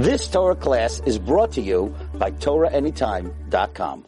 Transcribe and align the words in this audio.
This 0.00 0.28
Torah 0.28 0.56
class 0.56 1.02
is 1.04 1.18
brought 1.18 1.52
to 1.52 1.60
you 1.60 1.94
by 2.14 2.30
TorahAnytime.com. 2.30 4.06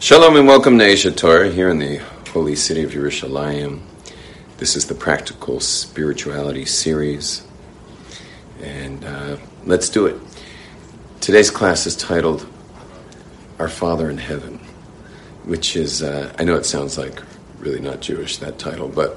Shalom 0.00 0.34
and 0.34 0.48
welcome 0.48 0.76
to 0.80 0.84
Aish 0.84 1.08
HaTorah 1.08 1.52
here 1.52 1.68
in 1.68 1.78
the 1.78 1.98
holy 2.32 2.56
city 2.56 2.82
of 2.82 2.90
Yerushalayim. 2.90 3.80
This 4.56 4.74
is 4.74 4.88
the 4.88 4.96
Practical 4.96 5.60
Spirituality 5.60 6.64
series, 6.64 7.46
and 8.60 9.04
uh, 9.04 9.36
let's 9.64 9.88
do 9.88 10.06
it. 10.06 10.16
Today's 11.20 11.52
class 11.52 11.86
is 11.86 11.94
titled 11.94 12.48
Our 13.60 13.68
Father 13.68 14.10
in 14.10 14.18
Heaven, 14.18 14.58
which 15.44 15.76
is, 15.76 16.02
uh, 16.02 16.34
I 16.40 16.42
know 16.42 16.56
it 16.56 16.66
sounds 16.66 16.98
like 16.98 17.22
really 17.60 17.78
not 17.78 18.00
Jewish, 18.00 18.38
that 18.38 18.58
title, 18.58 18.88
but, 18.88 19.16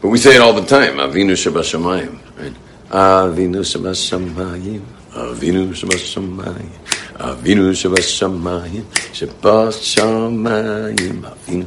but 0.00 0.10
we 0.10 0.18
say 0.18 0.36
it 0.36 0.40
all 0.40 0.52
the 0.52 0.64
time 0.64 0.98
Avinu 0.98 1.32
Shebashamayim 1.32 2.20
right? 2.38 2.54
Avinu 2.90 3.60
Shabbat 3.60 3.96
Avinu 5.12 5.68
Shabbat 5.70 5.98
Avinu 7.18 7.70
Shabbat 7.70 8.04
Shabbat 9.82 10.96
Avinu. 10.96 11.66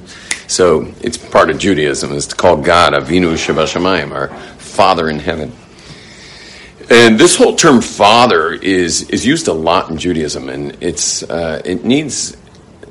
So 0.49 0.91
it's 1.01 1.17
part 1.17 1.49
of 1.49 1.59
Judaism 1.59 2.11
is 2.11 2.27
to 2.27 2.35
call 2.35 2.57
God 2.57 2.93
Avinu 2.93 3.33
Shebashamayim 3.33 4.11
our 4.11 4.29
Father 4.57 5.09
in 5.09 5.19
heaven. 5.19 5.51
And 6.89 7.19
this 7.19 7.35
whole 7.37 7.55
term 7.55 7.81
"father" 7.81 8.51
is 8.51 9.09
is 9.09 9.25
used 9.25 9.47
a 9.47 9.53
lot 9.53 9.89
in 9.89 9.97
Judaism, 9.97 10.49
and 10.49 10.75
it's 10.81 11.23
uh, 11.23 11.61
it 11.63 11.85
needs 11.85 12.35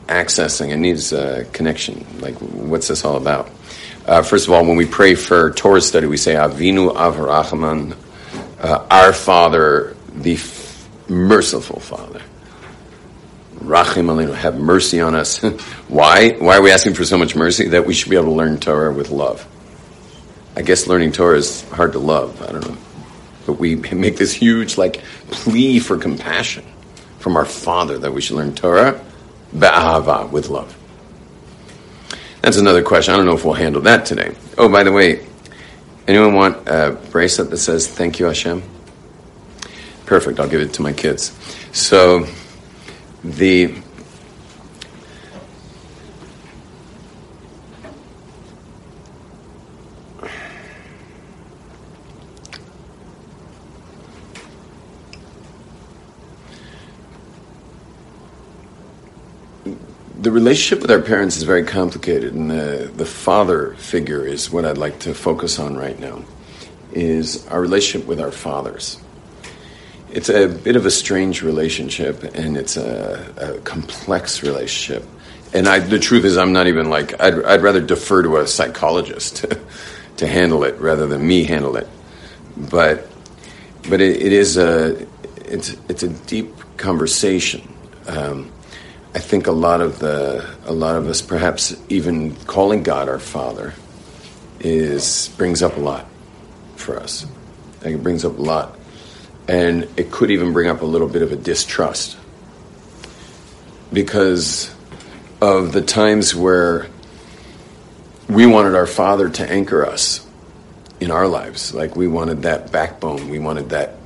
accessing, 0.07 0.71
it 0.71 0.79
needs 0.79 1.13
uh, 1.13 1.45
connection. 1.53 2.07
Like, 2.21 2.35
what's 2.37 2.89
this 2.89 3.05
all 3.05 3.17
about? 3.17 3.51
Uh, 4.07 4.23
first 4.23 4.49
of 4.49 4.55
all, 4.55 4.65
when 4.65 4.77
we 4.77 4.87
pray 4.87 5.15
for 5.15 5.51
Torah 5.51 5.81
study, 5.81 6.07
we 6.07 6.17
say 6.17 6.35
Avinu 6.35 6.95
Av 6.95 7.15
HaRachaman, 7.15 7.95
uh, 8.61 8.87
our 8.91 9.13
Father, 9.13 9.97
the 10.15 10.35
f- 10.35 10.89
merciful 11.09 11.81
Father. 11.81 12.23
Rachim 13.57 14.07
Aleinu, 14.07 14.35
have 14.35 14.59
mercy 14.59 15.01
on 15.01 15.15
us. 15.15 15.39
Why? 15.89 16.31
Why 16.33 16.57
are 16.57 16.63
we 16.63 16.71
asking 16.71 16.95
for 16.95 17.05
so 17.05 17.19
much 17.19 17.37
mercy? 17.37 17.69
That 17.69 17.87
we 17.87 17.95
should 17.95 18.11
be 18.11 18.17
able 18.17 18.27
to 18.27 18.33
learn 18.33 18.59
Torah 18.59 18.93
with 18.93 19.11
love. 19.11 19.47
I 20.57 20.63
guess 20.63 20.87
learning 20.87 21.13
Torah 21.13 21.37
is 21.37 21.69
hard 21.71 21.93
to 21.93 21.99
love. 21.99 22.43
I 22.43 22.53
don't 22.53 22.67
know. 22.67 22.77
But 23.47 23.55
we 23.55 23.77
make 23.93 24.17
this 24.17 24.33
huge, 24.33 24.79
like, 24.79 25.03
plea 25.31 25.79
for 25.79 25.97
compassion 25.99 26.65
from 27.19 27.37
our 27.37 27.45
Father 27.45 27.99
that 27.99 28.13
we 28.13 28.21
should 28.21 28.37
learn 28.37 28.55
Torah 28.55 29.05
b'ahava, 29.55 30.31
with 30.31 30.49
love. 30.49 30.77
That's 32.43 32.57
another 32.57 32.83
question. 32.83 33.15
I 33.15 33.17
don't 33.17 33.27
know 33.27 33.35
if 33.35 33.45
we'll 33.45 33.55
handle 33.55 33.83
that 33.83 34.07
today. 34.07 34.35
Oh, 34.57 34.69
by 34.69 34.83
the 34.83 34.93
way, 34.93 35.27
anyone 36.09 36.35
want 36.35 36.69
a 36.69 36.99
bracelet 37.11 37.51
that 37.51 37.59
says 37.59 37.87
"Thank 37.87 38.19
you, 38.19 38.27
Hashem"? 38.27 38.63
Perfect. 40.07 40.41
I'll 40.41 40.49
give 40.49 40.61
it 40.61 40.73
to 40.75 40.83
my 40.83 40.93
kids. 40.93 41.33
So, 41.73 42.27
the 43.23 43.75
the 60.21 60.31
relationship 60.51 60.83
with 60.83 60.91
our 60.91 61.01
parents 61.01 61.37
is 61.37 61.45
very 61.45 61.63
complicated, 61.63 62.35
and 62.35 62.51
the, 62.51 62.91
the 62.97 63.07
father 63.07 63.75
figure 63.77 64.27
is 64.27 64.51
what 64.51 64.65
I'd 64.65 64.79
like 64.79 64.99
to 65.01 65.15
focus 65.15 65.61
on 65.61 65.77
right 65.77 65.97
now. 65.97 66.25
Is 66.93 67.47
our 67.47 67.61
relationship 67.61 68.09
with 68.09 68.21
our 68.21 68.33
fathers. 68.33 69.01
It's 70.11 70.29
a 70.29 70.49
bit 70.49 70.75
of 70.75 70.87
a 70.87 70.91
strange 70.91 71.45
relationship, 71.45 72.25
and 72.35 72.57
it's 72.57 72.77
a, 72.77 73.33
a 73.37 73.61
complex 73.61 74.43
relationship. 74.43 75.07
And 75.55 75.69
I, 75.69 75.79
the 75.79 76.01
truth 76.01 76.25
is, 76.25 76.37
I'm 76.37 76.53
not 76.53 76.67
even 76.67 76.91
like 76.91 77.21
I'd, 77.21 77.45
I'd 77.45 77.63
rather 77.63 77.81
defer 77.81 78.25
to 78.25 78.39
a 78.39 78.47
psychologist 78.49 79.37
to, 79.37 79.61
to 80.17 80.27
handle 80.27 80.65
it 80.65 80.81
rather 80.81 81.07
than 81.07 81.25
me 81.25 81.45
handle 81.45 81.77
it. 81.77 81.87
But 82.57 83.09
but 83.89 84.01
it, 84.01 84.21
it 84.21 84.33
is 84.33 84.57
a 84.57 85.07
it's 85.45 85.77
it's 85.89 86.03
a 86.03 86.09
deep 86.09 86.53
conversation. 86.77 87.73
Um, 88.09 88.51
I 89.13 89.19
think 89.19 89.49
a 89.49 89.53
lot 89.53 89.81
of 89.81 89.99
the 89.99 90.49
a 90.67 90.73
lot 90.73 90.95
of 90.95 91.09
us, 91.09 91.21
perhaps 91.21 91.77
even 91.89 92.37
calling 92.47 92.85
God 92.85 93.09
our 93.09 93.19
Father, 93.19 93.75
is 94.61 95.31
brings 95.37 95.63
up 95.63 95.77
a 95.77 95.81
lot 95.81 96.07
for 96.77 96.97
us. 96.97 97.27
Like 97.83 97.95
it 97.95 98.03
brings 98.03 98.25
up 98.25 98.39
a 98.39 98.43
lot, 98.43 98.79
and 99.49 99.89
it 99.97 100.13
could 100.13 100.31
even 100.31 100.53
bring 100.53 100.69
up 100.69 100.83
a 100.83 100.87
little 100.87 101.09
bit 101.09 101.23
of 101.23 101.33
a 101.33 101.37
distrust 101.37 102.17
because 103.93 104.73
of 105.41 105.73
the 105.73 105.83
times 105.83 106.35
where 106.35 106.87
we 108.29 108.47
wanted 108.47 108.77
our 108.77 108.87
Father 108.87 109.29
to 109.29 109.51
anchor 109.51 109.85
us 109.85 110.25
in 111.01 111.11
our 111.11 111.27
lives. 111.27 111.75
Like 111.75 111.97
we 111.97 112.07
wanted 112.07 112.43
that 112.43 112.71
backbone. 112.71 113.29
We 113.29 113.41
wanted 113.41 113.71
that. 113.71 113.97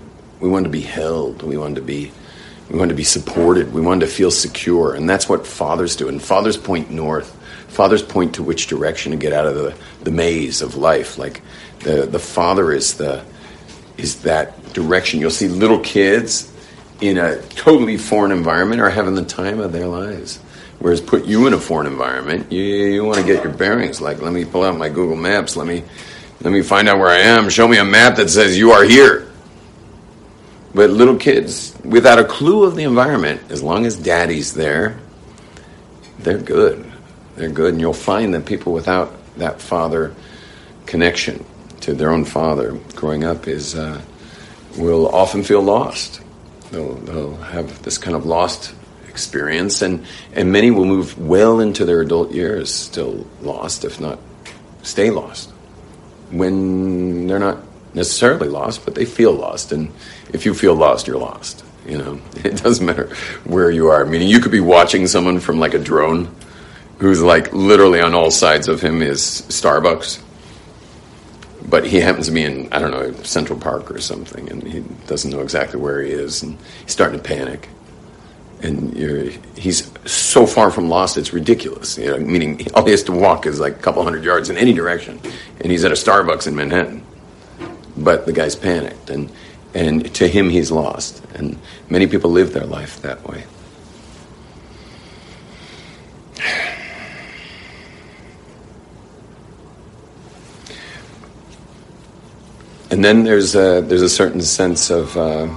We 0.41 0.48
wanted 0.48 0.64
to 0.64 0.70
be 0.70 0.81
held. 0.81 1.43
We 1.43 1.59
wanted 1.59 1.76
to 1.76 1.82
be 1.82 2.12
we 2.70 2.78
wanted 2.78 2.91
to 2.92 2.97
be 2.97 3.04
supported. 3.04 3.72
We 3.72 3.80
wanted 3.80 4.06
to 4.06 4.12
feel 4.12 4.30
secure. 4.30 4.94
And 4.94 5.08
that's 5.08 5.28
what 5.28 5.47
fathers 5.47 5.97
do. 5.97 6.08
And 6.08 6.20
fathers 6.22 6.56
point 6.56 6.91
north. 6.91 7.34
Fathers 7.69 8.02
point 8.02 8.36
to 8.36 8.42
which 8.42 8.69
direction 8.69 9.12
to 9.12 9.19
get 9.19 9.32
out 9.32 9.47
of 9.47 9.54
the, 9.54 9.76
the 10.02 10.10
maze 10.10 10.62
of 10.62 10.76
life. 10.76 11.19
Like 11.19 11.42
the, 11.80 12.06
the 12.06 12.19
father 12.19 12.72
is 12.72 12.94
the 12.94 13.25
is 13.97 14.22
that 14.22 14.72
direction. 14.72 15.20
You'll 15.20 15.30
see 15.30 15.48
little 15.48 15.78
kids 15.80 16.52
in 17.00 17.19
a 17.19 17.41
totally 17.42 17.97
foreign 17.97 18.32
environment 18.32 18.81
are 18.81 18.91
having 18.91 19.14
the 19.14 19.25
time 19.25 19.60
of 19.60 19.72
their 19.72 19.86
lives. 19.86 20.38
Whereas 20.78 21.00
put 21.00 21.25
you 21.25 21.46
in 21.46 21.52
a 21.52 21.58
foreign 21.58 21.86
environment, 21.86 22.50
you, 22.52 22.62
you 22.62 23.04
want 23.04 23.19
to 23.19 23.25
get 23.25 23.44
your 23.44 23.52
bearings. 23.52 24.00
Like, 24.00 24.20
let 24.20 24.32
me 24.32 24.44
pull 24.44 24.64
out 24.64 24.76
my 24.76 24.88
Google 24.88 25.16
Maps. 25.16 25.56
Let 25.56 25.66
me 25.66 25.82
let 26.41 26.52
me 26.52 26.62
find 26.62 26.88
out 26.88 26.98
where 26.98 27.08
I 27.08 27.19
am. 27.19 27.48
Show 27.48 27.66
me 27.66 27.78
a 27.78 27.84
map 27.84 28.16
that 28.16 28.28
says 28.28 28.58
you 28.58 28.72
are 28.72 28.84
here. 28.84 29.24
But 30.75 30.91
little 30.91 31.17
kids, 31.17 31.75
without 31.85 32.19
a 32.19 32.25
clue 32.25 32.65
of 32.65 32.75
the 32.75 32.83
environment, 32.83 33.43
as 33.51 33.62
long 33.62 33.87
as 33.87 33.97
daddy's 33.97 34.55
there, 34.55 34.99
they're 36.19 36.39
good. 36.39 36.91
They're 37.37 37.49
good. 37.49 37.75
And 37.75 37.81
you'll 37.81 37.93
find 37.93 38.35
that 38.35 38.45
people 38.45 38.73
without 38.73 39.15
that 39.37 39.61
father 39.61 40.15
connection 40.87 41.45
to 41.81 41.95
their 41.95 42.11
own 42.11 42.25
father 42.25 42.73
growing 42.97 43.25
up 43.25 43.47
is 43.47 43.75
uh, 43.75 44.01
will 44.77 45.07
often 45.09 45.43
feel 45.43 45.62
lost. 45.62 46.21
They'll, 46.71 46.95
they'll 46.95 47.37
have 47.37 47.83
this 47.83 47.99
kind 47.99 48.17
of 48.17 48.27
lost 48.27 48.75
experience, 49.09 49.83
and, 49.83 50.05
and 50.33 50.51
many 50.51 50.73
will 50.73 50.87
move 50.87 51.17
well 51.19 51.61
into 51.61 51.85
their 51.85 52.01
adult 52.01 52.33
years 52.33 52.75
still 52.75 53.27
lost, 53.43 53.85
if 53.85 54.01
not 54.01 54.19
stay 54.83 55.11
lost, 55.11 55.51
when 56.31 57.29
they're 57.29 57.39
not 57.39 57.59
necessarily 57.94 58.49
lost, 58.49 58.84
but 58.84 58.94
they 58.94 59.05
feel 59.05 59.32
lost. 59.32 59.72
And 59.72 59.93
if 60.32 60.44
you 60.44 60.55
feel 60.55 60.75
lost, 60.75 61.06
you're 61.06 61.19
lost. 61.19 61.65
You 61.87 61.99
know, 61.99 62.21
it 62.37 62.62
doesn't 62.62 62.84
matter 62.84 63.15
where 63.44 63.71
you 63.71 63.88
are. 63.88 64.05
Meaning, 64.05 64.28
you 64.28 64.41
could 64.41 64.53
be 64.53 64.60
watching 64.60 65.06
someone 65.06 65.41
from 65.41 65.59
like 65.59 65.75
a 65.75 65.78
drone 65.78 66.34
who's 66.99 67.22
like 67.22 67.53
literally 67.53 68.00
on 68.00 68.15
all 68.15 68.31
sides 68.31 68.69
of 68.69 68.81
him 68.81 69.03
is 69.03 69.21
Starbucks. 69.49 70.21
But 71.66 71.87
he 71.87 71.99
happens 71.99 72.27
to 72.27 72.32
be 72.32 72.43
in, 72.43 72.71
I 72.72 72.78
don't 72.78 72.91
know, 72.91 73.12
Central 73.22 73.59
Park 73.59 73.91
or 73.91 73.99
something, 73.99 74.50
and 74.50 74.62
he 74.62 74.81
doesn't 75.06 75.31
know 75.31 75.41
exactly 75.41 75.81
where 75.81 76.03
he 76.03 76.11
is, 76.11 76.43
and 76.43 76.59
he's 76.82 76.93
starting 76.93 77.19
to 77.19 77.25
panic. 77.25 77.69
And 78.62 78.94
he's 79.56 79.91
so 80.05 80.47
far 80.47 80.71
from 80.71 80.88
lost, 80.88 81.16
it's 81.16 81.32
ridiculous. 81.32 81.99
You 81.99 82.11
know, 82.11 82.19
meaning 82.19 82.66
all 82.75 82.84
he 82.84 82.91
has 82.91 83.03
to 83.05 83.12
walk 83.12 83.47
is 83.47 83.61
like 83.61 83.75
a 83.75 83.78
couple 83.78 84.03
hundred 84.03 84.25
yards 84.25 84.50
in 84.50 84.59
any 84.59 84.75
direction, 84.75 85.21
and 85.61 85.72
he's 85.72 85.84
at 85.84 85.91
a 85.91 85.94
Starbucks 85.94 86.47
in 86.47 86.55
Manhattan 86.55 87.05
but 87.97 88.27
the 88.27 88.32
guy's 88.32 88.56
panicked 88.56 89.10
and 89.10 89.31
and 89.75 90.15
to 90.15 90.28
him 90.28 90.50
he's 90.50 90.71
lost. 90.71 91.25
And 91.35 91.58
many 91.88 92.06
people 92.06 92.31
live 92.31 92.52
their 92.52 92.64
life 92.64 93.02
that 93.02 93.26
way. 93.26 93.44
And 102.91 103.05
then 103.05 103.25
there's 103.25 103.56
a 103.56 103.81
there's 103.81 104.02
a 104.02 104.08
certain 104.08 104.41
sense 104.41 104.91
of 104.91 105.17
uh, 105.17 105.49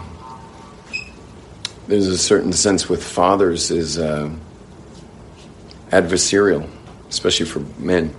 there's 1.88 2.08
a 2.08 2.18
certain 2.18 2.54
sense 2.54 2.90
with 2.90 3.04
fathers 3.04 3.70
is 3.70 4.00
uh, 4.00 4.32
adversarial 5.92 6.68
especially 7.10 7.46
for 7.46 7.60
men 7.80 8.14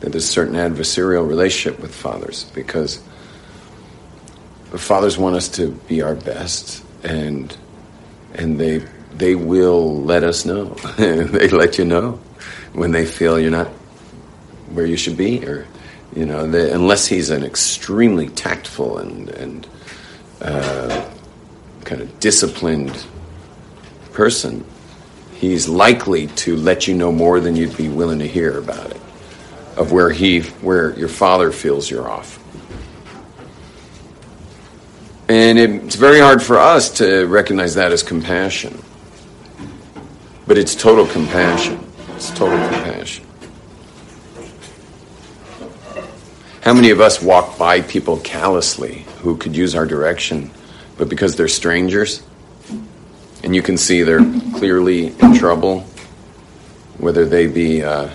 that 0.00 0.12
there's 0.12 0.24
a 0.24 0.32
certain 0.32 0.54
adversarial 0.54 1.26
relationship 1.26 1.80
with 1.80 1.94
fathers 1.94 2.44
because 2.54 3.02
fathers 4.78 5.18
want 5.18 5.36
us 5.36 5.48
to 5.50 5.70
be 5.88 6.02
our 6.02 6.14
best, 6.14 6.84
and 7.02 7.56
and 8.34 8.58
they 8.58 8.84
they 9.12 9.34
will 9.34 10.02
let 10.02 10.24
us 10.24 10.44
know. 10.44 10.64
they 10.96 11.48
let 11.48 11.78
you 11.78 11.84
know 11.84 12.20
when 12.72 12.90
they 12.90 13.06
feel 13.06 13.38
you're 13.38 13.50
not 13.50 13.68
where 14.72 14.86
you 14.86 14.96
should 14.96 15.16
be, 15.16 15.46
or 15.46 15.66
you 16.14 16.26
know, 16.26 16.46
they, 16.46 16.72
unless 16.72 17.06
he's 17.06 17.30
an 17.30 17.44
extremely 17.44 18.28
tactful 18.28 18.98
and 18.98 19.28
and 19.30 19.66
uh, 20.40 21.10
kind 21.84 22.02
of 22.02 22.20
disciplined 22.20 23.06
person, 24.12 24.64
he's 25.34 25.68
likely 25.68 26.26
to 26.28 26.56
let 26.56 26.86
you 26.86 26.94
know 26.94 27.12
more 27.12 27.40
than 27.40 27.56
you'd 27.56 27.76
be 27.76 27.88
willing 27.88 28.18
to 28.18 28.28
hear 28.28 28.58
about 28.58 28.90
it, 28.90 29.00
of 29.76 29.92
where 29.92 30.10
he, 30.10 30.40
where 30.40 30.96
your 30.98 31.08
father 31.08 31.52
feels 31.52 31.90
you're 31.90 32.08
off. 32.08 32.43
And 35.28 35.58
it's 35.58 35.96
very 35.96 36.20
hard 36.20 36.42
for 36.42 36.58
us 36.58 36.90
to 36.98 37.26
recognize 37.26 37.76
that 37.76 37.92
as 37.92 38.02
compassion. 38.02 38.82
But 40.46 40.58
it's 40.58 40.74
total 40.74 41.06
compassion. 41.06 41.80
It's 42.10 42.30
total 42.30 42.58
compassion. 42.68 43.24
How 46.60 46.74
many 46.74 46.90
of 46.90 47.00
us 47.00 47.22
walk 47.22 47.58
by 47.58 47.80
people 47.80 48.18
callously 48.18 49.04
who 49.20 49.36
could 49.36 49.56
use 49.56 49.74
our 49.74 49.86
direction, 49.86 50.50
but 50.98 51.08
because 51.08 51.36
they're 51.36 51.48
strangers, 51.48 52.22
and 53.42 53.54
you 53.54 53.62
can 53.62 53.76
see 53.76 54.02
they're 54.02 54.24
clearly 54.54 55.08
in 55.08 55.34
trouble, 55.34 55.80
whether 56.98 57.24
they 57.24 57.46
be 57.46 57.82
uh, 57.82 58.10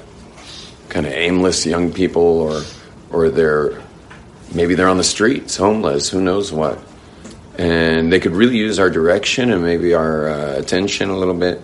kind 0.89 1.05
of 1.05 1.13
aimless 1.13 1.65
young 1.65 1.93
people 1.93 2.23
or, 2.23 2.63
or 3.11 3.29
they're 3.29 3.81
maybe 4.53 4.75
they're 4.75 4.89
on 4.89 4.97
the 4.97 5.03
streets, 5.03 5.55
homeless, 5.55 6.09
who 6.09 6.21
knows 6.21 6.51
what. 6.51 6.79
And 7.59 8.09
they 8.09 8.21
could 8.21 8.31
really 8.31 8.55
use 8.55 8.79
our 8.79 8.89
direction 8.89 9.51
and 9.51 9.61
maybe 9.61 9.93
our 9.93 10.29
uh, 10.29 10.57
attention 10.57 11.09
a 11.09 11.17
little 11.17 11.33
bit, 11.33 11.61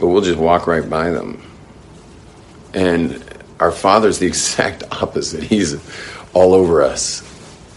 but 0.00 0.06
we'll 0.06 0.22
just 0.22 0.38
walk 0.38 0.66
right 0.66 0.88
by 0.88 1.10
them. 1.10 1.42
And 2.72 3.22
our 3.60 3.70
Father's 3.70 4.18
the 4.18 4.26
exact 4.34 4.84
opposite. 4.90 5.42
He's 5.42 5.76
all 6.32 6.54
over 6.54 6.80
us. 6.80 7.22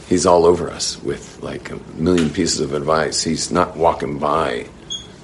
He's 0.07 0.25
all 0.25 0.45
over 0.45 0.69
us 0.69 1.03
with 1.03 1.43
like 1.43 1.69
a 1.69 1.75
million 1.95 2.29
pieces 2.29 2.61
of 2.61 2.73
advice. 2.73 3.21
He's 3.21 3.51
not 3.51 3.75
walking 3.75 4.17
by 4.17 4.69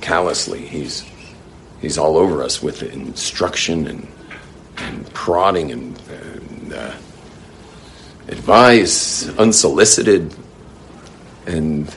callously. 0.01 0.67
He's 0.67 1.09
he's 1.79 1.97
all 1.97 2.17
over 2.17 2.43
us 2.43 2.61
with 2.61 2.83
instruction 2.83 3.87
and 3.87 4.07
and 4.75 5.13
prodding 5.13 5.71
and, 5.71 5.97
and 6.09 6.73
uh, 6.73 6.93
advice, 8.27 9.29
unsolicited, 9.37 10.35
and 11.47 11.95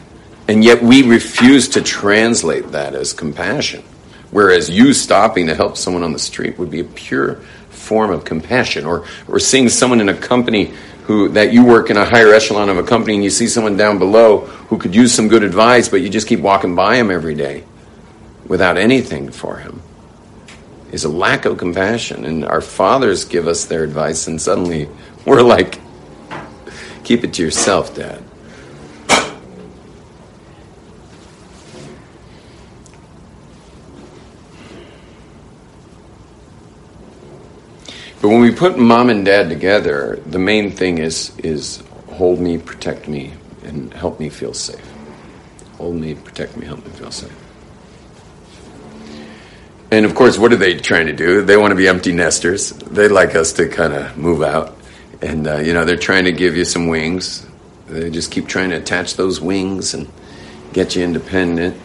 and 0.48 0.64
yet 0.64 0.82
we 0.82 1.02
refuse 1.02 1.68
to 1.70 1.82
translate 1.82 2.72
that 2.72 2.94
as 2.94 3.12
compassion. 3.12 3.82
Whereas 4.30 4.68
you 4.68 4.92
stopping 4.92 5.46
to 5.46 5.54
help 5.54 5.76
someone 5.76 6.02
on 6.02 6.12
the 6.12 6.18
street 6.18 6.58
would 6.58 6.70
be 6.70 6.80
a 6.80 6.84
pure 6.84 7.36
form 7.70 8.10
of 8.10 8.24
compassion, 8.24 8.84
or 8.84 9.06
or 9.28 9.38
seeing 9.38 9.68
someone 9.68 10.00
in 10.00 10.08
a 10.08 10.14
company 10.14 10.72
who 11.04 11.28
that 11.30 11.52
you 11.52 11.64
work 11.64 11.90
in 11.90 11.96
a 11.96 12.04
higher 12.04 12.32
echelon 12.32 12.68
of 12.68 12.78
a 12.78 12.82
company 12.82 13.14
and 13.14 13.24
you 13.24 13.30
see 13.30 13.46
someone 13.46 13.76
down 13.76 13.98
below 13.98 14.40
who 14.68 14.78
could 14.78 14.94
use 14.94 15.14
some 15.14 15.28
good 15.28 15.44
advice, 15.44 15.88
but 15.88 16.00
you 16.00 16.08
just 16.08 16.26
keep 16.26 16.40
walking 16.40 16.74
by 16.74 16.96
him 16.96 17.10
every 17.10 17.34
day 17.34 17.64
without 18.46 18.76
anything 18.76 19.30
for 19.30 19.58
him 19.58 19.80
is 20.92 21.04
a 21.04 21.08
lack 21.08 21.44
of 21.44 21.58
compassion. 21.58 22.24
And 22.24 22.44
our 22.44 22.60
fathers 22.60 23.24
give 23.24 23.46
us 23.46 23.66
their 23.66 23.84
advice, 23.84 24.26
and 24.26 24.40
suddenly 24.40 24.88
we're 25.24 25.42
like, 25.42 25.78
keep 27.04 27.24
it 27.24 27.34
to 27.34 27.42
yourself, 27.42 27.94
Dad. 27.94 28.22
But 38.26 38.32
when 38.32 38.40
we 38.40 38.50
put 38.50 38.76
mom 38.76 39.08
and 39.08 39.24
dad 39.24 39.48
together, 39.48 40.20
the 40.26 40.40
main 40.40 40.72
thing 40.72 40.98
is 40.98 41.30
is 41.38 41.80
hold 42.08 42.40
me, 42.40 42.58
protect 42.58 43.06
me, 43.06 43.32
and 43.62 43.94
help 43.94 44.18
me 44.18 44.30
feel 44.30 44.52
safe. 44.52 44.84
Hold 45.78 45.94
me, 45.94 46.16
protect 46.16 46.56
me, 46.56 46.66
help 46.66 46.84
me 46.84 46.90
feel 46.90 47.12
safe. 47.12 47.32
And 49.92 50.04
of 50.04 50.16
course, 50.16 50.38
what 50.38 50.52
are 50.52 50.56
they 50.56 50.74
trying 50.74 51.06
to 51.06 51.12
do? 51.12 51.42
They 51.42 51.56
want 51.56 51.70
to 51.70 51.76
be 51.76 51.86
empty 51.86 52.10
nesters. 52.10 52.70
They 52.70 53.06
like 53.06 53.36
us 53.36 53.52
to 53.52 53.68
kind 53.68 53.92
of 53.92 54.18
move 54.18 54.42
out. 54.42 54.76
And, 55.22 55.46
uh, 55.46 55.58
you 55.58 55.72
know, 55.72 55.84
they're 55.84 55.96
trying 55.96 56.24
to 56.24 56.32
give 56.32 56.56
you 56.56 56.64
some 56.64 56.88
wings. 56.88 57.46
They 57.86 58.10
just 58.10 58.32
keep 58.32 58.48
trying 58.48 58.70
to 58.70 58.76
attach 58.78 59.14
those 59.14 59.40
wings 59.40 59.94
and 59.94 60.10
get 60.72 60.96
you 60.96 61.04
independent. 61.04 61.80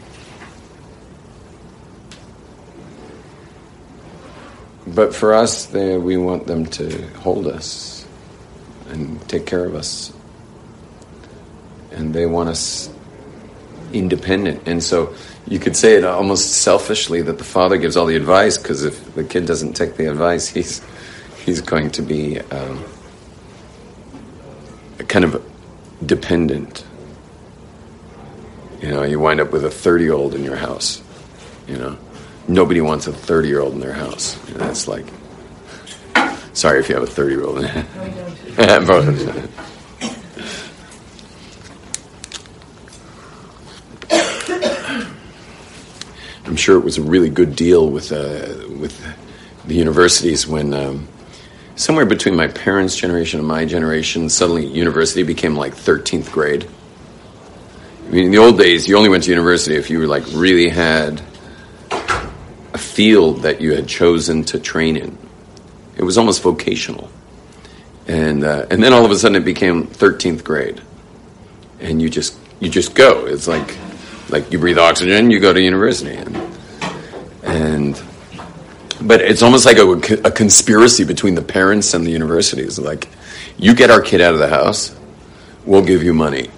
But 4.94 5.16
for 5.16 5.34
us, 5.34 5.68
they, 5.68 5.98
we 5.98 6.18
want 6.18 6.48
them 6.48 6.66
to 6.66 7.08
hold 7.20 7.48
us 7.48 8.06
and 8.90 9.22
take 9.30 9.46
care 9.46 9.66
of 9.66 9.74
us. 9.74 10.12
And 11.92 12.14
they 12.14 12.26
want 12.26 12.50
us 12.50 12.90
independent. 13.94 14.64
And 14.66 14.84
so 14.84 15.16
you 15.48 15.60
could 15.60 15.76
say 15.76 15.96
it 15.96 16.04
almost 16.04 16.52
selfishly 16.62 17.22
that 17.22 17.38
the 17.38 17.44
father 17.44 17.78
gives 17.78 17.98
all 17.98 18.06
the 18.06 18.16
advice 18.16 18.58
because 18.58 18.84
if 18.84 19.16
the 19.16 19.24
kid 19.24 19.46
doesn't 19.46 19.74
take 19.74 19.96
the 19.96 20.06
advice, 20.06 20.48
he's 20.48 20.82
he's 21.46 21.62
going 21.62 21.92
to 21.92 22.02
be 22.02 22.40
um, 22.40 22.84
kind 25.08 25.26
of 25.26 25.44
dependent. 26.06 26.86
You 28.82 28.90
know, 28.90 29.04
you 29.04 29.20
wind 29.20 29.40
up 29.40 29.52
with 29.52 29.66
a 29.66 29.72
thirty-year-old 29.72 30.36
in 30.36 30.44
your 30.44 30.56
house. 30.56 31.02
You 31.68 31.78
know, 31.78 31.98
nobody 32.48 32.82
wants 32.82 33.08
a 33.08 33.14
thirty-year-old 33.14 33.74
in 33.74 33.80
their 33.80 33.94
house. 33.94 34.38
Know, 34.50 34.58
that's 34.58 34.88
like. 34.88 35.06
Sorry 36.54 36.80
if 36.80 36.90
you 36.90 36.96
have 36.96 37.04
a 37.04 37.08
thirty-year-old. 37.08 37.66
I'm 46.46 46.58
sure 46.58 46.78
it 46.78 46.84
was 46.84 46.98
a 46.98 47.02
really 47.02 47.30
good 47.30 47.56
deal 47.56 47.90
with 47.90 48.12
uh, 48.12 48.68
with 48.78 49.02
the 49.66 49.76
universities 49.76 50.46
when 50.46 50.74
um, 50.74 51.08
somewhere 51.76 52.06
between 52.06 52.36
my 52.36 52.48
parents' 52.48 52.96
generation 52.96 53.40
and 53.40 53.48
my 53.48 53.64
generation, 53.64 54.28
suddenly 54.30 54.66
university 54.66 55.24
became 55.24 55.56
like 55.56 55.74
13th 55.74 56.32
grade. 56.32 56.68
I 58.06 58.12
mean, 58.12 58.26
in 58.26 58.32
the 58.32 58.38
old 58.38 58.58
days, 58.58 58.88
you 58.88 58.98
only 58.98 59.08
went 59.08 59.24
to 59.24 59.30
university 59.30 59.76
if 59.76 59.90
you 59.90 60.00
were 60.00 60.08
like 60.08 60.24
really 60.34 60.68
had 60.68 61.22
a 62.74 62.78
field 62.78 63.42
that 63.44 63.62
you 63.62 63.74
had 63.74 63.88
chosen 63.88 64.44
to 64.46 64.60
train 64.60 64.98
in. 64.98 65.18
It 65.98 66.04
was 66.04 66.18
almost 66.18 66.42
vocational, 66.42 67.10
and 68.08 68.44
uh, 68.44 68.66
and 68.72 68.82
then 68.82 68.94
all 68.94 69.06
of 69.06 69.12
a 69.12 69.16
sudden 69.16 69.36
it 69.36 69.46
became 69.46 69.88
13th 69.88 70.44
grade, 70.44 70.82
and 71.80 72.02
you 72.02 72.10
just 72.10 72.38
you 72.60 72.70
just 72.70 72.96
go. 72.96 73.26
It's 73.26 73.48
like 73.48 73.78
like 74.30 74.52
you 74.52 74.60
breathe 74.60 74.78
oxygen, 74.78 75.30
you 75.30 75.40
go 75.40 75.54
to 75.54 75.62
university, 75.62 76.16
and, 76.16 76.36
and 77.44 78.02
but 79.02 79.22
it's 79.22 79.42
almost 79.42 79.66
like 79.66 79.78
a, 79.78 79.90
a 80.28 80.32
conspiracy 80.32 81.04
between 81.04 81.36
the 81.36 81.42
parents 81.42 81.94
and 81.94 82.06
the 82.06 82.12
universities. 82.12 82.78
Like, 82.80 83.10
you 83.58 83.74
get 83.74 83.90
our 83.90 84.02
kid 84.02 84.22
out 84.22 84.34
of 84.34 84.40
the 84.40 84.48
house, 84.48 84.96
we'll 85.66 85.84
give 85.84 86.04
you 86.04 86.14
money, 86.14 86.50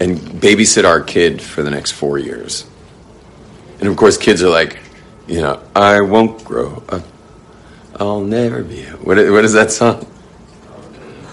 and 0.00 0.18
babysit 0.18 0.84
our 0.84 1.00
kid 1.00 1.42
for 1.42 1.62
the 1.62 1.70
next 1.70 1.92
four 1.92 2.18
years. 2.18 2.68
And 3.80 3.88
of 3.88 3.96
course, 3.96 4.16
kids 4.16 4.42
are 4.42 4.48
like, 4.48 4.78
you 5.26 5.40
know, 5.40 5.62
I 5.74 6.00
won't 6.00 6.44
grow 6.44 6.82
up. 6.88 7.02
I'll 7.98 8.20
never 8.20 8.62
be. 8.62 8.82
What, 8.82 9.16
what 9.16 9.44
is 9.44 9.52
that 9.54 9.70
song? 9.70 10.04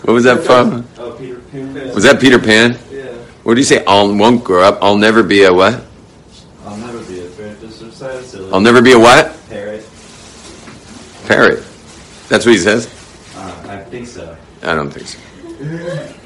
What 0.03 0.13
was 0.13 0.23
that 0.23 0.43
from? 0.43 0.87
Oh, 0.97 1.11
Peter 1.11 1.39
Pan. 1.39 1.73
Was 1.93 2.03
that 2.03 2.19
Peter 2.19 2.39
Pan? 2.39 2.77
Yeah. 2.91 3.13
What 3.43 3.55
do 3.55 3.59
you 3.59 3.65
say? 3.65 3.83
I 3.85 4.03
won't 4.03 4.43
grow 4.43 4.63
up. 4.63 4.79
I'll 4.81 4.97
never 4.97 5.23
be 5.23 5.43
a 5.43 5.53
what? 5.53 5.83
I'll 6.65 6.77
never 6.77 7.03
be 7.05 7.25
a 7.25 7.29
parrot. 7.29 7.71
silly. 7.71 8.51
I'll 8.51 8.61
never 8.61 8.81
be 8.81 8.93
a 8.93 8.99
what? 8.99 9.37
Parrot. 9.49 9.85
Parrot. 11.27 11.63
That's 12.29 12.45
what 12.45 12.53
he 12.53 12.57
says? 12.57 12.87
Uh, 13.35 13.65
I 13.69 13.77
think 13.83 14.07
so. 14.07 14.35
I 14.61 14.75
don't 14.75 14.91
think 14.91 15.07
so. 15.07 16.17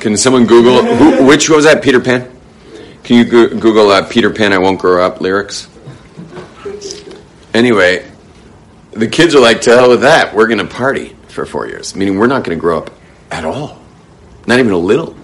Can 0.00 0.16
someone 0.16 0.46
Google 0.46 0.82
who, 0.82 1.26
which 1.26 1.50
was 1.50 1.64
that? 1.64 1.82
Peter 1.82 2.00
Pan. 2.00 2.30
Can 3.10 3.18
you 3.18 3.24
go- 3.24 3.48
Google 3.48 3.90
uh, 3.90 4.06
Peter 4.06 4.30
Pan? 4.30 4.52
I 4.52 4.58
won't 4.58 4.78
grow 4.78 5.04
up 5.04 5.20
lyrics. 5.20 5.68
Anyway, 7.52 8.08
the 8.92 9.08
kids 9.08 9.34
are 9.34 9.40
like, 9.40 9.62
to 9.62 9.70
hell 9.70 9.90
with 9.90 10.02
that. 10.02 10.32
We're 10.32 10.46
going 10.46 10.60
to 10.60 10.72
party 10.72 11.16
for 11.26 11.44
four 11.44 11.66
years, 11.66 11.96
meaning 11.96 12.20
we're 12.20 12.28
not 12.28 12.44
going 12.44 12.56
to 12.56 12.60
grow 12.60 12.78
up 12.78 12.90
at 13.32 13.44
all. 13.44 13.80
Not 14.46 14.60
even 14.60 14.70
a 14.70 14.78
little. 14.78 15.16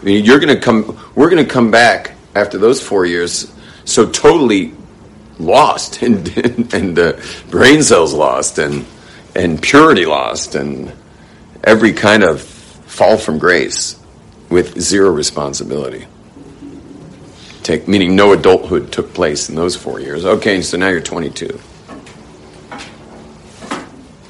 I 0.00 0.04
mean, 0.04 0.24
you're 0.24 0.38
going 0.38 0.54
to 0.54 0.58
come. 0.58 0.98
We're 1.14 1.28
going 1.28 1.44
to 1.44 1.52
come 1.52 1.70
back 1.70 2.12
after 2.34 2.56
those 2.56 2.80
four 2.80 3.04
years, 3.04 3.52
so 3.84 4.08
totally 4.08 4.72
lost, 5.38 6.00
and 6.00 6.26
and, 6.38 6.72
and 6.72 6.98
uh, 6.98 7.12
brain 7.50 7.82
cells 7.82 8.14
lost, 8.14 8.56
and 8.56 8.86
and 9.34 9.60
purity 9.60 10.06
lost, 10.06 10.54
and 10.54 10.94
every 11.62 11.92
kind 11.92 12.22
of 12.22 12.40
fall 12.40 13.18
from 13.18 13.38
grace 13.38 14.00
with 14.48 14.80
zero 14.80 15.10
responsibility. 15.10 16.06
Take 17.68 17.86
meaning 17.86 18.16
no 18.16 18.32
adulthood 18.32 18.90
took 18.90 19.12
place 19.12 19.50
in 19.50 19.54
those 19.54 19.76
four 19.76 20.00
years. 20.00 20.24
Okay, 20.24 20.62
so 20.62 20.78
now 20.78 20.88
you're 20.88 21.02
22. 21.02 21.60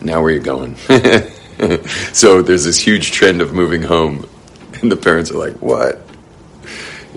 Now 0.02 0.20
where 0.20 0.24
are 0.24 0.30
you 0.32 0.40
going? 0.40 0.74
so 2.12 2.42
there's 2.42 2.64
this 2.64 2.80
huge 2.80 3.12
trend 3.12 3.40
of 3.40 3.52
moving 3.52 3.82
home. 3.82 4.28
and 4.82 4.90
the 4.90 4.96
parents 4.96 5.30
are 5.30 5.38
like, 5.38 5.54
what? 5.62 6.00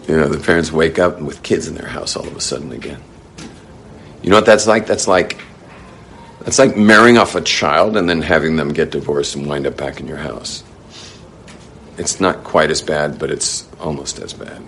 You 0.08 0.18
know, 0.18 0.28
the 0.28 0.38
parents 0.38 0.72
wake 0.72 1.00
up 1.00 1.20
with 1.20 1.42
kids 1.42 1.68
in 1.68 1.74
their 1.74 1.88
house 1.88 2.16
all 2.16 2.28
of 2.28 2.36
a 2.36 2.40
sudden 2.40 2.72
again. 2.72 3.01
You 4.22 4.30
know 4.30 4.36
what 4.36 4.46
that's 4.46 4.68
like? 4.68 4.86
That's 4.86 5.08
like 5.08 5.42
that's 6.42 6.60
like 6.60 6.78
marrying 6.78 7.18
off 7.18 7.34
a 7.34 7.42
child 7.42 7.98
and 7.98 8.08
then 8.08 8.22
having 8.22 8.58
them 8.58 8.74
get 8.74 8.92
divorced 8.92 9.36
and 9.36 9.48
wind 9.48 9.66
up 9.66 9.75
back 9.75 10.00
in 10.00 10.08
your 10.08 10.18
house. 10.18 10.63
It's 11.98 12.20
not 12.20 12.44
quite 12.44 12.70
as 12.70 12.84
bad, 12.84 13.18
but 13.18 13.32
it's 13.32 13.68
almost 13.80 14.20
as 14.20 14.34
bad. 14.34 14.62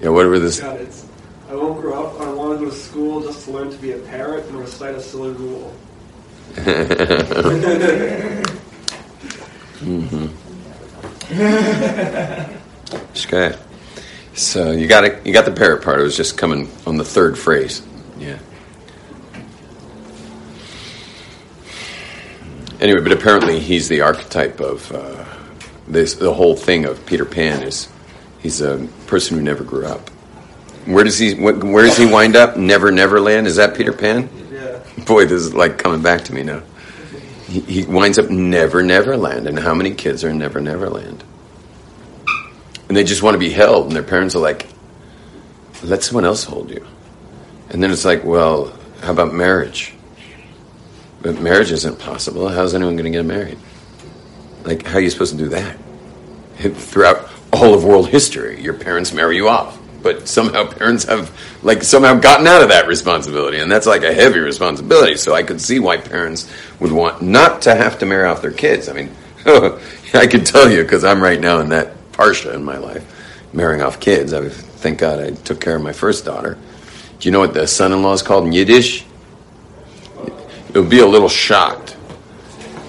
Yeah, 0.00 0.10
whatever 0.10 0.38
this. 0.38 0.60
God, 0.60 0.80
it's, 0.80 1.06
I 1.48 1.54
won't 1.54 1.80
grow 1.80 2.06
up. 2.06 2.20
I 2.20 2.32
want 2.32 2.58
to 2.58 2.64
go 2.64 2.70
to 2.70 2.76
school 2.76 3.22
just 3.22 3.44
to 3.44 3.52
learn 3.52 3.70
to 3.70 3.76
be 3.78 3.92
a 3.92 3.98
parrot 3.98 4.46
and 4.46 4.58
recite 4.58 4.94
a 4.94 5.00
silly 5.00 5.30
rule. 5.30 5.74
mm-hmm. 9.76 10.26
Okay. 13.26 13.56
So 14.34 14.70
you 14.70 14.86
got 14.86 15.04
it. 15.04 15.26
You 15.26 15.32
got 15.32 15.44
the 15.44 15.52
parrot 15.52 15.82
part. 15.82 16.00
It 16.00 16.02
was 16.02 16.16
just 16.16 16.36
coming 16.36 16.70
on 16.86 16.98
the 16.98 17.04
third 17.04 17.38
phrase. 17.38 17.82
Yeah. 18.18 18.38
Anyway, 22.80 23.00
but 23.00 23.12
apparently 23.12 23.58
he's 23.58 23.88
the 23.88 24.02
archetype 24.02 24.60
of 24.60 24.92
uh, 24.92 25.24
this. 25.88 26.14
The 26.14 26.34
whole 26.34 26.54
thing 26.54 26.84
of 26.84 27.04
Peter 27.06 27.24
Pan 27.24 27.62
is 27.62 27.88
he's 28.46 28.60
a 28.60 28.88
person 29.08 29.36
who 29.36 29.42
never 29.42 29.64
grew 29.64 29.86
up. 29.86 30.08
Where 30.86 31.02
does 31.02 31.18
he? 31.18 31.34
wh- 31.34 31.64
Where 31.64 31.84
does 31.84 31.96
he 31.96 32.06
wind 32.06 32.36
up? 32.36 32.56
Never, 32.56 32.92
never 32.92 33.18
land. 33.20 33.48
Is 33.48 33.56
that 33.56 33.76
Peter 33.76 33.92
Pan? 33.92 34.28
Yeah. 34.52 34.78
Boy, 35.04 35.24
this 35.26 35.42
is 35.42 35.52
like 35.52 35.78
coming 35.78 36.00
back 36.00 36.22
to 36.26 36.32
me 36.32 36.44
now. 36.44 36.62
He, 37.48 37.60
he 37.60 37.84
winds 37.84 38.18
up 38.20 38.30
Never 38.30 38.82
Neverland, 38.84 39.48
and 39.48 39.58
how 39.58 39.74
many 39.74 39.92
kids 39.94 40.22
are 40.22 40.28
in 40.30 40.38
Never 40.38 40.60
Neverland? 40.60 41.24
And 42.88 42.96
they 42.96 43.02
just 43.02 43.20
want 43.22 43.34
to 43.34 43.38
be 43.40 43.50
held, 43.50 43.86
and 43.88 43.96
their 43.96 44.04
parents 44.04 44.36
are 44.36 44.40
like, 44.40 44.68
"Let 45.82 46.04
someone 46.04 46.24
else 46.24 46.44
hold 46.44 46.70
you." 46.70 46.86
And 47.70 47.82
then 47.82 47.90
it's 47.90 48.04
like, 48.04 48.22
"Well, 48.24 48.72
how 49.02 49.10
about 49.10 49.34
marriage?" 49.34 49.92
But 51.20 51.40
marriage 51.40 51.72
isn't 51.72 51.98
possible. 51.98 52.48
How's 52.48 52.74
anyone 52.74 52.94
going 52.94 53.10
to 53.12 53.18
get 53.18 53.26
married? 53.26 53.58
Like, 54.62 54.86
how 54.86 54.98
are 54.98 55.00
you 55.00 55.10
supposed 55.10 55.32
to 55.32 55.38
do 55.38 55.48
that? 55.48 55.76
Throughout 56.76 57.28
all 57.52 57.74
of 57.74 57.84
world 57.84 58.08
history, 58.08 58.60
your 58.60 58.74
parents 58.74 59.12
marry 59.12 59.36
you 59.36 59.48
off. 59.48 59.78
But 60.02 60.28
somehow 60.28 60.70
parents 60.70 61.04
have, 61.04 61.36
like, 61.62 61.82
somehow 61.82 62.14
gotten 62.14 62.46
out 62.46 62.62
of 62.62 62.68
that 62.68 62.86
responsibility. 62.86 63.58
And 63.58 63.70
that's 63.72 63.86
like 63.86 64.04
a 64.04 64.14
heavy 64.14 64.38
responsibility. 64.38 65.16
So 65.16 65.34
I 65.34 65.42
could 65.42 65.60
see 65.60 65.80
why 65.80 65.96
parents 65.96 66.52
would 66.78 66.92
want 66.92 67.22
not 67.22 67.62
to 67.62 67.74
have 67.74 67.98
to 67.98 68.06
marry 68.06 68.28
off 68.28 68.40
their 68.40 68.52
kids. 68.52 68.88
I 68.88 68.92
mean, 68.92 69.10
I 70.14 70.28
can 70.28 70.44
tell 70.44 70.70
you, 70.70 70.82
because 70.82 71.02
I'm 71.02 71.20
right 71.20 71.40
now 71.40 71.58
in 71.58 71.70
that 71.70 72.12
parsha 72.12 72.54
in 72.54 72.62
my 72.62 72.78
life, 72.78 73.04
marrying 73.52 73.82
off 73.82 73.98
kids. 73.98 74.32
I 74.32 74.48
thank 74.48 74.98
God 74.98 75.18
I 75.18 75.30
took 75.30 75.60
care 75.60 75.74
of 75.74 75.82
my 75.82 75.92
first 75.92 76.24
daughter. 76.24 76.56
Do 77.18 77.28
you 77.28 77.32
know 77.32 77.40
what 77.40 77.54
the 77.54 77.66
son 77.66 77.92
in 77.92 78.02
law 78.02 78.12
is 78.12 78.22
called 78.22 78.44
in 78.44 78.52
Yiddish? 78.52 79.04
You'll 80.72 80.84
be 80.84 81.00
a 81.00 81.06
little 81.06 81.30
shocked. 81.30 81.96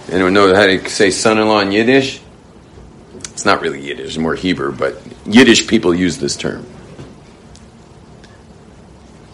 Anyone 0.10 0.34
know 0.34 0.54
how 0.54 0.66
to 0.66 0.90
say 0.90 1.10
son-in-law 1.10 1.62
in 1.62 1.72
Yiddish? 1.72 2.22
It's 3.38 3.46
not 3.46 3.62
really 3.62 3.80
Yiddish, 3.80 4.08
it's 4.08 4.18
more 4.18 4.34
Hebrew, 4.34 4.76
but 4.76 5.00
Yiddish 5.28 5.68
people 5.68 5.94
use 5.94 6.18
this 6.18 6.36
term. 6.36 6.66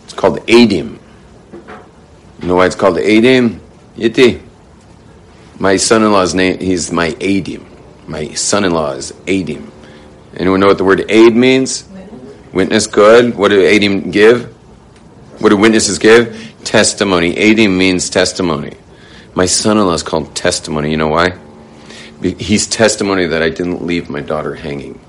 It's 0.03 0.11
called 0.11 0.39
Adim. 0.47 0.99
You 2.41 2.47
know 2.49 2.55
why 2.55 2.65
it's 2.65 2.75
called 2.75 2.97
Adim? 2.97 3.61
Yitti? 3.95 4.41
My 5.57 5.77
son-in-law's 5.77 6.35
name, 6.35 6.59
he's 6.59 6.91
my 6.91 7.11
Adim. 7.11 7.65
My 8.05 8.27
son-in-law 8.33 8.91
is 8.95 9.13
Adim. 9.25 9.71
Anyone 10.35 10.59
know 10.59 10.67
what 10.67 10.77
the 10.77 10.83
word 10.83 11.05
aid 11.09 11.33
means? 11.33 11.87
Witness, 12.51 12.87
good. 12.87 13.37
What 13.37 13.51
do 13.51 13.61
Adim 13.63 14.11
give? 14.11 14.47
What 15.39 15.47
do 15.47 15.55
witnesses 15.55 15.97
give? 15.97 16.53
Testimony. 16.65 17.35
Adim 17.35 17.77
means 17.77 18.09
testimony. 18.09 18.73
My 19.33 19.45
son-in-law 19.45 19.93
is 19.93 20.03
called 20.03 20.35
testimony. 20.35 20.91
You 20.91 20.97
know 20.97 21.07
why? 21.07 21.37
He's 22.23 22.67
testimony 22.67 23.27
that 23.27 23.43
I 23.43 23.49
didn't 23.49 23.85
leave 23.85 24.09
my 24.09 24.21
daughter 24.21 24.55
hanging. 24.55 24.99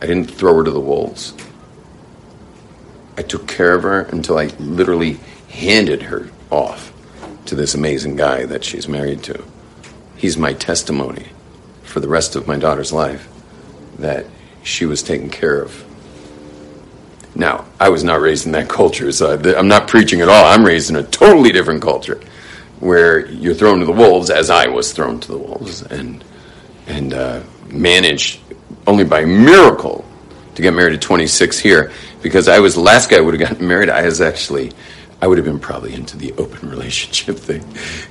I 0.00 0.06
didn't 0.06 0.30
throw 0.30 0.56
her 0.56 0.64
to 0.64 0.70
the 0.70 0.80
wolves. 0.80 1.34
I 3.18 3.22
took 3.22 3.46
care 3.46 3.74
of 3.74 3.82
her 3.82 4.00
until 4.00 4.38
I 4.38 4.46
literally 4.58 5.18
handed 5.50 6.02
her 6.02 6.30
off 6.50 6.92
to 7.46 7.54
this 7.54 7.74
amazing 7.74 8.16
guy 8.16 8.46
that 8.46 8.64
she's 8.64 8.88
married 8.88 9.22
to. 9.24 9.44
He's 10.16 10.38
my 10.38 10.54
testimony 10.54 11.26
for 11.82 12.00
the 12.00 12.08
rest 12.08 12.34
of 12.34 12.46
my 12.46 12.56
daughter's 12.56 12.94
life 12.94 13.28
that 13.98 14.24
she 14.62 14.86
was 14.86 15.02
taken 15.02 15.28
care 15.28 15.60
of. 15.60 15.84
Now, 17.34 17.66
I 17.78 17.90
was 17.90 18.02
not 18.02 18.22
raised 18.22 18.46
in 18.46 18.52
that 18.52 18.70
culture, 18.70 19.12
so 19.12 19.38
I'm 19.56 19.68
not 19.68 19.86
preaching 19.86 20.22
at 20.22 20.30
all. 20.30 20.46
I'm 20.46 20.64
raised 20.64 20.88
in 20.88 20.96
a 20.96 21.02
totally 21.02 21.52
different 21.52 21.82
culture 21.82 22.20
where 22.80 23.26
you're 23.26 23.54
thrown 23.54 23.80
to 23.80 23.86
the 23.86 23.92
wolves, 23.92 24.30
as 24.30 24.50
I 24.50 24.68
was 24.68 24.92
thrown 24.92 25.20
to 25.20 25.28
the 25.28 25.38
wolves, 25.38 25.82
and 25.82 26.24
and 26.86 27.14
uh, 27.14 27.42
managed 27.68 28.40
only 28.86 29.04
by 29.04 29.24
miracle 29.24 30.04
to 30.54 30.62
get 30.62 30.72
married 30.72 30.94
at 30.94 31.00
26 31.00 31.58
here 31.58 31.92
because 32.22 32.48
I 32.48 32.60
was 32.60 32.74
the 32.74 32.80
last 32.80 33.10
guy 33.10 33.18
I 33.18 33.20
would 33.20 33.38
have 33.38 33.48
gotten 33.48 33.66
married. 33.66 33.90
I 33.90 34.04
was 34.04 34.20
actually 34.20 34.72
I 35.20 35.26
would 35.26 35.38
have 35.38 35.44
been 35.44 35.60
probably 35.60 35.94
into 35.94 36.16
the 36.16 36.32
open 36.34 36.68
relationship 36.70 37.36
thing. 37.36 37.62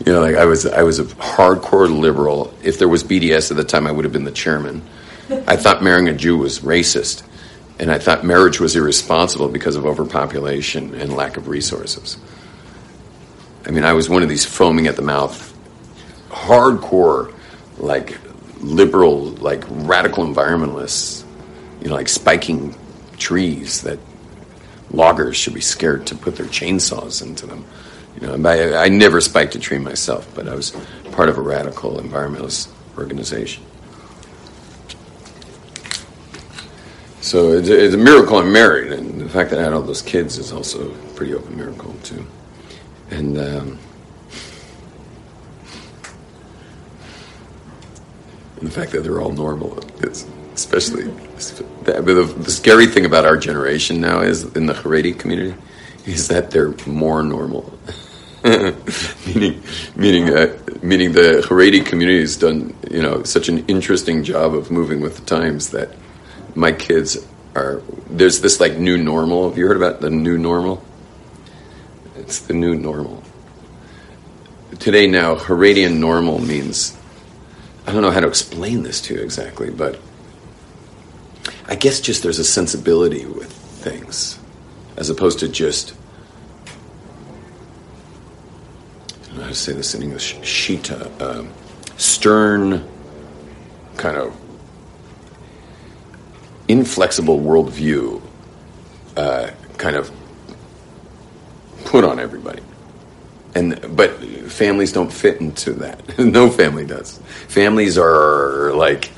You 0.06 0.14
know, 0.14 0.22
like 0.22 0.36
I 0.36 0.46
was 0.46 0.66
I 0.66 0.84
was 0.84 1.00
a 1.00 1.06
hardcore 1.06 1.90
liberal. 1.90 2.54
If 2.64 2.80
there 2.80 2.90
was 2.90 3.04
BDS 3.04 3.52
at 3.52 3.58
the 3.58 3.64
time, 3.64 3.88
I 3.88 3.92
would 3.92 4.06
have 4.06 4.14
been 4.14 4.24
the 4.24 4.32
chairman. 4.32 4.82
I 5.48 5.56
thought 5.56 5.84
marrying 5.84 6.08
a 6.08 6.14
Jew 6.14 6.38
was 6.38 6.60
racist, 6.60 7.24
and 7.80 7.92
I 7.92 8.00
thought 8.00 8.24
marriage 8.24 8.60
was 8.60 8.76
irresponsible 8.76 9.50
because 9.50 9.76
of 9.76 9.86
overpopulation 9.86 10.96
and 10.96 11.14
lack 11.14 11.38
of 11.38 11.48
resources. 11.48 12.18
I 13.66 13.72
mean, 13.72 13.84
I 13.84 13.94
was 13.94 14.10
one 14.10 14.22
of 14.22 14.30
these 14.30 14.46
foaming 14.46 14.88
at 14.88 14.96
the 14.96 15.02
mouth, 15.02 15.54
hardcore, 16.30 17.34
like 17.78 18.18
liberal, 18.60 19.26
like 19.32 19.64
radical 19.68 20.24
environmentalists, 20.26 21.24
you 21.82 21.90
know, 21.90 21.96
like 21.96 22.08
spiking 22.08 22.76
trees 23.18 23.82
that 23.82 24.00
loggers 24.92 25.36
should 25.36 25.54
be 25.54 25.62
scared 25.62 26.06
to 26.08 26.16
put 26.16 26.36
their 26.36 26.46
chainsaws 26.46 27.26
into 27.26 27.48
them. 27.48 27.66
You 28.20 28.28
know, 28.28 28.50
I, 28.50 28.86
I 28.86 28.90
never 28.90 29.20
spiked 29.20 29.56
a 29.56 29.60
tree 29.60 29.80
myself, 29.80 30.30
but 30.36 30.48
I 30.48 30.56
was 30.56 30.72
part 31.12 31.28
of 31.30 31.38
a 31.38 31.42
radical 31.42 31.98
environmentalist 31.98 32.70
organization. 32.98 33.64
So 37.20 37.54
it's 37.54 37.70
a, 37.70 37.86
it's 37.86 37.96
a 37.96 37.98
miracle 37.98 38.38
I'm 38.38 38.54
married, 38.54 38.92
and 38.92 39.20
the 39.20 39.28
fact 39.28 39.50
that 39.50 39.60
I 39.60 39.64
had 39.64 39.74
all 39.74 39.82
those 39.82 40.04
kids 40.04 40.38
is 40.38 40.52
also 40.52 40.92
a 40.92 40.96
pretty 41.16 41.34
open 41.34 41.58
miracle 41.58 41.94
too. 42.04 42.26
And 43.12 43.38
um, 43.38 43.80
the 48.62 48.70
fact 48.70 48.92
that 48.92 49.04
they're 49.04 49.22
all 49.22 49.32
normal, 49.32 49.80
it's 50.00 50.26
especially 50.54 51.04
the, 51.84 52.02
the, 52.02 52.34
the 52.38 52.52
scary 52.52 52.88
thing 52.88 53.06
about 53.06 53.26
our 53.26 53.38
generation 53.38 54.00
now 54.00 54.22
is 54.22 54.44
in 54.56 54.66
the 54.66 54.74
Haredi 54.74 55.18
community 55.18 55.56
is 56.06 56.28
that 56.30 56.52
they're 56.52 56.74
more 56.86 57.24
normal. 57.24 57.78
meaning, 58.46 59.62
meaning, 59.96 60.30
uh, 60.30 60.58
meaning 60.84 61.12
the 61.14 61.44
Haredi 61.48 61.84
community 61.84 62.20
has 62.20 62.38
done, 62.38 62.76
you 62.92 63.02
know, 63.02 63.24
such 63.24 63.50
an 63.50 63.66
interesting 63.68 64.24
job 64.24 64.54
of 64.54 64.70
moving 64.70 65.02
with 65.02 65.18
the 65.18 65.26
times 65.26 65.72
that 65.72 65.90
my 66.54 66.72
kids 66.72 67.26
are. 67.56 67.82
There's 68.08 68.42
this 68.42 68.60
like 68.60 68.78
new 68.78 68.98
normal. 68.98 69.50
Have 69.50 69.58
you 69.58 69.68
heard 69.68 69.78
about 69.78 70.00
the 70.00 70.12
new 70.12 70.38
normal? 70.38 70.84
It's 72.26 72.40
the 72.40 72.54
new 72.56 72.74
normal. 72.74 73.22
Today 74.80 75.06
now, 75.06 75.36
Haredian 75.36 75.98
normal 75.98 76.40
means. 76.40 76.98
I 77.86 77.92
don't 77.92 78.02
know 78.02 78.10
how 78.10 78.20
to 78.20 78.28
explain 78.28 78.82
this 78.82 79.00
to 79.02 79.14
you 79.14 79.22
exactly, 79.22 79.70
but 79.70 80.00
I 81.68 81.76
guess 81.76 82.00
just 82.00 82.24
there's 82.24 82.40
a 82.40 82.44
sensibility 82.44 83.28
with 83.28 83.52
things, 83.52 84.40
as 84.98 85.12
opposed 85.12 85.40
to 85.40 85.48
just. 85.48 85.94
I 89.22 89.28
don't 89.28 89.38
know 89.38 89.44
how 89.44 89.50
to 89.50 89.56
say 89.56 89.74
this 89.74 89.94
in 89.94 90.02
English. 90.02 90.36
Shita, 90.38 91.22
um, 91.22 91.54
stern, 91.98 92.90
kind 93.98 94.18
of 94.18 94.36
inflexible 96.68 97.40
worldview, 97.40 98.20
uh, 99.16 99.52
kind 99.78 99.96
of 99.96 100.12
put 101.86 102.04
on 102.04 102.20
everybody. 102.20 102.62
And 103.54 103.96
but 103.96 104.12
families 104.52 104.92
don't 104.92 105.12
fit 105.12 105.40
into 105.40 105.74
that. 105.74 106.20
no 106.20 106.50
family 106.50 106.86
does. 106.86 107.20
Families 107.48 107.98
are 107.98 108.74
like 108.74 109.12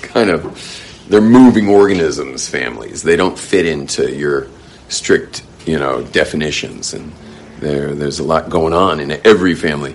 kind 0.00 0.30
of 0.30 1.04
they're 1.08 1.20
moving 1.20 1.68
organisms. 1.68 2.48
Families 2.48 3.02
they 3.02 3.16
don't 3.16 3.38
fit 3.38 3.66
into 3.66 4.10
your 4.14 4.48
strict 4.88 5.44
you 5.66 5.78
know 5.78 6.02
definitions, 6.04 6.94
and 6.94 7.12
there 7.60 7.94
there's 7.94 8.18
a 8.18 8.24
lot 8.24 8.48
going 8.48 8.72
on 8.72 9.00
in 9.00 9.10
every 9.24 9.54
family. 9.54 9.94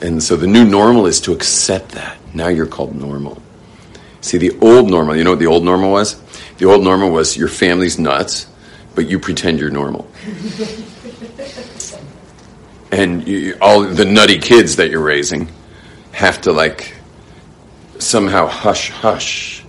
And 0.00 0.22
so 0.22 0.36
the 0.36 0.46
new 0.48 0.64
normal 0.64 1.06
is 1.06 1.20
to 1.22 1.32
accept 1.32 1.90
that. 1.92 2.18
Now 2.34 2.48
you're 2.48 2.66
called 2.66 2.94
normal. 2.94 3.40
See, 4.20 4.38
the 4.38 4.56
old 4.60 4.88
normal, 4.88 5.16
you 5.16 5.24
know 5.24 5.30
what 5.30 5.38
the 5.40 5.46
old 5.46 5.64
normal 5.64 5.90
was? 5.90 6.20
The 6.58 6.66
old 6.66 6.84
normal 6.84 7.10
was 7.10 7.36
your 7.36 7.48
family's 7.48 7.98
nuts, 7.98 8.46
but 8.94 9.08
you 9.08 9.18
pretend 9.18 9.58
you're 9.58 9.70
normal. 9.70 10.08
and 12.92 13.26
you, 13.26 13.56
all 13.60 13.82
the 13.82 14.04
nutty 14.04 14.38
kids 14.38 14.76
that 14.76 14.90
you're 14.90 15.02
raising 15.02 15.48
have 16.12 16.42
to 16.42 16.52
like 16.52 16.94
somehow 17.98 18.46
hush 18.46 18.90
hush. 18.90 19.64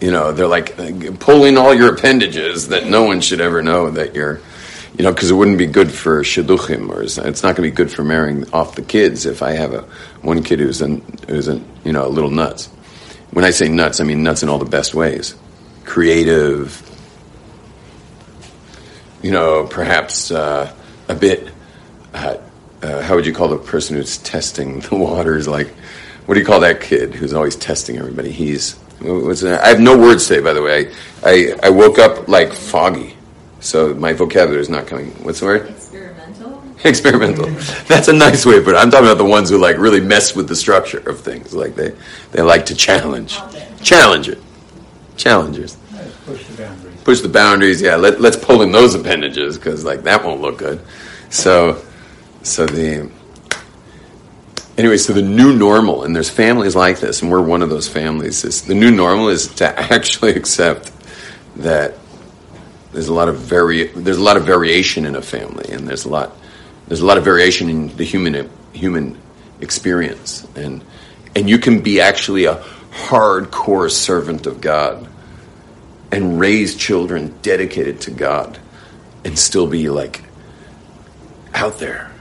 You 0.00 0.10
know, 0.10 0.32
they're 0.32 0.48
like 0.48 0.76
pulling 1.20 1.56
all 1.56 1.74
your 1.74 1.94
appendages 1.94 2.68
that 2.68 2.86
no 2.86 3.04
one 3.04 3.20
should 3.20 3.40
ever 3.40 3.62
know 3.62 3.90
that 3.90 4.14
you're, 4.14 4.40
you 4.98 5.04
know, 5.04 5.12
because 5.12 5.30
it 5.30 5.34
wouldn't 5.34 5.58
be 5.58 5.66
good 5.66 5.92
for 5.92 6.22
shidduchim, 6.22 6.88
or 6.88 7.02
it's 7.02 7.18
not 7.18 7.56
going 7.56 7.56
to 7.56 7.62
be 7.62 7.70
good 7.70 7.90
for 7.90 8.02
marrying 8.02 8.50
off 8.52 8.74
the 8.74 8.82
kids 8.82 9.26
if 9.26 9.42
I 9.42 9.52
have 9.52 9.72
a 9.74 9.82
one 10.22 10.42
kid 10.42 10.60
who's 10.60 10.80
an, 10.80 11.02
who's 11.28 11.48
an, 11.48 11.64
you 11.84 11.92
know 11.92 12.06
a 12.06 12.08
little 12.08 12.30
nuts. 12.30 12.66
When 13.32 13.44
I 13.44 13.50
say 13.50 13.68
nuts, 13.68 14.00
I 14.00 14.04
mean 14.04 14.22
nuts 14.22 14.42
in 14.42 14.48
all 14.48 14.58
the 14.58 14.64
best 14.64 14.94
ways, 14.94 15.34
creative. 15.84 16.80
You 19.22 19.30
know, 19.30 19.66
perhaps 19.66 20.30
uh, 20.30 20.74
a 21.08 21.14
bit. 21.14 21.53
Uh, 22.14 22.38
uh, 22.82 23.02
how 23.02 23.14
would 23.16 23.26
you 23.26 23.34
call 23.34 23.48
the 23.48 23.58
person 23.58 23.96
who's 23.96 24.18
testing 24.18 24.80
the 24.90 24.96
waters? 24.96 25.48
Like, 25.48 25.68
what 26.26 26.34
do 26.34 26.40
you 26.40 26.46
call 26.46 26.60
that 26.60 26.80
kid 26.80 27.14
who's 27.14 27.34
always 27.34 27.56
testing 27.56 27.98
everybody? 27.98 28.30
He's. 28.30 28.78
I 29.02 29.68
have 29.68 29.80
no 29.80 29.98
words 29.98 30.26
today, 30.26 30.40
by 30.40 30.54
the 30.54 30.62
way. 30.62 30.94
I, 31.22 31.54
I 31.62 31.68
woke 31.68 31.98
up 31.98 32.26
like 32.28 32.52
foggy, 32.52 33.16
so 33.60 33.92
my 33.94 34.14
vocabulary 34.14 34.62
is 34.62 34.70
not 34.70 34.86
coming. 34.86 35.10
What's 35.24 35.40
the 35.40 35.46
word? 35.46 35.68
Experimental. 35.68 36.62
Experimental. 36.84 37.46
That's 37.86 38.08
a 38.08 38.14
nice 38.14 38.46
way, 38.46 38.60
but 38.60 38.76
I'm 38.76 38.90
talking 38.90 39.06
about 39.06 39.18
the 39.18 39.24
ones 39.24 39.50
who 39.50 39.58
like 39.58 39.76
really 39.76 40.00
mess 40.00 40.34
with 40.34 40.48
the 40.48 40.56
structure 40.56 41.06
of 41.10 41.20
things. 41.20 41.52
Like 41.52 41.74
they, 41.74 41.92
they 42.30 42.40
like 42.40 42.64
to 42.66 42.74
challenge, 42.74 43.36
challenge 43.82 44.28
it, 44.28 44.38
challengers. 45.16 45.76
Push 46.24 46.46
the 46.46 46.62
boundaries. 46.62 47.02
Push 47.02 47.20
the 47.20 47.28
boundaries. 47.28 47.82
Yeah, 47.82 47.96
let, 47.96 48.20
let's 48.20 48.36
pull 48.36 48.62
in 48.62 48.72
those 48.72 48.94
appendages 48.94 49.58
because 49.58 49.84
like 49.84 50.04
that 50.04 50.24
won't 50.24 50.40
look 50.40 50.56
good. 50.56 50.80
So, 51.28 51.84
so 52.44 52.66
the 52.66 53.10
anyway, 54.76 54.96
so 54.98 55.12
the 55.12 55.22
new 55.22 55.56
normal, 55.56 56.04
and 56.04 56.14
there's 56.14 56.30
families 56.30 56.76
like 56.76 57.00
this, 57.00 57.22
and 57.22 57.30
we're 57.30 57.42
one 57.42 57.62
of 57.62 57.70
those 57.70 57.88
families. 57.88 58.44
Is 58.44 58.62
the 58.62 58.74
new 58.74 58.90
normal 58.90 59.28
is 59.28 59.48
to 59.56 59.66
actually 59.92 60.34
accept 60.34 60.92
that 61.56 61.94
there's 62.92 63.08
a 63.08 63.14
lot 63.14 63.28
of 63.28 63.38
vari- 63.38 63.88
there's 63.88 64.18
a 64.18 64.22
lot 64.22 64.36
of 64.36 64.44
variation 64.44 65.06
in 65.06 65.16
a 65.16 65.22
family, 65.22 65.72
and 65.72 65.88
there's 65.88 66.04
a 66.04 66.10
lot 66.10 66.36
there's 66.86 67.00
a 67.00 67.06
lot 67.06 67.18
of 67.18 67.24
variation 67.24 67.68
in 67.70 67.96
the 67.96 68.04
human 68.04 68.50
human 68.72 69.18
experience, 69.60 70.46
and 70.54 70.84
and 71.34 71.48
you 71.48 71.58
can 71.58 71.80
be 71.80 72.00
actually 72.00 72.44
a 72.44 72.56
hardcore 72.90 73.90
servant 73.90 74.46
of 74.46 74.60
God 74.60 75.08
and 76.12 76.38
raise 76.38 76.76
children 76.76 77.34
dedicated 77.40 78.02
to 78.02 78.10
God, 78.10 78.58
and 79.24 79.38
still 79.38 79.66
be 79.66 79.88
like 79.88 80.22
out 81.54 81.78
there 81.78 82.13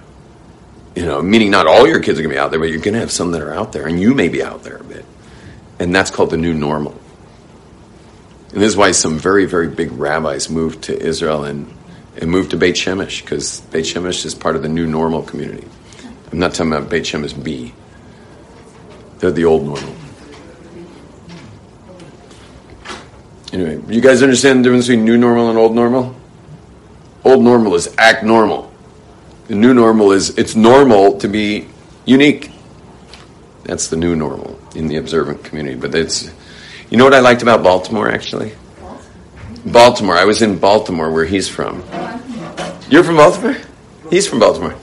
you 0.96 1.06
know, 1.06 1.22
meaning 1.22 1.52
not 1.52 1.68
all 1.68 1.88
your 1.88 2.00
kids 2.00 2.20
are 2.20 2.22
going 2.22 2.32
to 2.32 2.36
be 2.36 2.40
out 2.40 2.52
there, 2.52 2.60
but 2.60 2.70
you're 2.70 2.80
going 2.80 2.94
to 2.94 3.00
have 3.00 3.12
some 3.12 3.32
that 3.32 3.42
are 3.42 3.54
out 3.54 3.72
there, 3.72 3.88
and 3.88 4.00
you 4.00 4.14
may 4.14 4.30
be 4.30 4.44
out 4.44 4.64
there 4.64 4.78
a 4.78 4.84
bit. 4.84 5.06
And 5.80 5.94
that's 5.94 6.12
called 6.12 6.30
the 6.30 6.38
new 6.38 6.54
normal. 6.54 7.00
And 8.52 8.62
this 8.62 8.70
is 8.70 8.78
why 8.78 8.92
some 8.92 9.18
very, 9.18 9.46
very 9.46 9.68
big 9.68 9.92
rabbis 9.92 10.50
moved 10.50 10.84
to 10.84 11.00
Israel 11.00 11.44
and, 11.44 11.74
and 12.18 12.30
moved 12.30 12.52
to 12.52 12.58
Beit 12.58 12.76
Shemesh, 12.76 13.22
because 13.22 13.62
Beit 13.62 13.86
Shemesh 13.86 14.26
is 14.26 14.36
part 14.36 14.56
of 14.56 14.62
the 14.62 14.70
new 14.70 14.86
normal 14.86 15.24
community. 15.24 15.68
I'm 16.32 16.40
not 16.40 16.54
talking 16.54 16.72
about 16.72 16.90
Beit 16.90 17.04
Shemesh 17.04 17.42
B. 17.44 17.74
They're 19.18 19.32
the 19.32 19.46
old 19.46 19.66
normal. 19.66 19.96
Anyway, 23.52 23.82
you 23.88 24.02
guys 24.02 24.24
understand 24.24 24.60
the 24.60 24.64
difference 24.64 24.88
between 24.88 25.06
new 25.06 25.18
normal 25.18 25.50
and 25.50 25.60
old 25.60 25.76
normal? 25.76 26.16
Old 27.24 27.44
normal 27.44 27.76
is 27.76 27.94
act 28.00 28.24
normal. 28.24 28.73
The 29.48 29.56
new 29.56 29.74
normal 29.74 30.12
is 30.12 30.38
it's 30.38 30.56
normal 30.56 31.18
to 31.20 31.28
be 31.28 31.68
unique. 32.06 32.52
That's 33.64 33.88
the 33.88 33.98
new 33.98 34.16
normal 34.16 34.60
in 34.76 34.88
the 34.88 34.98
observant 34.98 35.44
community. 35.44 35.76
But 35.76 35.96
it's, 35.96 36.32
you 36.90 36.98
know 36.98 37.04
what 37.04 37.14
I 37.14 37.20
liked 37.20 37.42
about 37.42 37.64
Baltimore 37.64 38.10
actually? 38.10 38.54
Baltimore. 39.66 40.16
I 40.16 40.26
was 40.26 40.42
in 40.42 40.60
Baltimore 40.60 41.12
where 41.12 41.26
he's 41.26 41.48
from. 41.48 41.84
You're 42.90 43.04
from 43.04 43.16
Baltimore? 43.18 43.58
He's 44.10 44.28
from 44.28 44.40
Baltimore. 44.40 44.76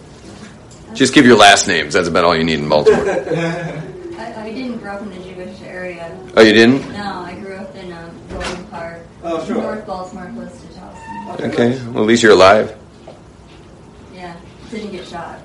Just 0.94 1.14
give 1.14 1.24
your 1.24 1.36
last 1.36 1.68
names. 1.68 1.94
That's 1.94 2.08
about 2.08 2.24
all 2.24 2.36
you 2.36 2.44
need 2.44 2.58
in 2.58 2.68
Baltimore. 2.68 3.08
I, 3.08 4.34
I 4.36 4.52
didn't 4.52 4.78
grow 4.78 4.92
up 4.94 5.02
in 5.02 5.10
the 5.10 5.16
Jewish 5.22 5.60
area. 5.62 6.18
Oh, 6.36 6.42
you 6.42 6.52
didn't? 6.52 6.90
No, 6.92 7.22
I 7.24 7.38
grew 7.38 7.54
up 7.54 7.74
in 7.76 7.92
um, 7.92 8.10
Golden 8.28 8.64
Park, 8.66 9.06
Oh, 9.22 9.44
sure. 9.46 9.56
North 9.56 9.86
Baltimore, 9.86 10.30
close 10.34 10.60
to 10.60 10.74
Charleston. 10.74 11.50
Okay. 11.50 11.86
Well, 11.90 12.02
at 12.02 12.08
least 12.08 12.22
you're 12.22 12.32
alive. 12.32 12.76
Didn't 14.70 14.92
get 14.92 15.06
shot. 15.06 15.40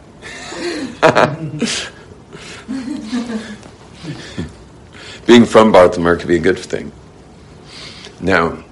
Being 5.26 5.46
from 5.46 5.72
Baltimore 5.72 6.16
could 6.16 6.28
be 6.28 6.36
a 6.36 6.40
good 6.40 6.60
thing. 6.60 6.92
Now, 8.22 8.64